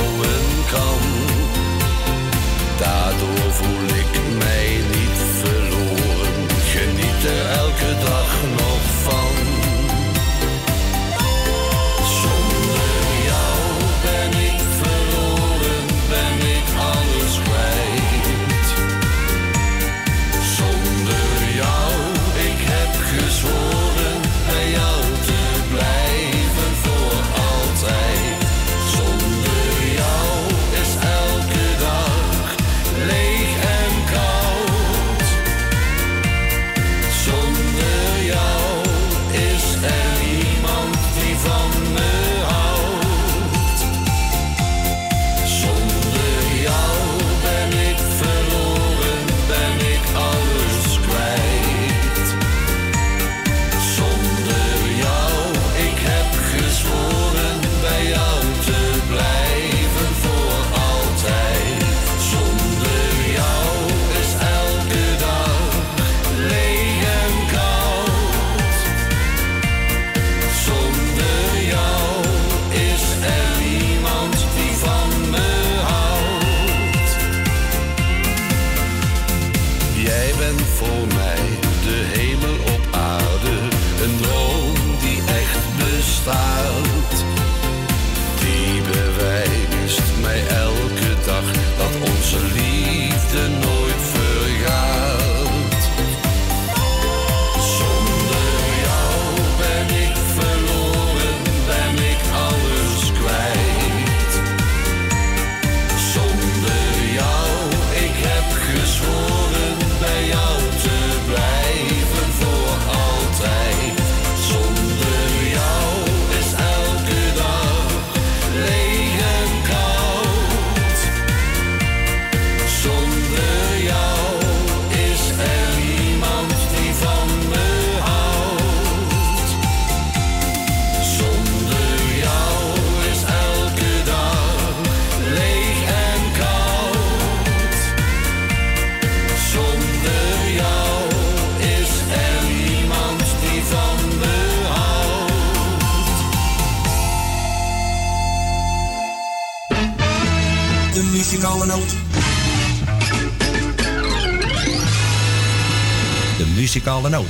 [156.81, 157.27] muzikale noot.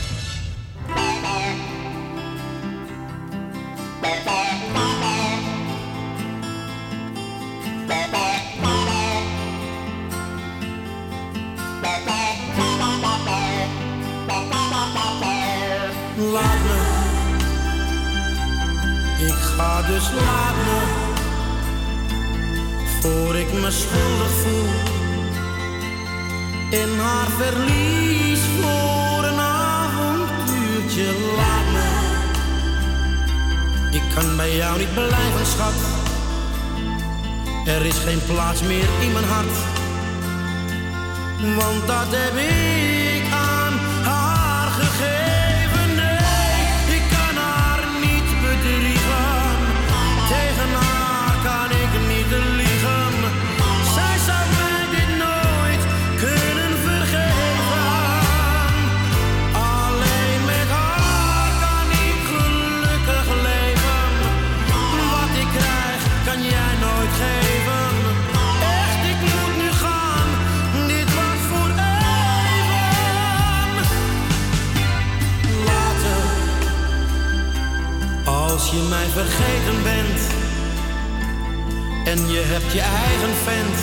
[16.17, 16.39] Me,
[19.25, 20.11] ik ga dus
[23.01, 24.69] voor ik me schuldig voel.
[26.69, 29.00] In haar verlies voor
[31.01, 31.89] avontuurtje, laat me.
[33.91, 35.73] Ik kan bij jou niet blijven, schat.
[37.65, 39.57] Er is geen plaats meer in mijn hart.
[41.55, 43.50] Want dat heb ik aan
[78.71, 80.19] je mij vergeten bent
[82.05, 83.79] en je hebt je eigen vent,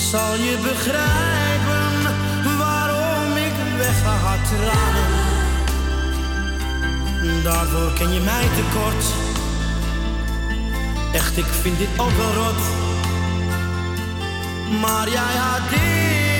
[0.00, 1.92] zal je begrijpen
[2.58, 5.22] waarom ik wegga tranen.
[7.42, 9.04] Daarvoor ken je mij tekort.
[11.12, 12.62] Echt, ik vind dit ook wel rot.
[14.80, 16.33] Maar jij had dit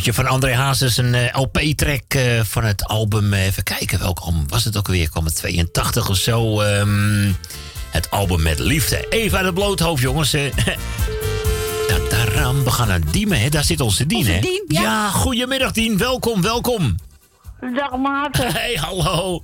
[0.00, 3.32] Oudje van André Hazes, een eh, LP-track eh, van het album.
[3.32, 5.08] eh, even kijken, welk album was het ook weer?
[5.10, 6.60] Kwam het 82 of zo?
[6.60, 7.32] ehm,
[7.90, 9.06] het album met liefde.
[9.08, 10.32] Even uit het bloothoofd, jongens.
[10.32, 10.44] eh.
[11.88, 13.48] Tadaram, we gaan naar Diemen, hè?
[13.48, 14.40] Daar zit onze Dien, Onze hè?
[14.40, 15.10] Dien, ja.
[15.10, 15.98] goedemiddag Dien.
[15.98, 16.94] Welkom, welkom.
[17.60, 18.52] Dag Maarten.
[18.60, 19.42] Hey, hallo.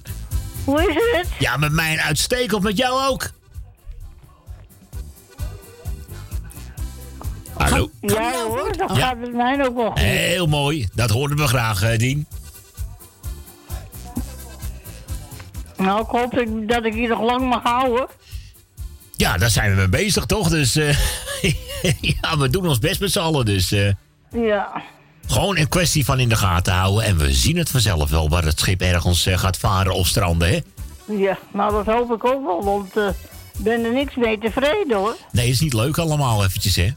[0.64, 1.28] Hoe is het?
[1.38, 3.30] Ja, met mij een uitstekend, met jou ook.
[7.70, 7.90] Hallo.
[8.00, 9.06] Ja hoor, dan Ja.
[9.06, 9.98] gaat het mij ook wel goed.
[9.98, 10.88] Heel mooi.
[10.94, 12.26] Dat hoorden we graag, eh, Dien.
[15.76, 18.06] Nou, ik hoop ik- dat ik hier nog lang mag houden.
[19.16, 20.48] Ja, daar zijn we mee bezig, toch?
[20.48, 20.96] Dus eh,
[22.20, 23.44] ja, we doen ons best met z'n allen.
[23.44, 23.92] Dus eh,
[24.32, 24.82] Ja.
[25.26, 27.04] gewoon een kwestie van in de gaten houden.
[27.04, 30.58] En we zien het vanzelf wel waar het schip ergens gaat varen of stranden, hè?
[31.16, 33.06] Ja, nou dat hoop ik ook wel, want eh,
[33.58, 35.16] ik ben er niks mee tevreden hoor.
[35.32, 36.90] Nee, is niet leuk allemaal eventjes, hè?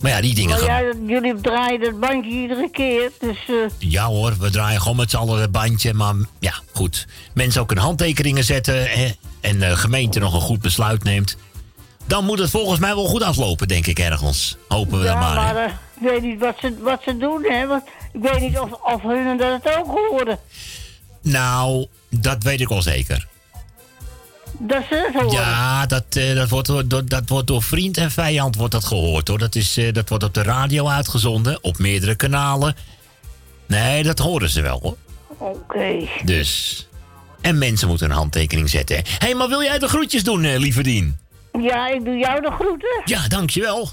[0.00, 0.84] Maar ja, die dingen gaan...
[0.84, 5.10] ja, jullie draaien dat bandje iedere keer, dus eh, Ja hoor, we draaien gewoon met
[5.10, 5.94] z'n allen het bandje.
[5.94, 7.06] Maar ja, goed.
[7.34, 8.90] Mensen ook een handtekeningen zetten.
[8.90, 9.10] Hè,
[9.40, 11.36] en de gemeente nog een goed besluit neemt.
[12.06, 14.56] dan moet het volgens mij wel goed aflopen, denk ik ergens.
[14.68, 17.66] Hopen we ja, dan maar eh, ik weet niet wat ze, wat ze doen, hè.
[17.66, 20.38] Want ik weet niet of, of hun dat het ook horen.
[21.22, 23.26] Nou, dat weet ik wel zeker.
[24.58, 25.30] Dat ze het horen.
[25.40, 29.28] Ja, dat, eh, dat, wordt, door- dat wordt door vriend en vijand wordt dat gehoord
[29.28, 29.38] hoor.
[29.38, 32.76] Dat, is, eh, dat wordt op de radio uitgezonden, op meerdere kanalen.
[33.66, 34.96] Nee, dat horen ze wel hoor.
[35.38, 36.08] Oké.
[36.24, 36.82] Dus.
[37.40, 38.96] En mensen moeten een handtekening zetten.
[38.96, 41.18] Hé, hey, maar wil jij de groetjes doen, eh, lieve Dien?
[41.60, 43.02] Ja, ik doe jou de groeten.
[43.04, 43.88] Ja, dankjewel.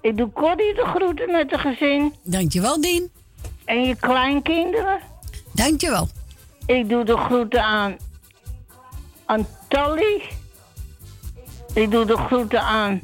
[0.00, 2.14] Ik doe Corrie de groeten met de gezin.
[2.24, 3.10] Dankjewel, Dien.
[3.64, 4.98] En je kleinkinderen.
[5.52, 6.08] Dankjewel.
[6.66, 7.96] Ik doe de groeten aan,
[9.26, 10.22] aan Tally.
[11.74, 13.02] Ik doe de groeten aan.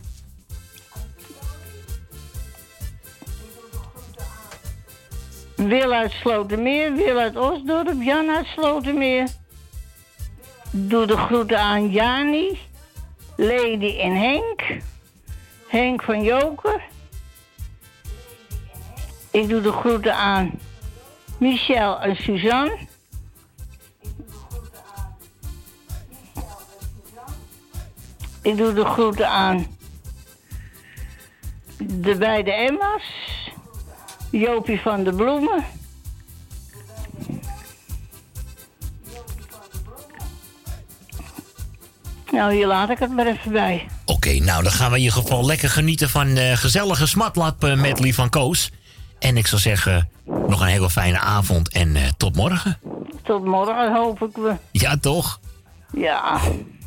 [5.57, 9.29] Wil uit Slotermeer, Wil uit Osdorp, Jan uit Slotermeer.
[10.71, 12.59] Doe de groeten aan Jani,
[13.37, 14.83] Lady en Henk.
[15.67, 16.83] Henk van Joker.
[19.31, 20.51] Ik doe de groeten aan
[21.39, 22.79] Michel en Suzanne.
[28.43, 29.67] Ik doe de groeten aan
[31.77, 33.03] de beide Emma's.
[34.31, 35.65] Jopie van de Bloemen.
[42.33, 43.87] Nou, hier laat ik het maar even bij.
[44.05, 47.75] Oké, nou dan gaan we in ieder geval lekker genieten van eh gezellige smatlap eh,
[47.81, 48.71] medley van Koos.
[49.19, 52.79] En ik zou zeggen, nog een hele fijne avond en eh, tot morgen.
[53.23, 54.55] Tot morgen hoop ik we.
[54.71, 55.41] Ja, toch?
[55.93, 56.41] Ja.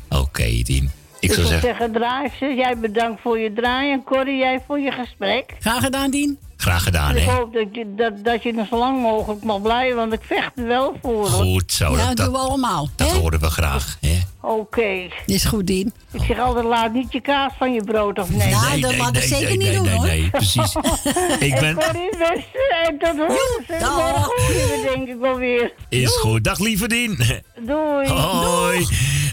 [0.08, 0.90] Oké, Dien.
[1.20, 2.54] Ik zou zeggen, zeggen, draai ze.
[2.56, 5.54] Jij bedankt voor je draai en Corrie, jij voor je gesprek.
[5.60, 6.38] Graag gedaan, Dien.
[6.56, 7.32] graag gedaan, ik hè?
[7.32, 10.50] hoop dat je, dat, dat je nog zo lang mogelijk mag blijven, want ik vecht
[10.54, 11.12] er wel voor.
[11.28, 11.44] hoor.
[11.44, 11.96] Goed zo.
[11.96, 12.88] Ja, dat, doen we allemaal.
[12.96, 13.18] dat hè?
[13.18, 14.18] horen we graag, hè?
[14.40, 15.08] Oké.
[15.26, 15.92] Is goed, Dien.
[16.12, 18.48] Ik zeg altijd, laat niet je kaas van je brood afnemen.
[18.50, 20.06] Nou, Nee, dat nee, mag ik nee, zeker nee, niet nee, doen, nee, hoor.
[20.06, 20.74] nee, precies.
[21.48, 24.30] Ik ben- En Corrie, beste, en tot horen.
[24.46, 25.72] we denk ik wel weer.
[25.88, 26.44] Is goed.
[26.44, 27.18] Dag, lieve Dien.
[27.60, 28.08] Doei.
[28.08, 28.86] Hoi.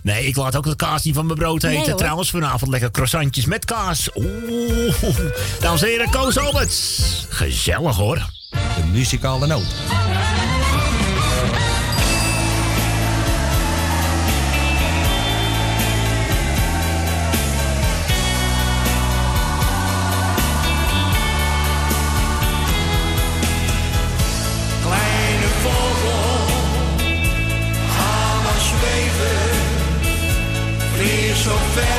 [0.03, 1.87] Nee, ik laat ook het kaas niet van mijn brood eten.
[1.87, 1.95] Nee.
[1.95, 4.09] Trouwens, vanavond lekker croissantjes met kaas.
[4.15, 4.95] Oeh.
[5.59, 7.01] Dames en heren, Koos Alberts.
[7.29, 8.29] Gezellig hoor.
[8.49, 9.73] De muzikale noot.
[31.43, 31.92] Vlieg zo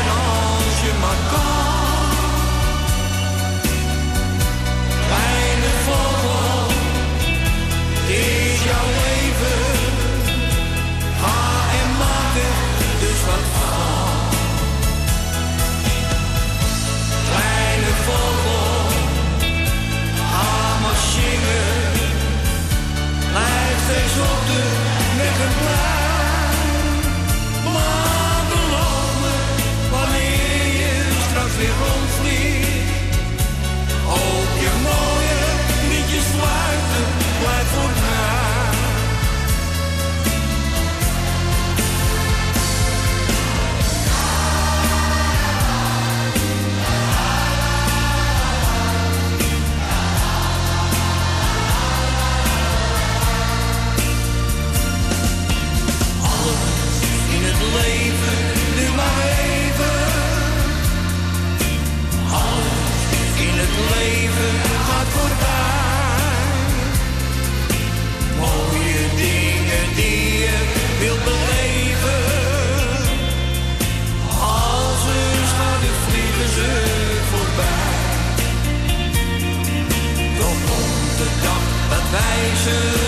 [82.64, 83.03] wij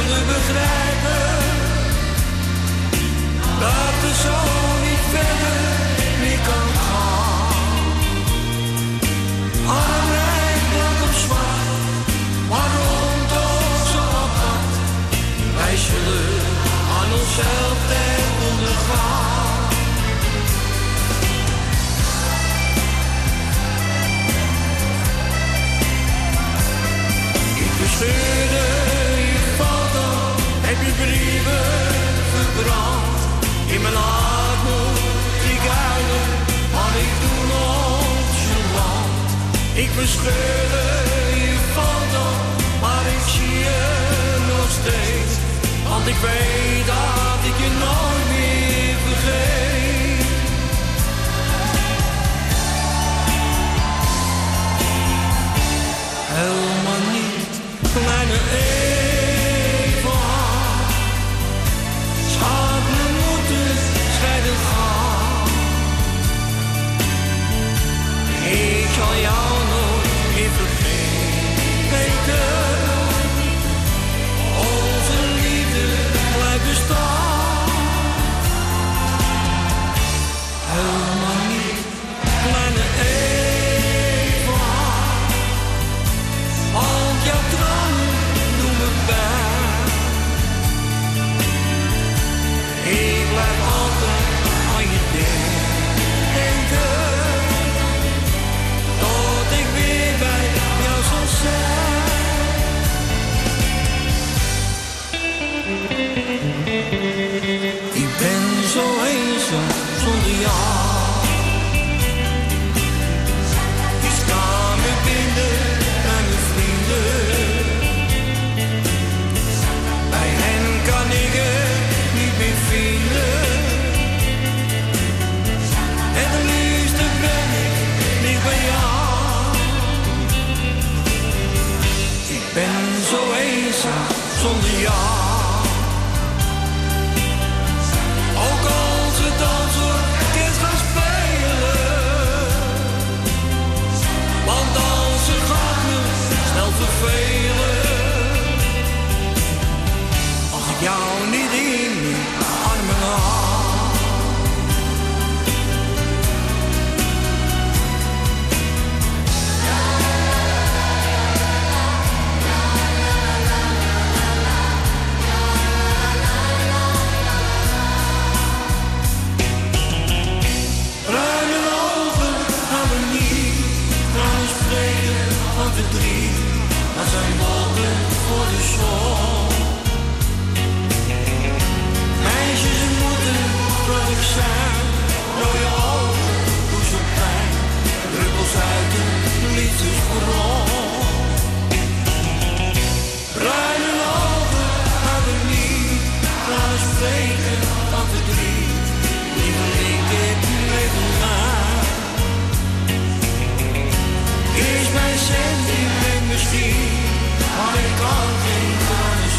[30.87, 31.65] uw brieven
[32.35, 33.19] verbrand
[33.75, 35.09] in mijn armoede,
[35.45, 36.21] die geile,
[36.75, 39.29] maar ik doe nog je land.
[39.75, 42.25] Ik bescheur je foto,
[42.81, 43.83] maar ik zie je
[44.53, 45.35] nog steeds,
[45.89, 50.25] want ik weet dat ik je nooit meer vergeet.
[56.39, 57.53] Helemaal niet,
[57.93, 58.76] kleine eeuw.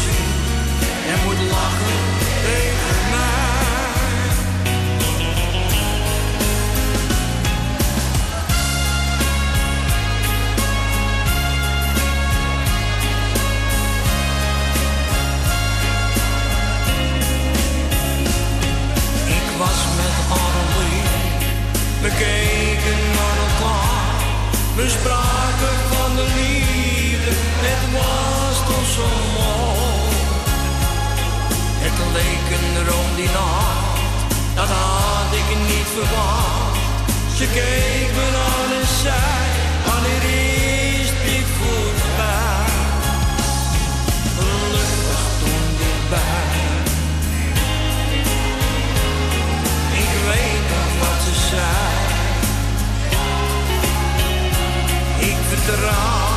[0.02, 0.30] Zien.
[1.12, 2.00] En moet lachen
[2.44, 3.26] tegen mij.
[19.36, 21.02] Ik was met Annelie,
[22.02, 23.96] we keken naar elkaar.
[24.76, 27.30] We spraken van de liefde,
[27.66, 28.47] het was
[28.94, 30.16] zo mooi.
[31.84, 34.00] Het leek een droom die nacht,
[34.54, 36.78] dat had ik niet verwacht.
[37.36, 39.48] Ze keek me aan en zei,
[39.86, 40.24] wanneer
[41.00, 42.72] is dit voorbij?
[44.36, 46.56] Geluk was toen dichtbij.
[50.02, 51.86] Ik weet nog wat ze zei.
[55.30, 56.27] Ik vertrouw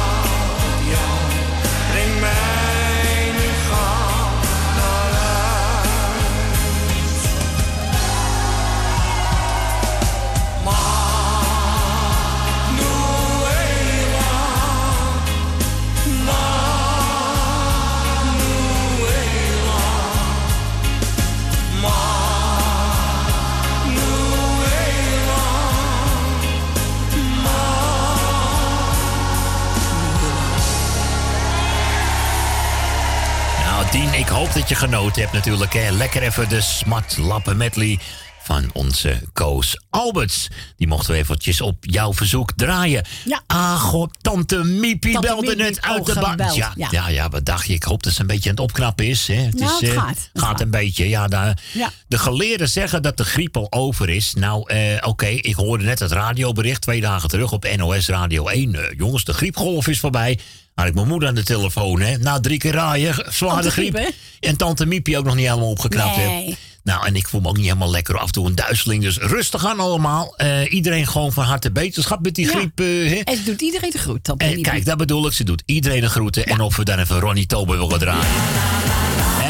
[34.53, 35.73] dat je genoten hebt natuurlijk.
[35.73, 35.89] Hè.
[35.89, 37.99] Lekker even de smat lappen medley
[38.41, 40.47] van onze Koos Alberts.
[40.77, 43.05] Die mochten we eventjes op jouw verzoek draaien.
[43.25, 43.40] Ja.
[43.51, 46.87] Ah, god, tante Miepie Tante belde Miepie, net uit oh, de gebeld, Ja, ja.
[46.91, 47.07] ja.
[47.09, 47.73] Ja, wat dacht je?
[47.73, 49.27] Ik hoop dat ze een beetje aan het opknappen is.
[49.27, 49.33] Hè.
[49.35, 50.61] Het Nou, is, het eh, gaat, het gaat gaat.
[50.61, 51.09] een beetje.
[51.09, 51.27] Ja,
[51.73, 51.91] Ja.
[52.07, 54.33] De geleerden zeggen dat de griep al over is.
[54.33, 58.75] Nou, eh, oké, ik hoorde net het radiobericht twee dagen terug op NOS Radio 1.
[58.75, 60.39] Eh, jongens, de griepgolf is voorbij.
[60.75, 62.17] Had ik mijn moeder aan de telefoon, hè.
[62.17, 63.95] Na drie keer raaien, zware de griep.
[63.95, 66.27] griep, En tante Miepie ook nog niet helemaal opgeknapt Nee.
[66.43, 66.57] heeft.
[66.83, 68.17] Nou, en ik voel me ook niet helemaal lekker.
[68.17, 69.03] Af en toe een duizeling.
[69.03, 70.33] Dus rustig aan allemaal.
[70.37, 72.51] Eh, iedereen gewoon van harte beterschap met die Ja.
[72.51, 72.77] griep.
[72.77, 73.21] hè.
[73.23, 74.23] En ze doet iedereen de groet.
[74.23, 75.33] Tante En kijk, dat bedoel ik.
[75.33, 76.45] Ze doet iedereen een groeten.
[76.45, 78.25] En of we dan even Ronnie Tober willen draaien.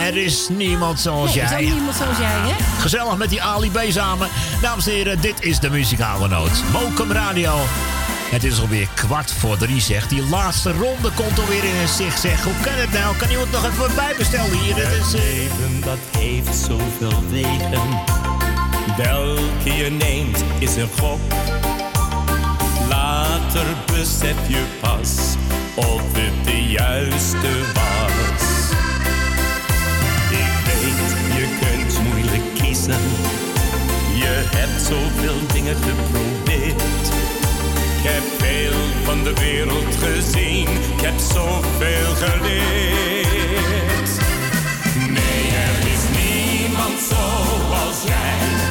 [0.06, 1.66] Er is niemand zoals Nee, er is jij.
[1.68, 2.80] ook niemand zoals jij, hè?
[2.82, 4.28] Gezellig met die Ali B samen.
[4.62, 6.52] Dames en heren, dit is de muzikale noot.
[6.72, 7.60] Mokum Radio.
[8.32, 10.10] Het is alweer kwart voor drie, zegt.
[10.10, 12.44] Die laatste ronde komt alweer in zicht, zeg.
[12.44, 13.16] Hoe kan het nou?
[13.16, 14.76] Kan iemand nog even bijbestellen hier?
[14.76, 17.90] Dat is, eh, leven dat heeft zoveel wegen.
[18.98, 21.20] Welke je neemt is een gok.
[22.90, 25.36] Later besef je pas
[25.76, 28.70] of het de juiste was.
[30.30, 33.02] Ik weet, je kunt moeilijk kiezen.
[34.16, 37.21] Je hebt zoveel dingen geprobeerd.
[38.04, 40.68] Ik heb veel van de wereld gezien.
[40.68, 44.10] Ik heb zoveel geleerd.
[44.96, 48.71] Nee, er is niemand zoals jij.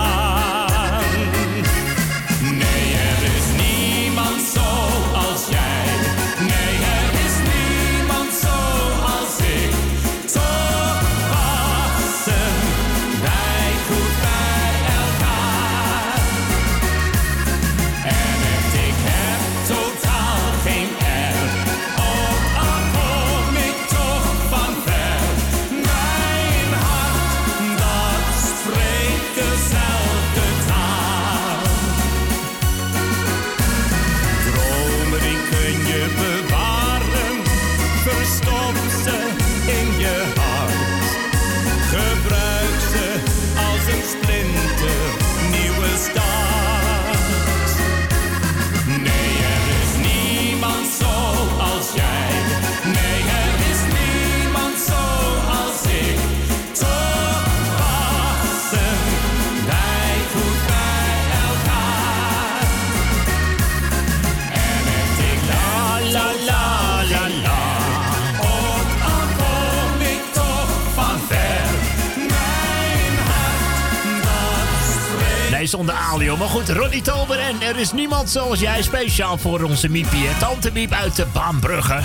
[75.71, 76.37] geweest onder Alio.
[76.37, 80.37] Maar goed, Ronnie Tober en er is niemand zoals jij speciaal voor onze Miepie.
[80.39, 81.99] Tante Miep uit de Baanbrugge.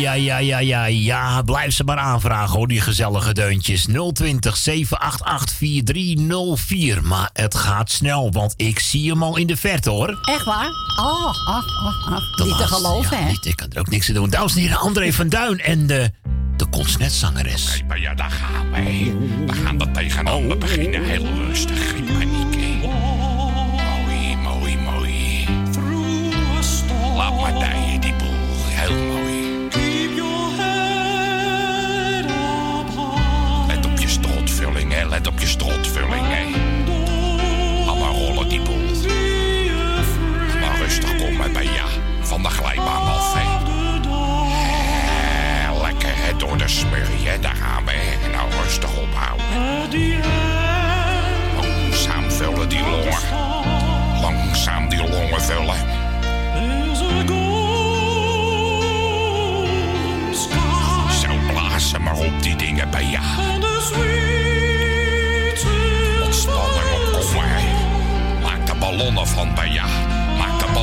[0.00, 1.42] Ja, ja, ja, ja, ja.
[1.42, 3.86] Blijf ze maar aanvragen hoor, die gezellige deuntjes.
[4.12, 7.02] 020 788 4304.
[7.02, 10.18] Maar het gaat snel, want ik zie hem al in de verte hoor.
[10.22, 10.68] Echt waar?
[10.96, 11.66] Oh, ach,
[12.06, 12.44] ach.
[12.44, 13.30] Niet te geloven, hè?
[13.30, 14.30] Niet, ik kan er ook niks aan doen.
[14.30, 16.10] Dames en heren, André van Duin en de
[16.78, 17.70] conciertzangeres.
[17.70, 19.12] Kijk, maar ja, daar gaan wij.
[19.46, 20.58] We gaan dat tegenaan oh.
[20.58, 21.90] beginnen, heel rustig.
[21.90, 22.57] Geen paniek.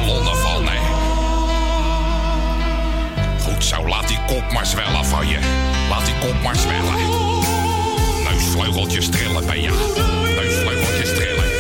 [0.06, 0.80] ballonnen.
[3.40, 5.40] Goed zo, laat die kop maar zwellen van je.
[5.90, 6.96] Laat die kop maar zwellen.
[8.24, 9.72] Neusvleugeltjes trillen bij je.
[10.36, 11.55] Neusvleugeltjes trillen.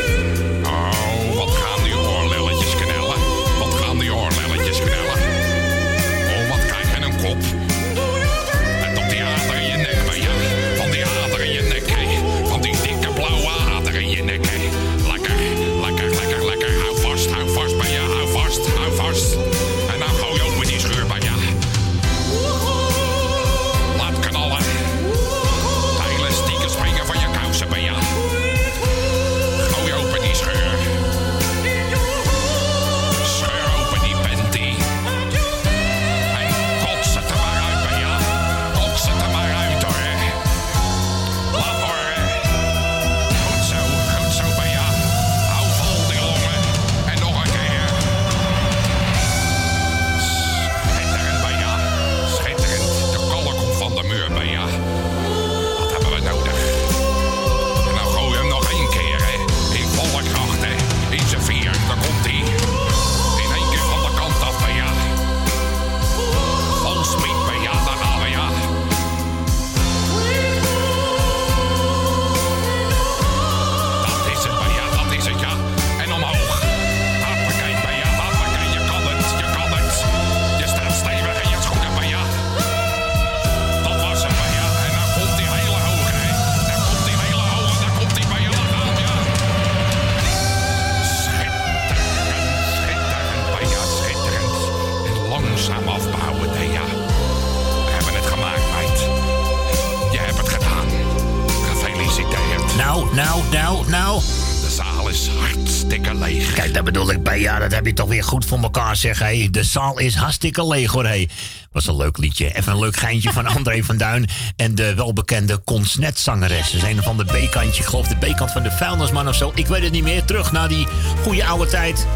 [108.35, 109.19] Goed voor elkaar, zeg.
[109.19, 109.47] Hé.
[109.51, 111.05] De zaal is hartstikke leeg, hoor.
[111.05, 111.27] Hé.
[111.72, 112.55] Was een leuk liedje.
[112.55, 114.27] Even een leuk geintje van André van Duin.
[114.55, 116.69] En de welbekende Consnet-zangeres.
[116.69, 117.81] Ze een van de B-kantje.
[117.81, 119.51] Ik geloof de B-kant van de vuilnisman of zo.
[119.55, 120.25] Ik weet het niet meer.
[120.25, 120.88] Terug naar die
[121.23, 122.07] goede oude tijd.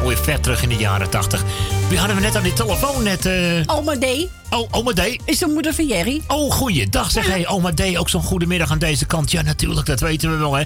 [0.00, 1.42] Alweer ver terug in de jaren tachtig.
[1.88, 3.02] Wie hadden we net aan die telefoon?
[3.02, 4.06] Net, eh Oma D.
[4.56, 5.00] Oh, oma D.
[5.24, 6.22] Is de moeder van Jerry.
[6.26, 7.10] Oh, goeiedag.
[7.10, 7.96] Zeg, hey, oma D.
[7.96, 9.30] Ook zo'n goede middag aan deze kant.
[9.30, 9.86] Ja, natuurlijk.
[9.86, 10.62] Dat weten we wel, hè.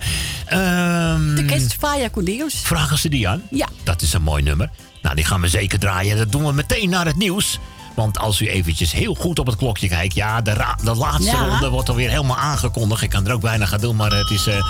[0.46, 2.54] Ehm, De kerst Faya Cornelius.
[2.62, 3.42] Vragen ze die aan?
[3.50, 3.66] Ja.
[3.82, 4.70] Dat is een mooi nummer.
[5.02, 6.16] Nou, die gaan we zeker draaien.
[6.16, 7.58] Dat doen we meteen naar het nieuws.
[7.96, 10.14] Want als u eventjes heel goed op het klokje kijkt...
[10.14, 11.44] ja, de, ra- de laatste Ja.
[11.48, 13.02] ronde wordt alweer helemaal aangekondigd.
[13.02, 14.46] Ik kan er ook bijna gaan doen, maar het is...
[14.46, 14.64] eh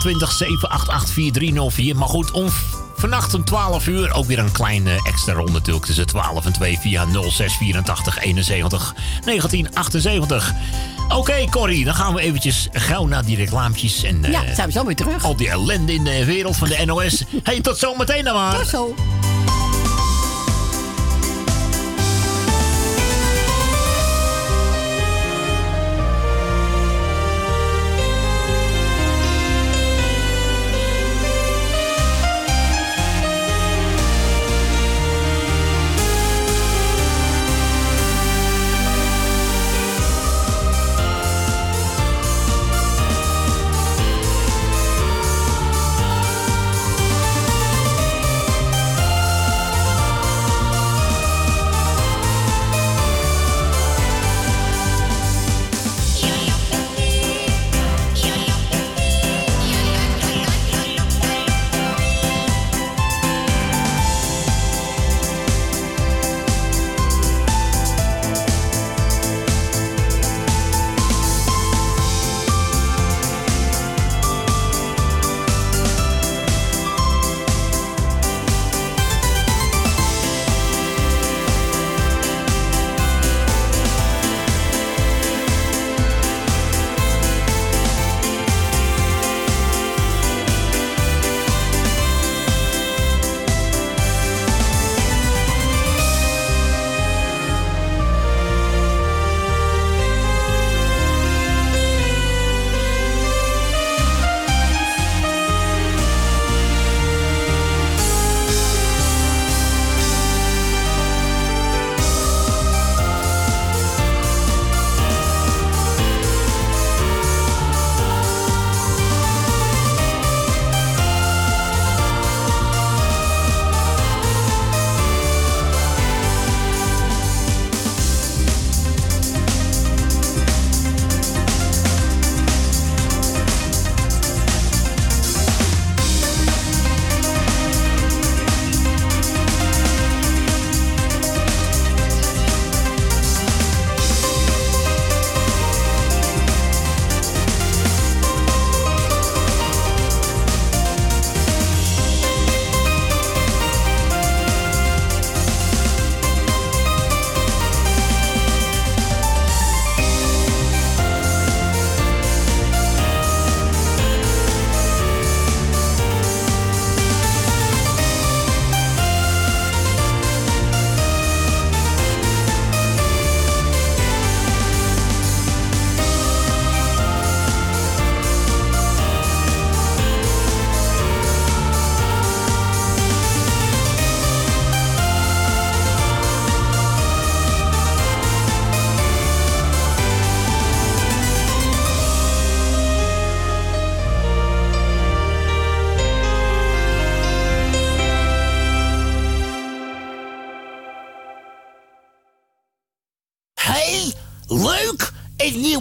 [0.00, 1.96] 020 788 4304.
[1.96, 2.48] Maar goed, om
[2.96, 6.78] vannacht om 12 uur ook weer een kleine extra ronde natuurlijk tussen 12 en 2
[6.78, 10.52] via 0684 71 1978.
[11.08, 14.02] Oké, Corrie, dan gaan we eventjes gauw naar die reclampjes.
[14.02, 15.24] En, eh, Ja, zijn we zo weer terug.
[15.24, 17.22] Al die ellende in de wereld van de NOS.
[17.42, 18.58] hey, tot zometeen dan maar.
[18.58, 18.94] Tot zo.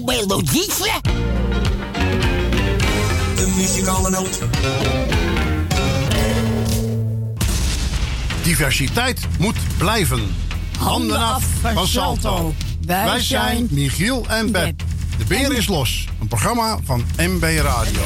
[0.06, 0.92] Melodietje.
[3.36, 4.40] De muzikale noot.
[8.44, 10.36] Diversiteit moet blijven.
[10.78, 12.54] Handen af van Salto.
[12.86, 14.84] Wij zijn Michiel en Beb.
[15.18, 16.08] De beer is los.
[16.22, 18.04] Een programma van MB Radio.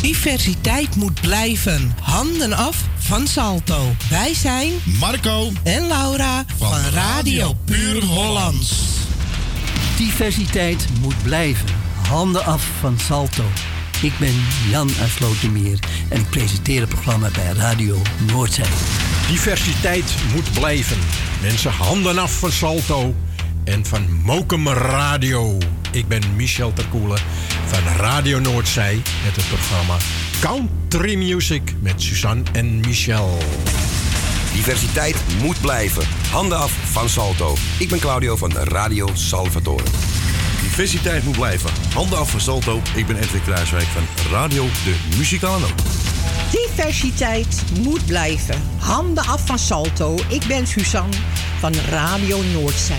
[0.00, 1.94] Diversiteit moet blijven.
[2.02, 3.94] Handen af van Salto.
[4.10, 8.85] Wij zijn Marco en Laura van, Radio Puur Hollands.
[9.96, 11.68] Diversiteit moet blijven.
[12.08, 13.42] Handen af van Salto.
[14.02, 14.34] Ik ben
[14.70, 18.02] Jan uit Slotermeer en ik presenteer het programma bij Radio
[18.32, 18.64] Noordzee.
[19.28, 20.96] Diversiteit moet blijven.
[21.42, 23.14] Mensen, handen af van Salto
[23.64, 25.58] en van Mokum Radio.
[25.90, 27.18] Ik ben Michel Terkoelen
[27.66, 29.96] van Radio Noordzee met het programma
[30.40, 33.38] Country Music met Suzanne en Michel.
[34.52, 36.15] Diversiteit moet blijven.
[36.36, 37.54] Handen af van Salto.
[37.78, 39.84] Ik ben Claudio van Radio Salvatore.
[40.62, 41.70] Diversiteit moet blijven.
[41.94, 42.82] Handen af van Salto.
[42.94, 45.82] Ik ben Edwin Kruiswijk van Radio De Muzikale Noot.
[46.50, 48.62] Diversiteit moet blijven.
[48.78, 50.18] Handen af van Salto.
[50.28, 51.16] Ik ben Suzanne
[51.58, 52.96] van Radio Noordzee.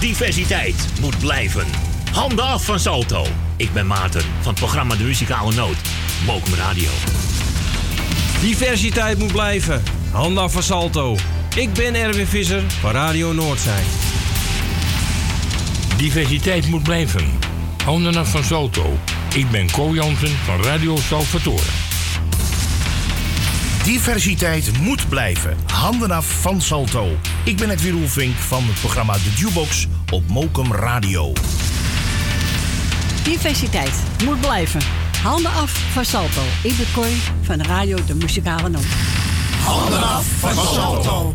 [0.00, 1.66] Diversiteit moet blijven.
[2.12, 3.26] Handen af van Salto.
[3.56, 5.76] Ik ben Maarten van het programma De Muzikale Noot.
[6.26, 6.90] Mokum Radio.
[8.40, 9.82] Diversiteit moet blijven.
[10.10, 11.16] Handen af van Salto.
[11.58, 13.84] Ik ben Erwin Visser van Radio Noordzee.
[15.96, 17.24] Diversiteit moet blijven.
[17.84, 18.98] Handen af van Salto.
[19.34, 21.70] Ik ben Co Jansen van Radio Salvatore.
[23.84, 25.56] Diversiteit moet blijven.
[25.72, 27.16] Handen af van Salto.
[27.44, 31.32] Ik ben Edwin Roelvink van het programma De Jukebox op Mokum Radio.
[33.22, 34.80] Diversiteit moet blijven.
[35.22, 36.42] Handen af van Salto.
[36.62, 37.06] Ik ben Cor
[37.42, 38.86] van Radio De Muzikale Noot.
[39.64, 41.34] Handen af van Salto.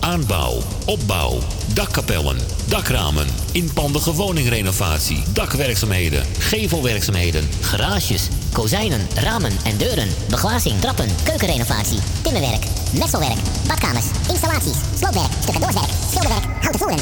[0.00, 1.38] aanbouw, opbouw,
[1.74, 2.38] dakkapellen,
[2.68, 12.64] dakramen, inpandige woningrenovatie, dakwerkzaamheden, gevelwerkzaamheden, Garages, kozijnen, ramen en deuren, beglazing, trappen, keukenrenovatie, timmerwerk,
[12.98, 16.98] messelwerk, badkamers, installaties, sloopwerk, tussendoorwerk, schilderwerk, houten voeren.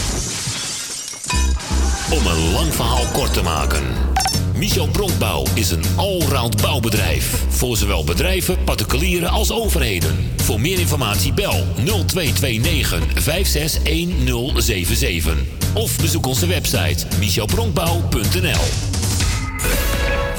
[2.10, 4.17] Om een lang verhaal kort te maken.
[4.58, 7.44] Michel Bronkbouw is een allround bouwbedrijf.
[7.48, 10.30] Voor zowel bedrijven, particulieren als overheden.
[10.36, 15.36] Voor meer informatie bel 0229 561077.
[15.74, 18.64] Of bezoek onze website michelbronkbouw.nl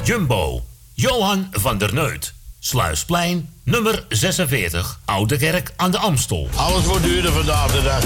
[0.03, 0.64] Jumbo.
[0.93, 2.33] Johan van der Neut.
[2.59, 4.99] Sluisplein, nummer 46.
[5.06, 6.48] Oude Kerk aan de Amstel.
[6.56, 8.03] Alles wordt duurder vandaag de dag.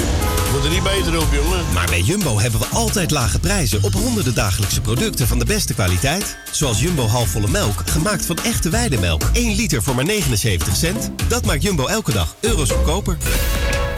[0.64, 1.74] Er niet beter op, jongen.
[1.74, 5.74] Maar bij Jumbo hebben we altijd lage prijzen op honderden dagelijkse producten van de beste
[5.74, 6.38] kwaliteit.
[6.52, 9.24] Zoals Jumbo halfvolle melk, gemaakt van echte weidemelk.
[9.34, 11.12] 1 liter voor maar 79 cent.
[11.28, 13.18] Dat maakt Jumbo elke dag euro's goedkoper.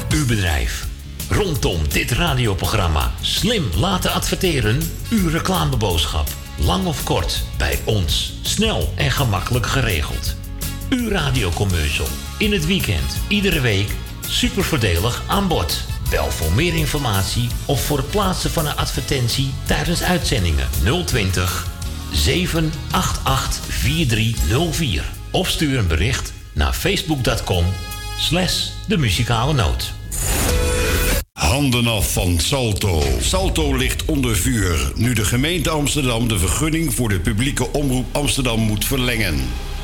[0.10, 0.88] Uw bedrijf.
[1.30, 4.82] Rondom dit radioprogramma slim laten adverteren.
[5.10, 6.28] Uw reclameboodschap.
[6.58, 8.34] Lang of kort, bij ons.
[8.42, 10.36] Snel en gemakkelijk geregeld.
[10.90, 12.08] Uw radiocommercial.
[12.38, 13.90] In het weekend, iedere week.
[14.28, 15.94] Super voordelig aan bod.
[16.10, 20.68] Bel voor meer informatie of voor het plaatsen van een advertentie tijdens uitzendingen
[21.06, 21.68] 020
[22.12, 25.04] 788 4304.
[25.32, 27.66] Of stuur een bericht naar facebook.com
[28.18, 29.94] slash de muzikale noot.
[31.32, 33.04] Handen af van Salto.
[33.22, 38.60] Salto ligt onder vuur nu de gemeente Amsterdam de vergunning voor de publieke omroep Amsterdam
[38.60, 39.36] moet verlengen.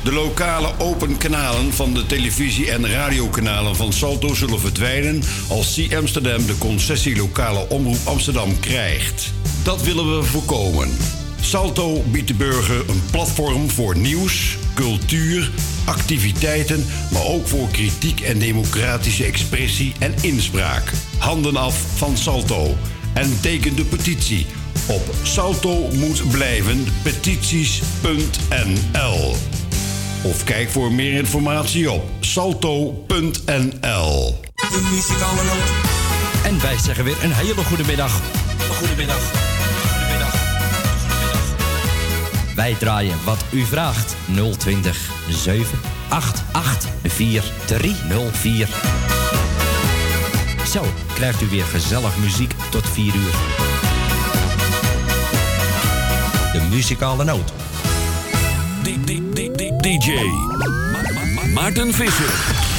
[0.04, 5.94] De lokale open kanalen van de televisie- en radiokanalen van Salto zullen verdwijnen als C
[5.94, 9.32] Amsterdam de concessie lokale omroep Amsterdam krijgt.
[9.62, 10.96] Dat willen we voorkomen.
[11.40, 15.50] Salto biedt de burger een platform voor nieuws, cultuur,
[15.84, 20.92] activiteiten, maar ook voor kritiek en democratische expressie en inspraak.
[21.18, 22.76] Handen af van Salto
[23.14, 24.46] en teken de petitie
[24.86, 28.22] op salto moet blijven petities.nl.
[30.22, 33.06] Of kijk voor meer informatie op salto.nl.
[34.54, 35.70] De muzikale noot.
[36.44, 38.20] En wij zeggen weer een hele goede middag.
[38.78, 39.30] Goedemiddag.
[39.90, 40.34] Goedemiddag.
[42.54, 44.16] Wij draaien wat u vraagt.
[44.58, 48.68] 020 788 4304.
[50.72, 50.82] Zo
[51.14, 53.32] krijgt u weer gezellig muziek tot 4 uur.
[56.52, 57.52] De muzikale noot.
[59.92, 60.24] DJ
[61.52, 62.71] Maarten Visser.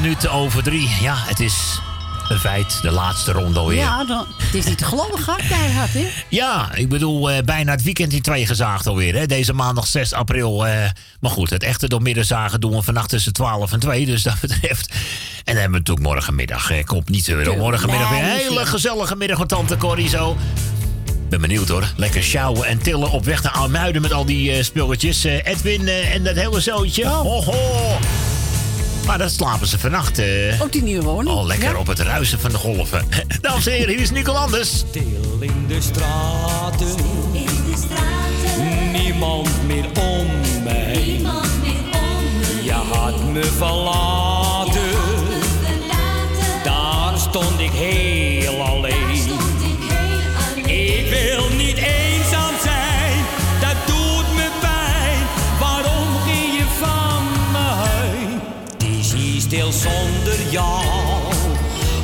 [0.00, 0.88] Minuten over drie.
[1.00, 1.80] Ja, het is
[2.28, 2.78] een feit.
[2.82, 3.78] De laatste ronde alweer.
[3.78, 5.18] Ja, dan, het is niet te geloven,
[5.92, 6.08] hè?
[6.28, 9.14] Ja, ik bedoel, eh, bijna het weekend in twee gezaagd alweer.
[9.14, 9.26] Hè?
[9.26, 10.66] Deze maandag 6 april.
[10.66, 10.90] eh,
[11.20, 14.06] maar goed, het echte doormiddenzagen doen we vannacht tussen 12 en 2.
[14.06, 14.88] Dus dat betreft.
[14.90, 14.98] En
[15.44, 16.70] dan hebben we natuurlijk morgenmiddag.
[16.70, 17.58] Ik niet zeuren.
[17.58, 20.36] Morgenmiddag weer een hele gezellige middag met Tante Corrie zo.
[21.28, 21.84] Ben benieuwd hoor.
[21.96, 25.24] Lekker sjouwen en tillen op weg naar Almuiden met al die eh, spulletjes.
[25.24, 27.06] Edwin en dat hele zootje.
[27.06, 27.98] Ho, ho.
[29.06, 30.18] Maar dan slapen ze vannacht.
[30.18, 30.60] eh.
[30.60, 31.36] Op die nieuwe woning.
[31.36, 31.76] Oh, lekker Ja.
[31.78, 33.06] op het ruisen van de golven.
[33.40, 34.68] Dames en heren, hier is Nico Anders.
[34.78, 36.94] Stil in de straten.
[38.92, 40.26] Niemand meer om
[40.64, 41.20] mij.
[42.62, 44.90] Je had me verlaten.
[46.64, 49.11] Daar stond ik heel alleen.
[59.52, 60.84] Stil zonder jou.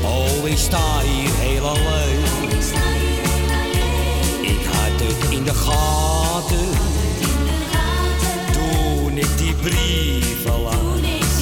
[0.04, 2.50] Oh, ik sta hier heel alleen.
[4.40, 6.68] Ik had het in de gaten.
[8.52, 11.40] Toen ik die brieven las.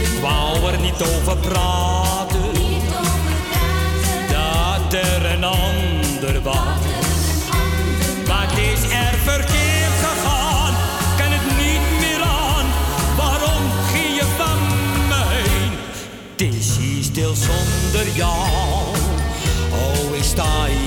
[0.00, 2.11] Ik wou er niet over praten.
[18.14, 18.96] Jou.
[19.72, 20.81] Oh, sta hier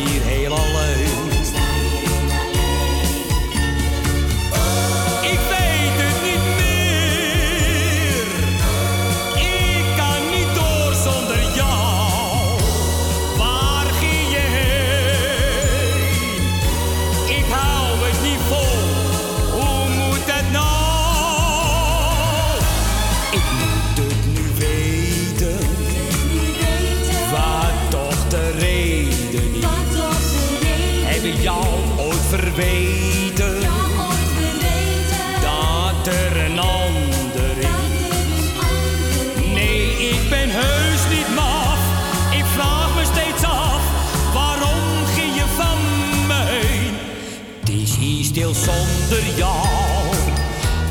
[48.54, 50.16] zonder jou.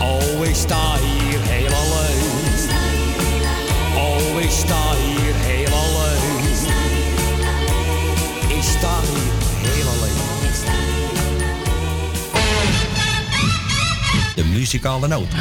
[0.01, 2.23] Oh, ik sta hier heel alleen.
[3.97, 6.45] Oh, ik sta hier heel alleen.
[8.57, 9.33] Ik sta hier
[9.71, 10.13] heel alleen.
[14.35, 15.29] De muzikale noot.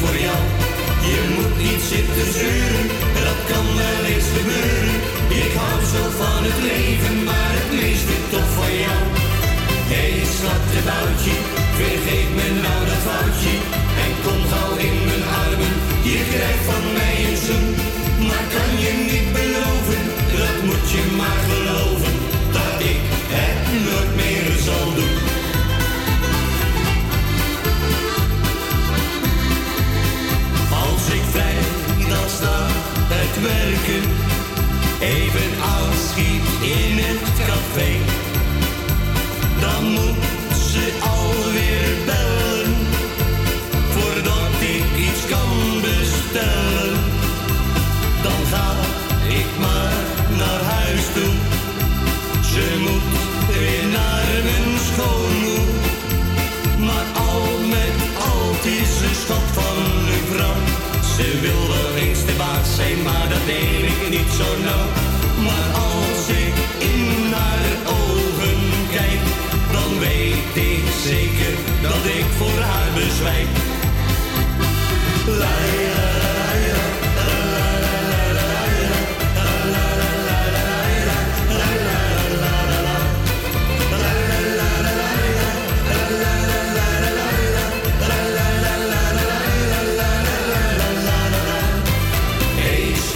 [0.00, 0.42] voor jou.
[1.10, 2.86] Je moet niet zitten zuren,
[3.26, 4.98] dat kan wel eens gebeuren.
[5.44, 9.02] Ik hou zo van het leven, maar het meeste toch van jou.
[9.92, 11.36] Hey, schat de buitje,
[11.78, 12.25] vergeet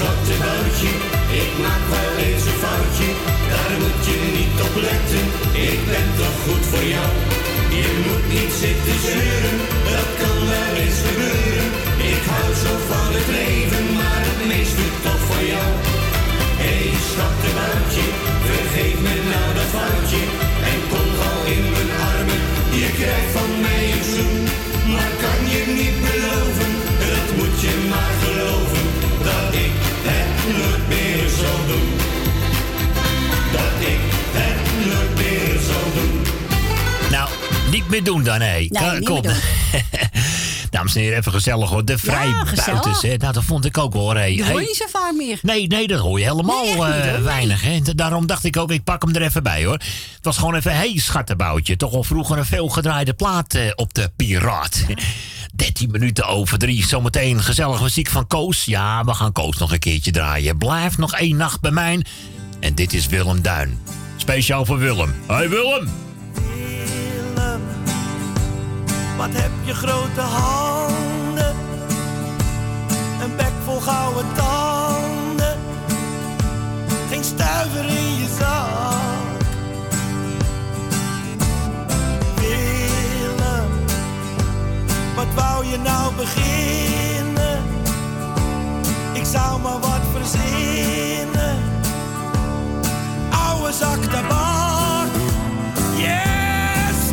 [0.01, 0.93] schattenboutje,
[1.43, 3.09] ik maak wel eens een foutje.
[3.53, 5.25] Daar moet je niet op letten,
[5.71, 7.11] ik ben toch goed voor jou.
[7.81, 9.57] Je moet niet zitten zeuren,
[12.65, 15.71] zo van het leven, maar het meeste toch voor jou.
[16.63, 18.07] Hey, schattenboutje,
[18.49, 20.23] vergeef me nou dat foutje.
[20.71, 22.41] En kom gauw in mijn armen,
[22.81, 24.39] je krijgt van mij een zoen.
[24.95, 26.71] Maar kan je niet beloven,
[27.05, 28.85] dat moet je maar geloven.
[29.29, 29.75] Dat ik
[30.11, 31.89] het nooit meer zal doen.
[33.57, 34.03] Dat ik
[34.39, 36.15] het nooit meer zal doen.
[37.15, 37.29] Nou,
[37.75, 38.67] niet meer doen dan, hé.
[38.69, 39.23] Nee, Kom.
[40.81, 41.85] Dames en heren, even gezellig hoor.
[41.85, 43.17] De vrijbuiters, hè.
[43.17, 44.17] Nou, dat vond ik ook hoor.
[44.17, 44.37] Hé.
[44.37, 44.63] Dat hoor je Hey.
[44.67, 45.39] niet zo vaak meer.
[45.43, 47.63] Nee, nee, dat hoor je helemaal Nee, echt niet, eh, weinig.
[47.63, 47.81] Hè.
[47.81, 49.73] Da- Daarom dacht ik ook, ik pak hem er even bij hoor.
[49.75, 51.77] Het was gewoon even, hey schattenboutje.
[51.77, 54.85] Toch al vroeger een veelgedraaide plaat eh, op de Piraat.
[55.55, 56.87] 13 minuten over drie.
[56.87, 58.65] Zometeen gezellig muziek van Koos.
[58.65, 60.59] Ja, we gaan Koos nog een keertje draaien.
[60.59, 62.05] Blijf nog één nacht bij mij.
[62.61, 63.79] En dit is Willem Duin.
[64.17, 65.15] Speciaal voor Willem.
[65.27, 65.89] Hey Willem!
[66.35, 67.61] Willem,
[69.17, 70.70] wat heb je grote handen,
[73.81, 75.59] gouden tanden,
[77.11, 79.43] geen stuiver in je zak.
[82.37, 83.71] Willem,
[85.15, 87.63] wat wou je nou beginnen?
[89.13, 91.59] Ik zou maar wat verzinnen,
[93.31, 94.59] oude zak tabak.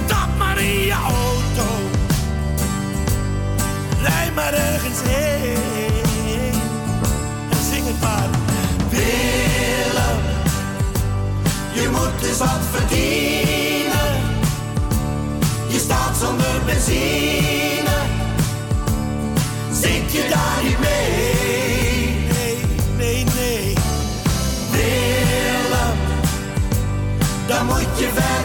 [0.06, 1.68] Stap maar in je auto.
[4.02, 5.37] Rij maar ergens heen.
[12.42, 14.16] Eens wat verdienen.
[15.68, 17.98] Je staat zonder benzine.
[19.72, 22.26] Zit je daar niet mee?
[22.34, 22.66] Nee,
[22.98, 23.74] nee, nee.
[24.72, 25.98] Willem
[27.48, 28.37] dan moet je verder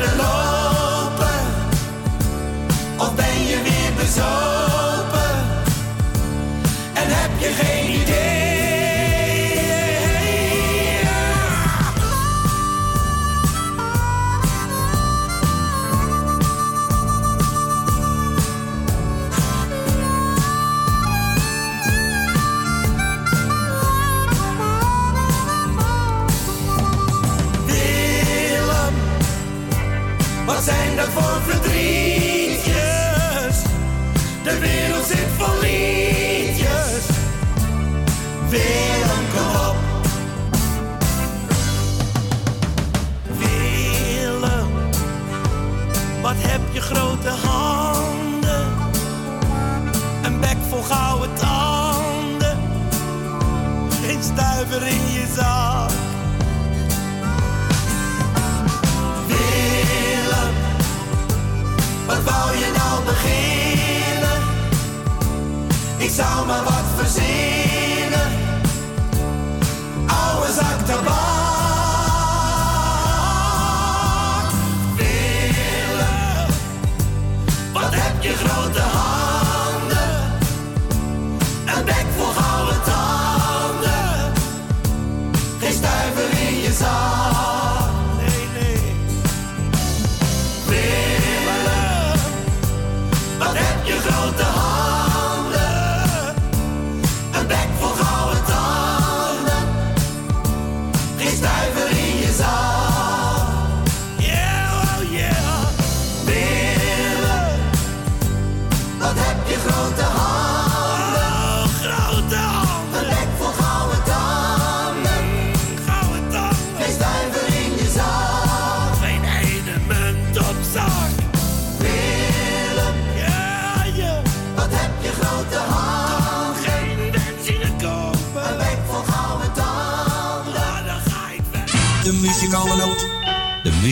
[34.52, 37.06] De wereld zit vol liedjes.
[38.48, 39.76] Willem, kom op.
[43.39, 44.72] Willem,
[46.22, 48.66] wat heb je grote handen?
[50.22, 52.58] Een bek vol gouden tanden.
[54.05, 55.90] Geen stuiver in je zak.
[59.26, 60.55] Willem,
[62.06, 63.51] wat wou je nou beginnen?
[66.15, 68.31] Zou maar wat verzinnen.
[70.07, 71.41] Oude zak tabak.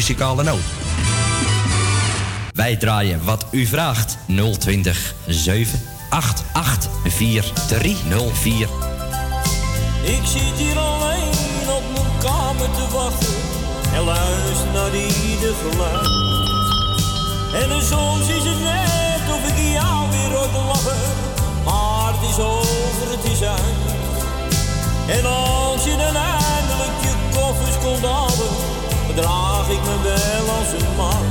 [0.01, 0.61] Muzikale noot.
[2.53, 4.19] Wij draaien wat u vraagt.
[4.59, 8.69] 020 788 4304.
[10.03, 13.35] Ik zit hier alleen op mijn kamer te wachten
[13.95, 16.09] en luister naar ieder geluid.
[17.63, 21.03] En soms is het net of ik jou weer ooit lachen.
[21.65, 23.89] Maar het is over, het is uit.
[25.09, 28.80] En als je dan eindelijk je koffers komt halen,
[29.15, 31.27] gedraag ik me wel als een man.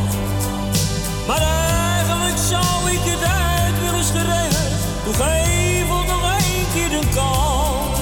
[1.27, 4.69] Maar eigenlijk zou ik het uit willen schreeuwen.
[5.03, 7.99] Doe geef nog één keer een kans.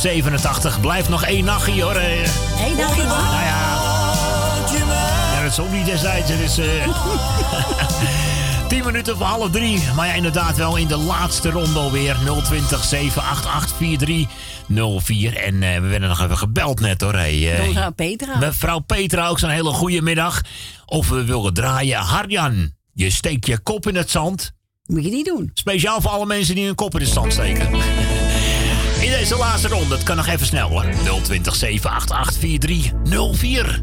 [0.00, 0.80] 87.
[0.80, 1.94] Blijf nog één nachtje hoor.
[1.94, 2.20] eh.
[2.66, 3.22] Eén nachtje maar.
[3.22, 3.78] Nou ja.
[5.34, 6.30] Ja, dat is ook niet destijds.
[6.30, 6.58] Het is...
[6.58, 6.88] eh
[8.68, 9.82] 10 minuten voor half drie.
[9.96, 12.16] Maar ja, inderdaad wel in de laatste ronde alweer.
[12.44, 15.36] 020 788 4304.
[15.36, 17.14] En eh, we werden nog even gebeld net hoor.
[17.14, 18.38] Hey, eh, Mevrouw Petra.
[18.38, 20.40] Mevrouw Petra, ook zo'n hele goede middag.
[20.86, 21.98] Of we willen draaien.
[21.98, 24.52] Harjan, je steekt je kop in het zand.
[24.84, 25.50] Moet je niet doen.
[25.54, 27.68] Speciaal voor alle mensen die hun kop in het zand steken.
[29.00, 30.84] In deze laatste ronde, het kan nog even snel hoor.
[31.22, 33.82] 020 788 4304.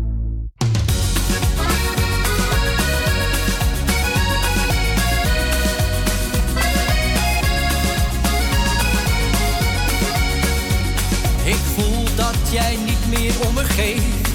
[11.44, 14.30] Ik voel dat jij niet meer om me geeft.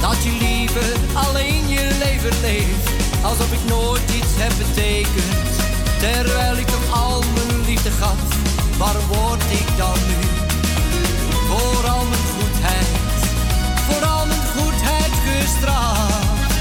[0.00, 2.90] Dat je liever alleen je leven leeft.
[3.22, 5.56] Alsof ik nooit iets heb betekend.
[5.98, 8.41] Terwijl ik hem al mijn liefde gaf.
[8.82, 10.20] Waarom word ik dan nu?
[11.48, 13.20] Voor al mijn goedheid.
[13.86, 16.54] Voor al mijn goedheid gestraft.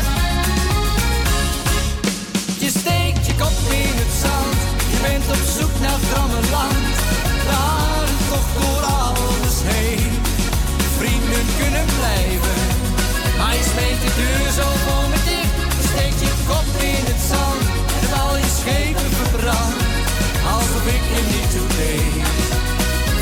[2.63, 4.59] Je steekt je kop in het zand.
[4.91, 5.99] Je bent op zoek naar
[6.55, 6.95] land.
[7.49, 10.13] Daar toch door alles heen.
[10.97, 12.59] Vrienden kunnen blijven.
[13.37, 15.55] Maar je smeet de deur zo voor me dicht.
[15.77, 17.63] Je steekt je kop in het zand.
[18.01, 19.90] En al je schepen verbrand.
[20.45, 22.27] Alsof ik er niet toe deed.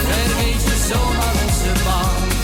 [0.06, 2.39] Vergeet je zomaar onze band.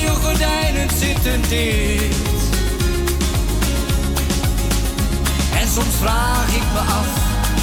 [0.00, 2.16] Maar gordijnen zitten dicht.
[5.60, 7.08] En soms vraag ik me af,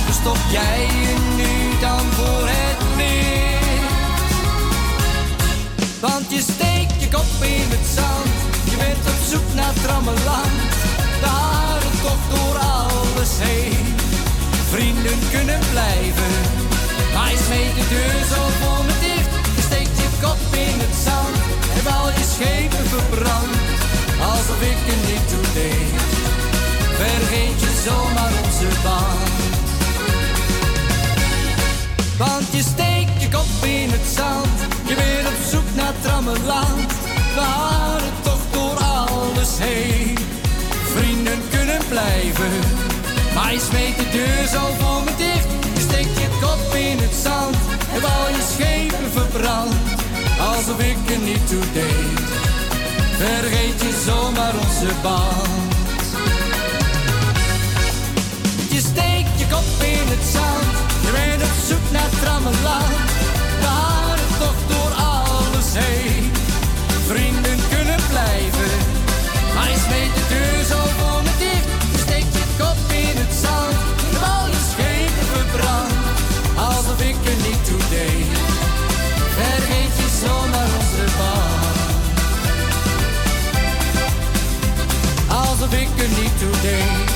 [0.05, 4.35] verstop jij je nu dan voor het licht?
[5.99, 8.35] Want je steekt je kop in het zand,
[8.69, 10.71] je bent op zoek naar trammeland.
[11.21, 13.95] Daar toch door alles heen,
[14.69, 16.33] vrienden kunnen blijven.
[17.13, 19.31] Maar je smeet de deur zo voor me dicht.
[19.55, 21.20] Je steekt je kop in het zand.
[21.83, 23.55] Heb al je schepen verbrand.
[24.29, 25.93] Alsof ik er niet toe deed.
[26.99, 29.29] Vergeet je zomaar onze band.
[32.17, 34.57] Want je steekt je kop in het zand.
[34.87, 36.91] Je bent op zoek naar trammeland.
[37.35, 38.81] Waar het toch door
[39.59, 40.17] heen.
[40.95, 42.51] Vrienden kunnen blijven,
[43.35, 45.47] maar je smeet de deur zo voor me dicht.
[45.73, 47.55] Je steekt je kop in het zand,
[47.87, 50.00] heb al je schepen verbrand.
[50.47, 52.19] Alsof ik er niet toe deed,
[53.17, 55.73] vergeet je zomaar onze band.
[58.69, 60.65] Je steekt je kop in het zand,
[61.01, 62.90] je bent op zoek naar trammeland.
[86.01, 87.11] Er niet toe deed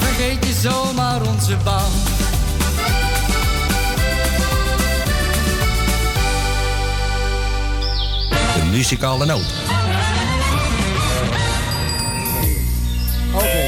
[0.00, 1.92] vergeet je zomaar onze band.
[8.54, 9.54] De muzikale noot.
[13.34, 13.62] Oké.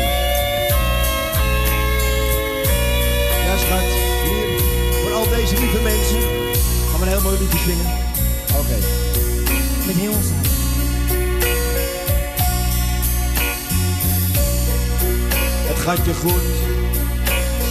[3.47, 3.81] Ja, schat.
[4.25, 4.61] Hier,
[5.03, 6.21] voor al deze lieve mensen.
[6.91, 7.87] Gaan we een heel mooi liedje zingen.
[8.53, 8.77] Oké.
[9.87, 10.44] Met heel ons
[15.85, 16.43] gaat je goed,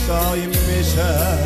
[0.07, 1.37] zal je missen.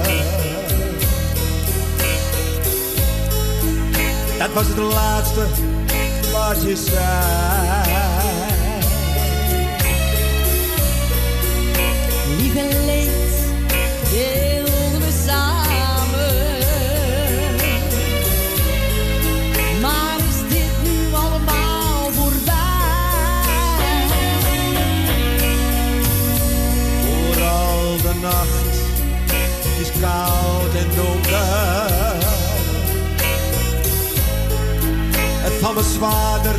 [4.37, 5.45] Dat was het laatste
[6.31, 7.77] wat je zei.
[35.77, 36.55] Valt me zwaarder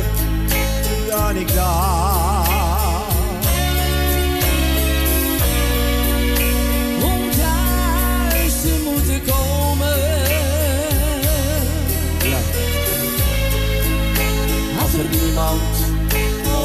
[1.09, 2.49] dan ik dacht.
[7.03, 9.97] Om thuis te moeten komen.
[14.81, 15.61] Als er niemand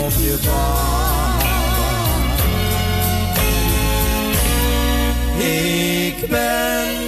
[0.05, 1.45] op je wacht.
[5.39, 7.04] Ik ben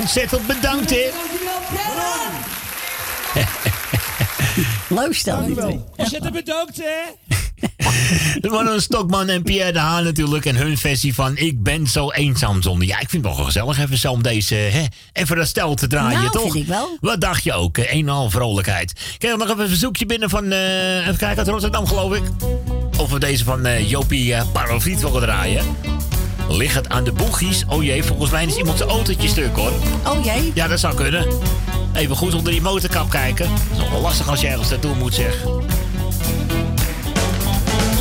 [0.00, 1.10] ontzettend bedankt, hè.
[4.88, 5.80] Leuk stel die twee.
[5.96, 7.28] Ontzettend bedankt, hè.
[8.50, 10.44] Manon Stokman en Pierre de Haan natuurlijk.
[10.44, 12.88] En hun versie van Ik ben zo eenzaam zonder.
[12.88, 14.54] Ja, ik vind het wel gezellig even zo om deze...
[14.54, 16.42] Hè, even dat stel te draaien, Nou, toch?
[16.42, 16.96] vind ik wel.
[17.00, 17.78] Wat dacht je ook?
[17.78, 18.90] eh, Een en al vrolijkheid.
[18.90, 20.52] Ik krijg nog even een verzoekje binnen van...
[20.52, 22.22] eh, even kijken, uit Rotterdam geloof ik.
[22.98, 25.64] Of we deze van eh, Jopie uh, Parafriet willen draaien.
[26.52, 27.64] Ligt het aan de boegies?
[27.68, 29.72] Oh jee, volgens mij is iemand zijn autootje stuk hoor.
[30.06, 30.50] Oh jee.
[30.54, 31.26] Ja, dat zou kunnen.
[31.92, 33.48] Even goed onder die motorkap kijken.
[33.48, 35.34] Dat is nog wel lastig als je ergens naartoe moet zeg.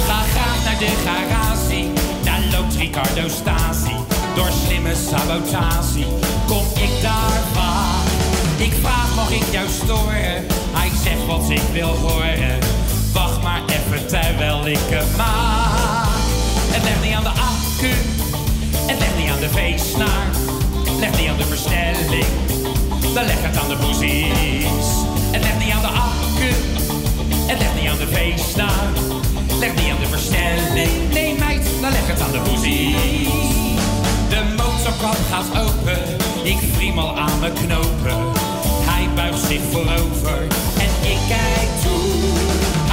[0.08, 1.86] Ga graag naar de garage,
[2.24, 3.96] daar loopt Ricardo Stasi.
[4.36, 6.06] Door slimme sabotage
[6.48, 8.04] kom ik daar waar.
[8.58, 10.46] Ik vraag, mag ik jou storen?
[10.72, 12.60] Hij zegt wat ik wil horen.
[13.14, 16.08] Wacht maar even terwijl ik hem maak.
[16.72, 17.92] Het ligt niet aan de accu,
[18.90, 20.28] het ligt niet aan de feestnaar.
[21.00, 22.32] Ligt niet aan de versnelling,
[23.14, 24.88] dan ligt het aan de boezies.
[25.32, 26.52] Het ligt niet aan de accu,
[27.50, 28.90] het ligt niet aan de feestnaar.
[29.60, 31.14] Leg niet aan de versnelling.
[31.14, 32.96] Nee meid, dan leg het aan de boezie.
[34.30, 36.02] De motorkap gaat open.
[36.44, 38.32] Ik friemel aan mijn knopen.
[38.90, 40.42] Hij buigt zich voorover.
[40.86, 42.10] En ik kijk toe.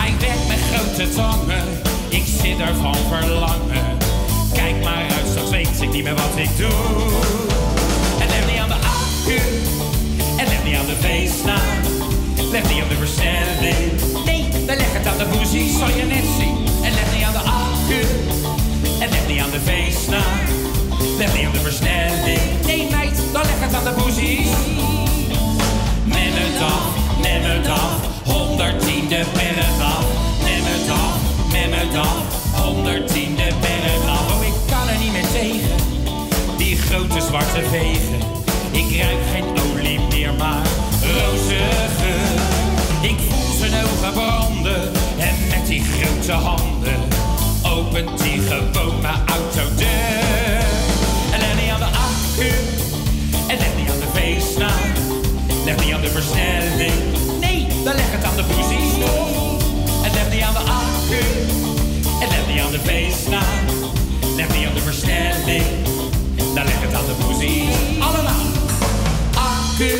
[0.01, 1.67] Hij werkt met grote tangen.
[2.09, 3.99] Ik zit er van verlangen.
[4.53, 5.16] Kijk maar
[5.73, 6.71] weet ik niet meer wat ik doe.
[8.21, 9.41] En leg niet aan de accu,
[10.37, 11.77] en leg niet aan de feestnaam.
[12.51, 13.91] Leg niet aan de versnelling.
[14.25, 16.57] Nee, dan leg het aan de boezie, zal je net zien.
[16.85, 18.01] En let niet aan de accu,
[19.01, 20.39] en leg niet aan de feestnaam.
[21.19, 22.41] Leg niet aan de versnelling.
[22.67, 24.41] Nee, meid, dan leg het aan de boezie.
[26.05, 26.87] Neem het af,
[27.23, 30.05] neem het af, 110 de berg af.
[30.45, 31.17] Neem het af,
[31.53, 33.16] neem het af, 110.
[36.57, 38.21] Die grote zwarte vegen.
[38.71, 40.63] Ik ruik geen olie meer, maar
[41.01, 42.41] rozengeur.
[43.01, 47.17] Ik voel zijn ogen branden en met die grote handen
[47.79, 50.65] opent hij gewoon mijn autodeur.
[51.33, 52.51] En leg niet aan de accu,
[53.49, 54.91] en leg niet aan de feestnaam,
[55.65, 57.01] leg niet aan de versnelling.
[57.41, 58.93] Nee, dan leg het aan de boezies
[60.05, 61.23] En leg niet aan de accu,
[62.21, 63.56] en leg niet aan de feestnaam,
[65.07, 65.65] versnelling.
[66.55, 68.01] Dan leg het aan de boezies.
[68.01, 68.47] Allemaal.
[69.35, 69.91] Accu,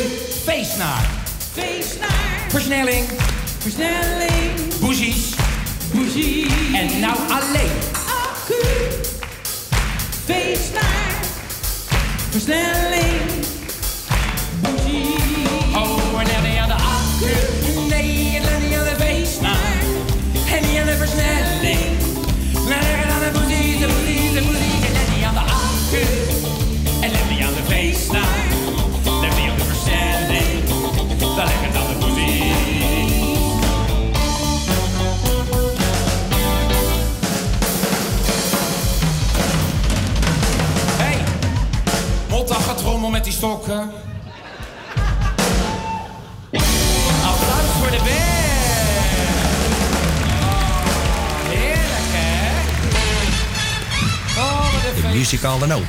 [0.43, 1.09] feestnaar.
[1.53, 2.45] Feestnaar.
[2.47, 3.05] Versnelling.
[3.59, 4.79] Versnelling.
[4.79, 5.33] Bougies.
[5.91, 6.47] Bougie.
[6.73, 7.71] En nou alleen.
[7.93, 8.65] Accu.
[10.25, 11.11] Feestnaar.
[12.29, 13.21] Versnelling.
[14.61, 15.15] Bougie.
[15.75, 16.56] Oh, en
[42.97, 43.91] Trommel met die stokken.
[47.25, 48.09] Applaus voor de band.
[51.47, 52.49] Heerlijk, hè?
[54.39, 55.85] Oh, wat een De muzikale noot.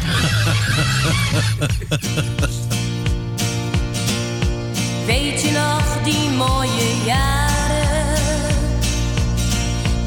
[5.07, 8.53] Weet je nog die mooie jaren?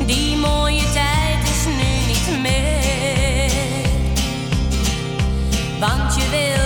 [0.06, 2.72] Die mooie tijd is nu niet meer.
[5.80, 6.61] Want je wilde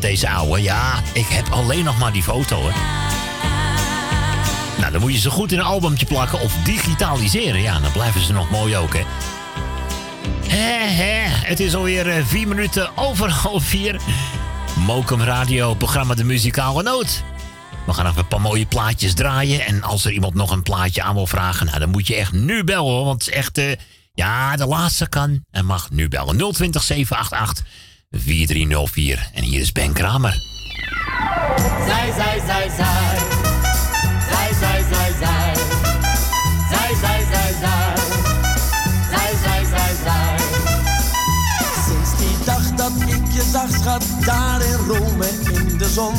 [0.00, 0.62] deze ouwe.
[0.62, 2.72] Ja, ik heb alleen nog maar die foto, hè.
[4.78, 7.60] Nou, dan moet je ze goed in een albumtje plakken of digitaliseren.
[7.60, 9.02] Ja, dan blijven ze nog mooi ook, hè.
[11.48, 14.00] Het is alweer eh, vier minuten over half vier.
[14.86, 17.22] Mokum Radio, programma De Muzikale Noot.
[17.86, 19.66] We gaan even een paar mooie plaatjes draaien.
[19.66, 21.66] En als er iemand nog een plaatje aan wil vragen...
[21.66, 23.04] Nou, dan moet je echt nu bellen, hoor.
[23.04, 23.58] Want het is echt...
[23.58, 23.72] eh,
[24.14, 26.36] ja, de laatste kan en mag nu bellen.
[26.52, 27.64] 020 788
[28.10, 29.30] 4304.
[29.48, 30.42] Hier is Ben Kramer.
[31.86, 33.18] Zij, zij, zij, zij.
[34.28, 35.54] Zij, zij, zij, zij.
[36.70, 37.94] Zij, zij, zij, zij.
[39.10, 40.36] Zij, zij, zij, zij.
[41.86, 46.14] Sinds die dag dat ik je zag, schat, daar in Rome in de zon.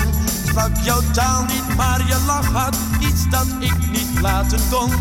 [0.48, 4.92] Sprak jouw taal niet, maar je lach had iets dat ik niet laten kon.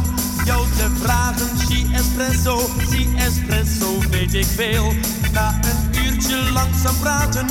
[0.45, 4.93] Jou te vragen, si espresso, si espresso, weet ik veel.
[5.33, 7.47] Na een uurtje langzaam praten,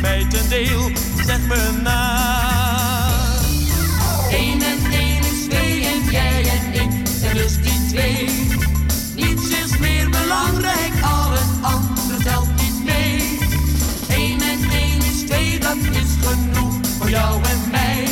[0.00, 0.90] mij ten deel.
[1.26, 2.28] Zeg me na.
[4.30, 8.28] Eén en één is twee en jij en ik zijn dus die twee.
[9.14, 13.38] Niets is meer belangrijk, al het andere telt niet mee.
[14.08, 18.08] Eén en één is twee, dat is genoeg voor jou en mij.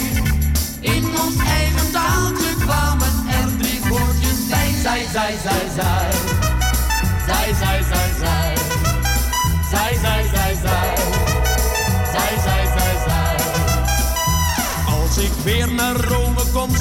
[0.81, 5.35] In ons eigen taaltje kwamen er drie woordjes zij, zij, zij.
[5.45, 5.61] Zij,
[7.27, 7.83] zij, zij, zij.
[7.83, 8.08] Zij,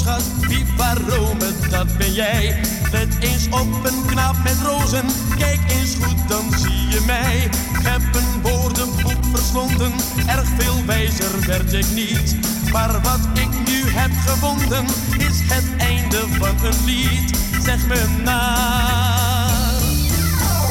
[0.07, 2.59] schat, viva Rome, dat ben jij.
[2.91, 5.05] Let eens op een knaap met rozen,
[5.37, 7.43] kijk eens goed, dan zie je mij.
[7.43, 9.91] Ik heb een woordenboek verslonden,
[10.27, 12.35] erg veel wijzer werd ik niet.
[12.71, 14.85] Maar wat ik nu heb gevonden,
[15.17, 17.37] is het einde van een lied.
[17.63, 18.55] Zeg me na.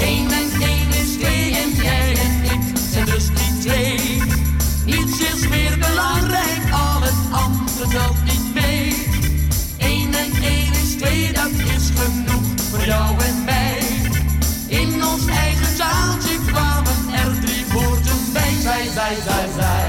[0.01, 4.23] Eén en één is twee en jij en ik zijn dus die twee.
[4.85, 8.46] Niets is meer belangrijk, al het andere telt niet
[10.99, 13.79] twee, dat is genoeg voor jou en mij.
[14.67, 18.55] In ons eigen zaaltje kwamen er drie woorden bij.
[18.63, 19.89] Zij, zij, zij, zij.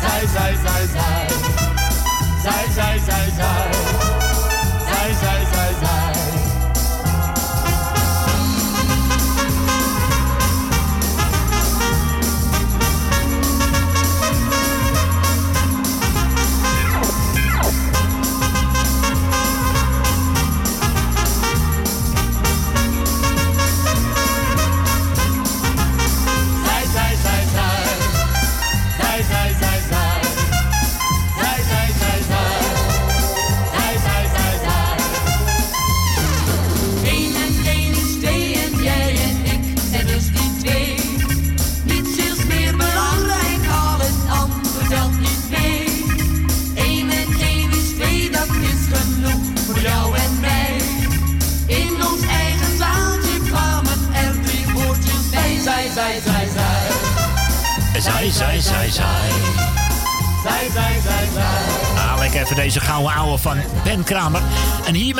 [0.00, 1.26] Zij, zij, zij, zij.
[2.42, 3.70] Zij, zij, zij, zij.
[4.84, 5.31] Zij, zij, zij, zij.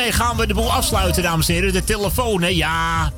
[0.03, 1.73] Hiermee gaan we de boel afsluiten, dames en heren.
[1.73, 2.49] De telefoon, hè?
[2.49, 3.13] Ja.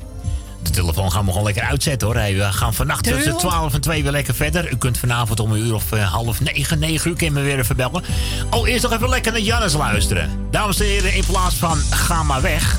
[0.63, 2.17] De telefoon gaan we gewoon lekker uitzetten hoor.
[2.17, 3.39] We gaan vannacht tussen Tuurlijk.
[3.39, 4.71] 12 en 2 weer lekker verder.
[4.71, 7.41] U kunt vanavond om een uur of eh, half negen, negen uur, kun je me
[7.41, 8.03] weer even bellen.
[8.49, 10.47] Oh, eerst nog even lekker naar Jannes luisteren.
[10.51, 12.77] Dames en heren, in plaats van ga maar weg,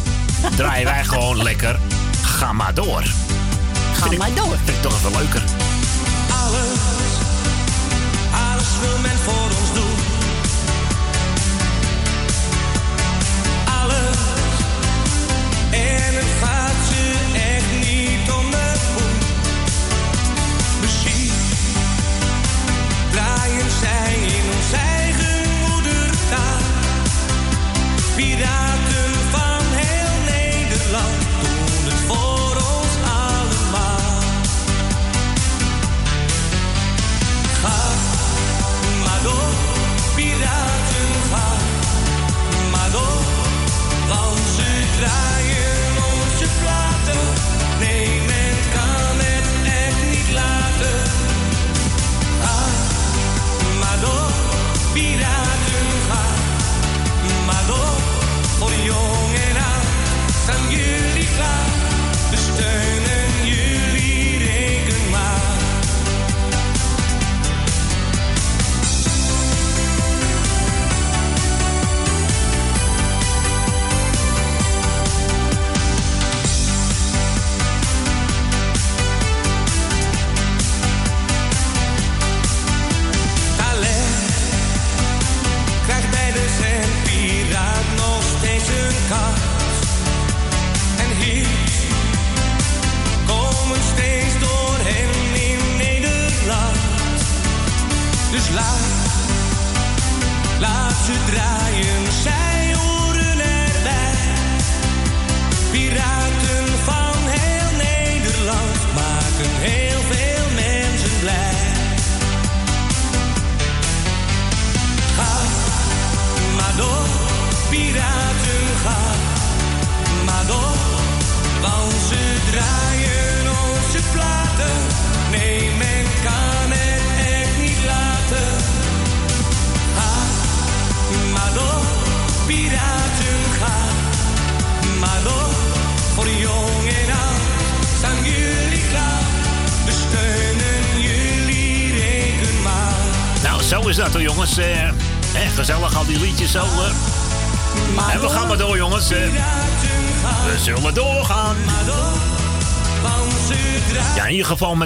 [0.56, 1.78] draaien wij gewoon lekker
[2.22, 3.02] ga maar door.
[3.94, 4.56] Ga maar door.
[4.64, 5.42] Vind ik toch even leuker.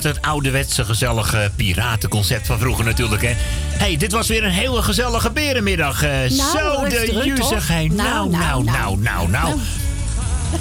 [0.02, 3.22] Met het ouderwetse gezellige piratenconcept van vroeger natuurlijk.
[3.22, 3.32] Hè.
[3.76, 6.02] hey, dit was weer een hele gezellige berenmiddag.
[6.02, 6.10] eh.
[6.10, 7.68] Nou, zo de toch?
[7.68, 9.58] Nou, nou, nou, nou, nou.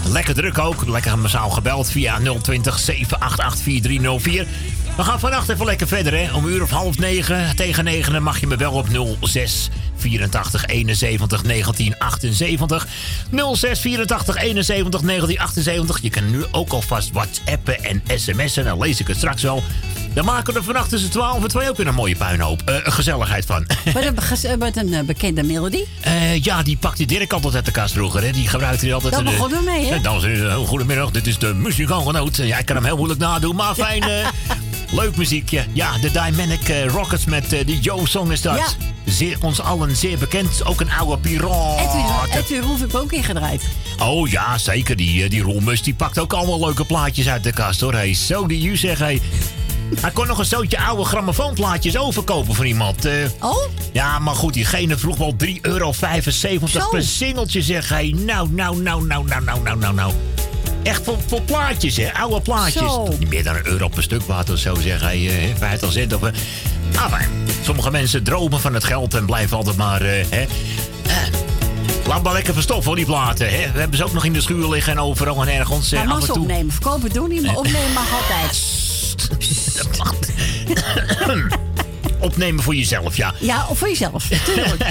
[0.04, 0.88] Lekker druk ook.
[0.88, 4.46] Lekker massaal gebeld via 020 788 4304.
[4.98, 6.34] We gaan vannacht even lekker verder, hè.
[6.34, 8.88] Om uur of half negen tegen negen mag je me wel op
[9.22, 12.88] 06 84 71 1978.
[13.56, 16.02] 06 84 71 1978.
[16.02, 18.64] Je kan nu ook alvast whatsappen en sms'en.
[18.64, 19.64] Dan lees ik het straks wel.
[20.14, 22.62] Dan maken we er vannacht tussen 12 en 2 ook weer een mooie puinhoop.
[22.66, 23.68] Eh, gezelligheid van.
[23.94, 25.88] Met een, met een eh, bekende melodie.
[26.02, 28.24] Eh, ja, die pakte Dirk altijd uit de kast vroeger.
[28.24, 28.32] Hè.
[28.32, 29.14] Die gebruikte hij altijd.
[29.14, 29.96] Daar eh, begonnen we mee, hè?
[29.96, 31.12] eh, en heren, goedemiddag.
[31.12, 32.36] Dit is de muzikaalgenoot.
[32.36, 34.04] Ja, ik kan hem heel moeilijk nadoen, maar fijn.
[34.04, 34.28] eh,
[34.92, 35.66] leuk muziekje.
[35.74, 38.58] Ja, de Dynamic eh, Rockets met eh, die Joe-song is dat.
[38.58, 38.66] Ja.
[39.06, 40.66] Zeer, ons allen zeer bekend.
[40.66, 42.30] Ook een oude piraat.
[42.36, 43.64] Edwin, Roelf heb ik ook ingedraaid.
[44.00, 44.96] Oh ja, zeker.
[44.96, 47.94] Die, eh, die Roelmus die pakt ook allemaal leuke plaatjes uit de kast hoor.
[47.94, 49.00] Hey, zo die u zeg.
[49.00, 49.22] Hey.
[50.02, 53.08] Hij kon nog een zootje oude grammofoonplaatjes overkopen voor iemand.
[53.40, 53.58] oh?
[53.94, 55.94] Ja, maar goed, diegene vroeg wel 3,75 euro
[56.90, 58.16] per singeltje, zeg hij.
[58.18, 60.14] Nou, nou, nou, nou, nou, nou, nou, nou, nou.
[60.84, 62.14] Echt voor, voor plaatjes, hè?
[62.14, 62.82] Oude plaatjes.
[62.82, 63.08] Zo.
[63.30, 65.28] Meer dan een euro per stuk of zo, zeg hij.
[65.28, 66.22] eh 50 cent of...
[66.96, 67.30] Ah, maar
[67.62, 70.02] sommige mensen dromen van het geld en blijven altijd maar...
[70.02, 70.46] eh, hè.
[72.08, 73.50] Laat maar lekker verstoffen, die platen.
[73.50, 73.72] Hè?
[73.72, 75.92] We hebben ze ook nog in de schuur liggen en overal en ergens.
[75.92, 76.40] Maar af en toe.
[76.40, 76.72] opnemen.
[76.72, 78.60] Verkopen doen niet, maar opnemen mag altijd.
[82.20, 83.34] Opnemen voor jezelf, ja.
[83.40, 84.28] Ja, of voor jezelf.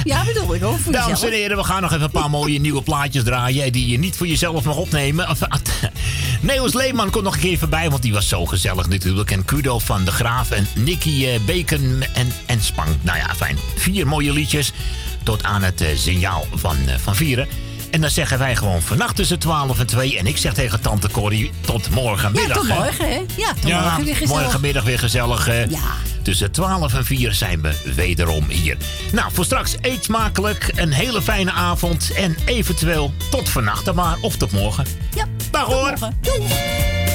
[0.04, 1.32] Ja, bedoel ik ook voor Dames jezelf.
[1.32, 3.72] en heren, we gaan nog even een paar mooie nieuwe plaatjes draaien...
[3.72, 5.26] die je niet voor jezelf mag opnemen.
[5.26, 5.36] Ah,
[6.40, 9.30] Neels Leeman komt nog een keer voorbij, want die was zo gezellig natuurlijk.
[9.30, 12.88] En Kudo van de Graaf en Nicky eh, Bacon en, en Spang.
[13.00, 13.58] Nou ja, fijn.
[13.76, 14.72] Vier mooie liedjes
[15.22, 17.48] tot aan het eh, signaal van, eh, van vieren.
[17.90, 20.18] En dan zeggen wij gewoon vannacht tussen 12 en 2.
[20.18, 22.48] En ik zeg tegen tante Corrie tot morgenmiddag.
[22.48, 23.20] Ja, tot morgen, hè?
[23.36, 24.42] Ja, tot Ja, morgen weer gezellig.
[24.42, 25.46] morgenmiddag weer gezellig.
[25.70, 25.78] Ja.
[26.22, 28.76] Tussen 12 en 4 zijn we wederom hier.
[29.12, 34.16] Nou, voor straks eet smakelijk, een hele fijne avond en eventueel tot vannacht dan maar
[34.20, 34.84] of tot morgen.
[35.14, 35.76] Ja, Dag hoor.
[35.88, 36.16] morgen.
[36.20, 37.07] Doei.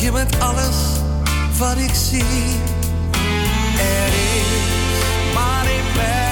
[0.00, 0.76] Je bent alles
[1.58, 2.24] wat ik zie.
[3.78, 6.23] Er is maar een plek.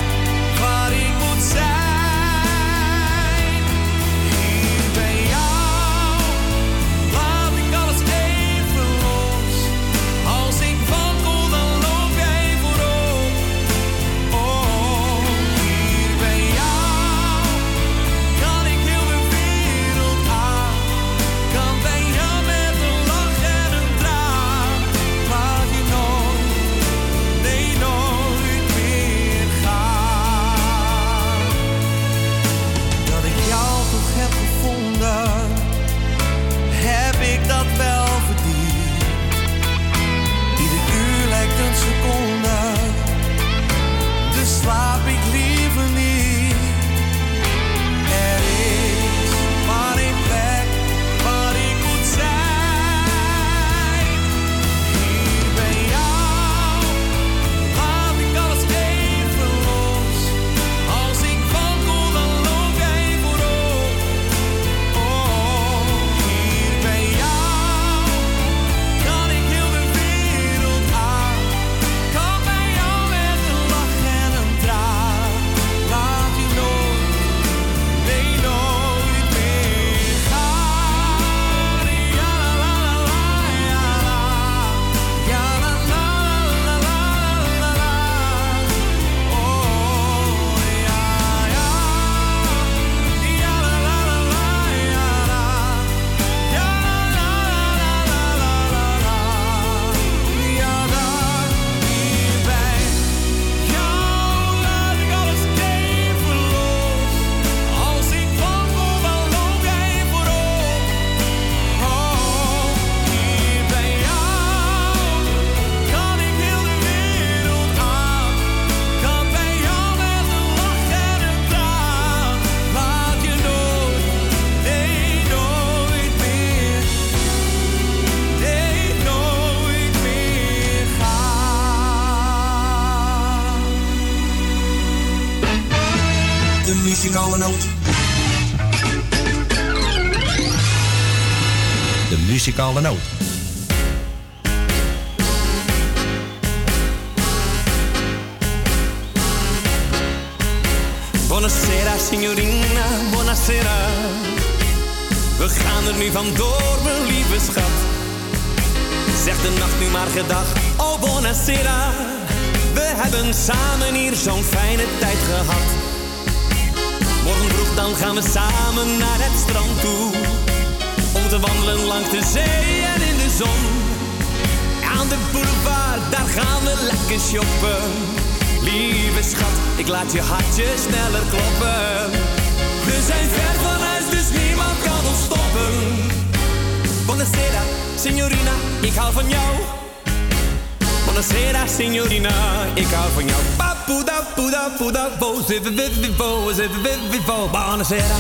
[197.93, 198.17] Buonasera,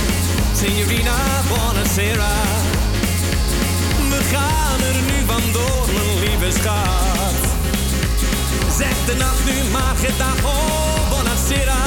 [0.52, 1.14] signorina,
[1.48, 2.32] buonasera.
[4.10, 7.40] We gaan er nu vandoor, mijn lieve schat.
[8.78, 11.82] Zeg de nacht nu maar gedag, oh buonasera.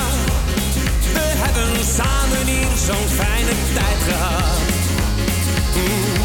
[1.13, 4.59] We hebben samen hier zo'n fijne tijd gehad.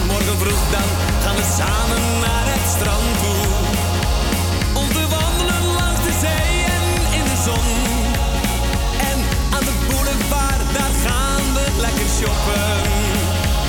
[0.06, 0.89] Morgen vroeg dan
[1.22, 3.47] gaan we samen naar het strand toe.
[4.80, 6.59] Om te wandelen langs de zee.
[12.20, 12.82] shoppen.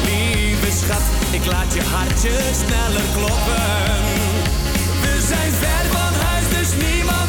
[0.05, 4.01] Lieve schat, ik laat je hartje sneller kloppen.
[5.01, 7.20] We zijn ver van huis, dus niemand.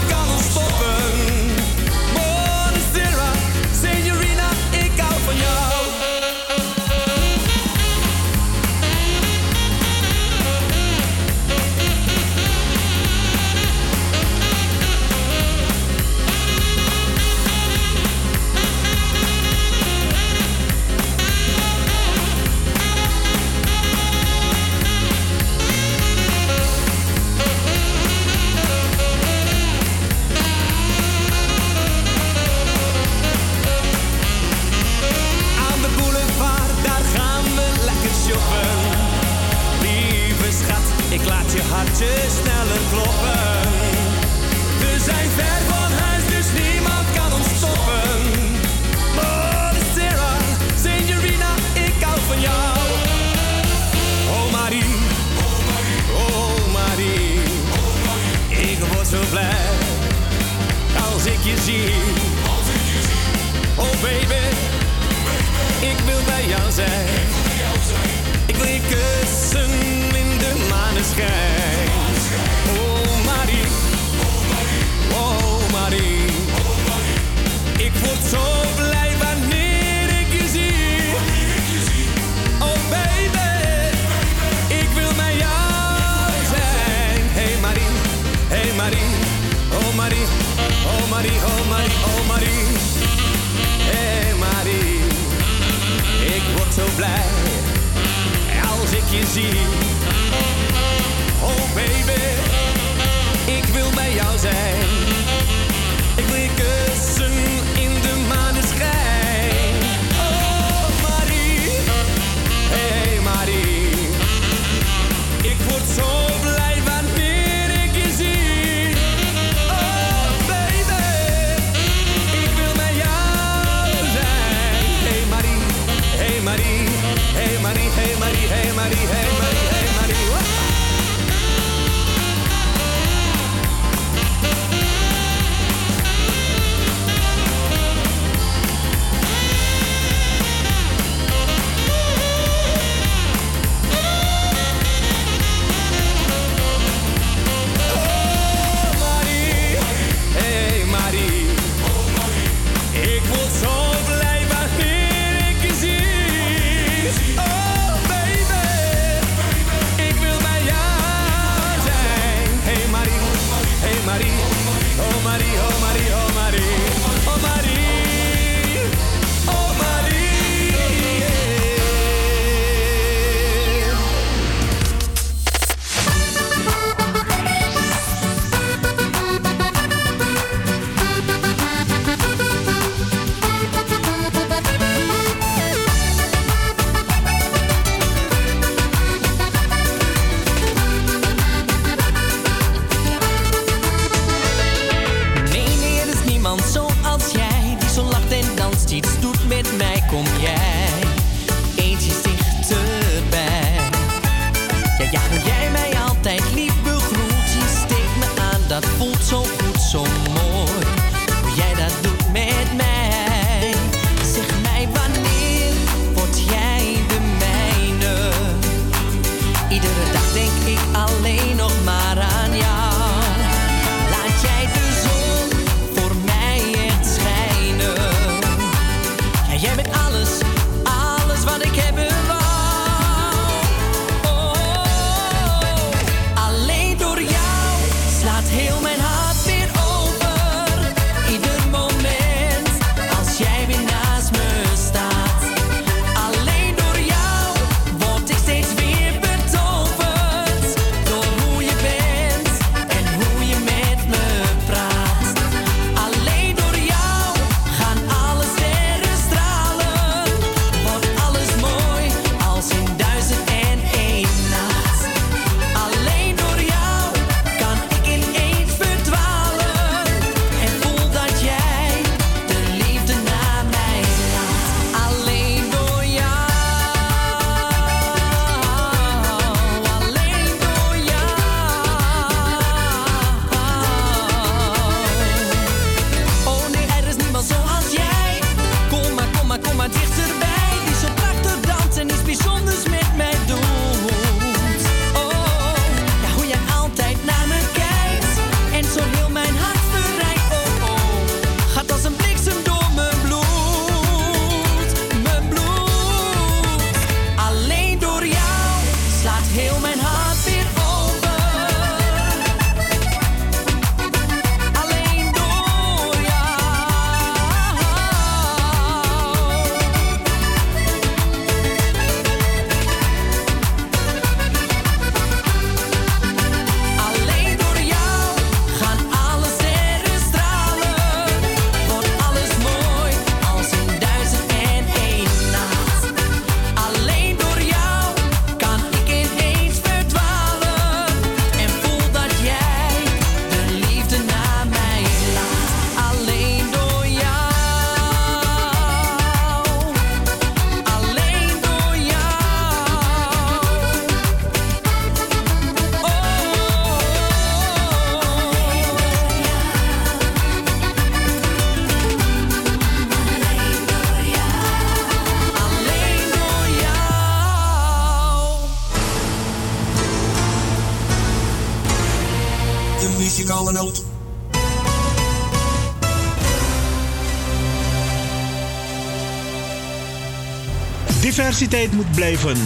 [381.52, 382.56] Diversiteit moet blijven.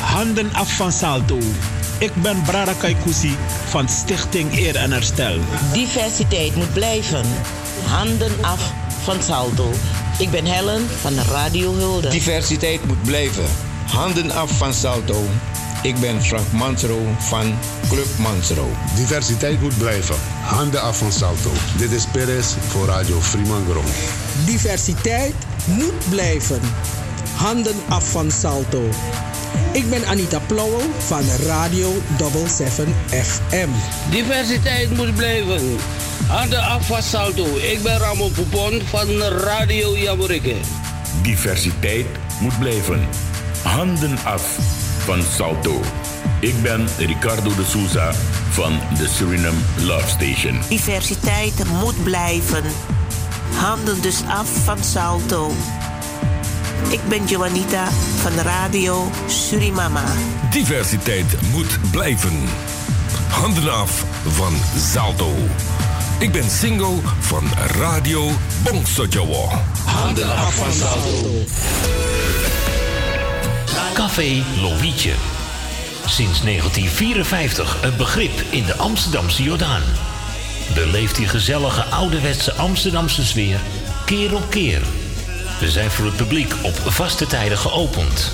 [0.00, 1.38] Handen af van Salto.
[1.98, 3.36] Ik ben Brada Kaikousi
[3.68, 5.38] van Stichting Eer en Herstel.
[5.72, 7.24] Diversiteit moet blijven.
[7.84, 9.70] Handen af van Salto.
[10.18, 12.08] Ik ben Helen van Radio Hulde.
[12.08, 13.44] Diversiteit moet blijven.
[13.86, 15.24] Handen af van Salto.
[15.82, 17.54] Ik ben Frank Mansro van
[17.88, 18.68] Club Mansro.
[18.96, 20.16] Diversiteit moet blijven.
[20.42, 21.50] Handen af van Salto.
[21.78, 23.84] Dit is Perez voor Radio Fremangrom.
[24.46, 25.34] Diversiteit
[25.66, 26.60] moet blijven.
[27.40, 28.88] Handen af van Salto.
[29.72, 33.68] Ik ben Anita Plauwel van Radio 77 FM.
[34.10, 35.76] Diversiteit moet blijven.
[36.26, 37.44] Handen af van Salto.
[37.56, 40.54] Ik ben Ramon Poupon van Radio Jamorikke.
[41.22, 42.06] Diversiteit
[42.40, 43.08] moet blijven.
[43.62, 44.56] Handen af
[45.04, 45.80] van Salto.
[46.40, 48.12] Ik ben Ricardo de Souza
[48.50, 50.60] van de Suriname Love Station.
[50.68, 52.64] Diversiteit moet blijven.
[53.54, 55.52] Handen dus af van Salto.
[56.88, 60.04] Ik ben Joanita van Radio Surimama.
[60.50, 62.32] Diversiteit moet blijven.
[63.28, 65.34] Handen af van Salto.
[66.18, 67.44] Ik ben single van
[67.78, 68.30] Radio
[68.62, 69.48] Bongsojowo.
[69.84, 71.44] Handen af van Salto.
[73.94, 75.12] Café Lovietje.
[76.06, 79.82] Sinds 1954 een begrip in de Amsterdamse Jordaan.
[80.74, 83.60] Beleeft die gezellige ouderwetse Amsterdamse sfeer
[84.04, 84.82] keer op keer.
[85.60, 88.32] We zijn voor het publiek op vaste tijden geopend.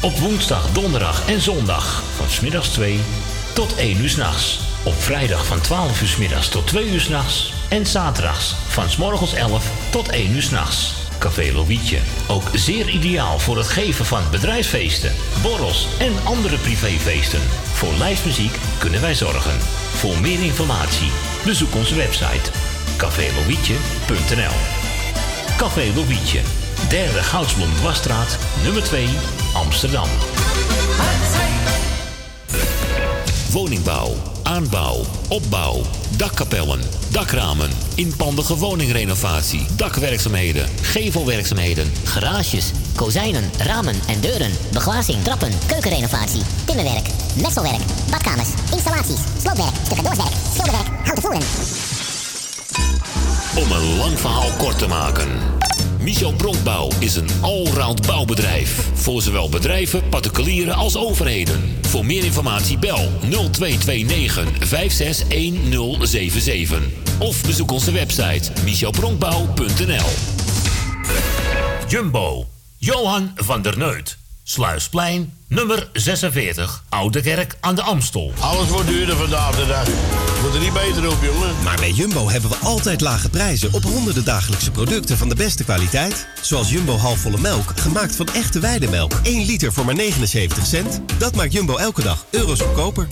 [0.00, 3.00] Op woensdag, donderdag en zondag van smiddags 2
[3.52, 4.60] tot 1 uur s'nachts.
[4.82, 7.52] Op vrijdag van 12 uur 's middags tot 2 uur s'nachts.
[7.68, 10.94] En zaterdags van 's morgens 11 tot 1 uur s'nachts.
[11.18, 11.98] Café Lovietje.
[12.28, 17.42] Ook zeer ideaal voor het geven van bedrijfsfeesten, borrels en andere privéfeesten.
[17.72, 19.58] Voor lijstmuziek kunnen wij zorgen.
[19.94, 21.10] Voor meer informatie
[21.44, 22.50] bezoek onze website
[22.96, 24.77] cafélovietje.nl
[25.58, 26.40] Café Lovietje,
[26.88, 29.08] derde Goudsblom Dwarsstraat, nummer 2,
[29.54, 30.08] Amsterdam.
[33.52, 34.12] Woningbouw,
[34.42, 35.82] aanbouw, opbouw,
[36.16, 36.80] dakkapellen,
[37.10, 47.06] dakramen, inpandige woningrenovatie, dakwerkzaamheden, gevelwerkzaamheden, Garages, kozijnen, ramen en deuren, beglazing, trappen, keukenrenovatie, timmerwerk,
[47.42, 51.87] messelwerk, badkamers, installaties, sloopwerk, stucadoorswerk, schilderwerk, houten voeren.
[53.58, 55.28] Om een lang verhaal kort te maken.
[56.00, 58.88] Michel Bronkbouw is een allround bouwbedrijf.
[58.94, 61.76] Voor zowel bedrijven, particulieren als overheden.
[61.82, 66.82] Voor meer informatie bel 0229 561077.
[67.18, 70.08] Of bezoek onze website michelbronkbouw.nl
[71.88, 72.46] Jumbo.
[72.76, 74.18] Johan van der Neut.
[74.42, 78.32] Sluisplein, nummer 46, Oude Kerk aan de Amstel.
[78.40, 79.88] Alles wordt duurder vandaag de dag.
[80.42, 81.54] Moet er niet beter op, jongen.
[81.62, 85.64] Maar bij Jumbo hebben we altijd lage prijzen op honderden dagelijkse producten van de beste
[85.64, 86.26] kwaliteit.
[86.40, 89.12] Zoals Jumbo halfvolle melk, gemaakt van echte weidemelk.
[89.22, 91.00] 1 liter voor maar 79 cent.
[91.18, 93.06] Dat maakt Jumbo elke dag euro's goedkoper.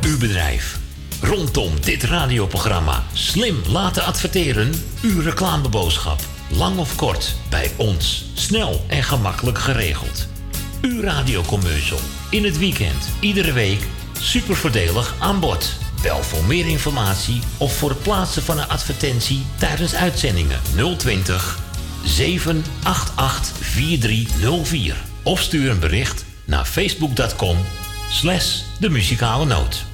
[0.00, 0.78] Uw bedrijf.
[1.20, 4.72] Rondom dit radioprogramma slim laten adverteren.
[5.02, 6.20] Uw reclameboodschap.
[6.48, 8.24] Lang of kort, bij ons.
[8.34, 10.26] Snel en gemakkelijk geregeld.
[10.80, 12.00] Uw radiocommercial.
[12.30, 13.86] In het weekend, iedere week.
[14.20, 15.81] Super voordelig aan bod.
[16.02, 20.60] Bel voor meer informatie of voor het plaatsen van een advertentie tijdens uitzendingen
[20.96, 21.58] 020
[22.04, 24.96] 788 4304.
[25.22, 27.56] Of stuur een bericht naar facebook.com
[28.10, 29.91] slash de muzikale noot.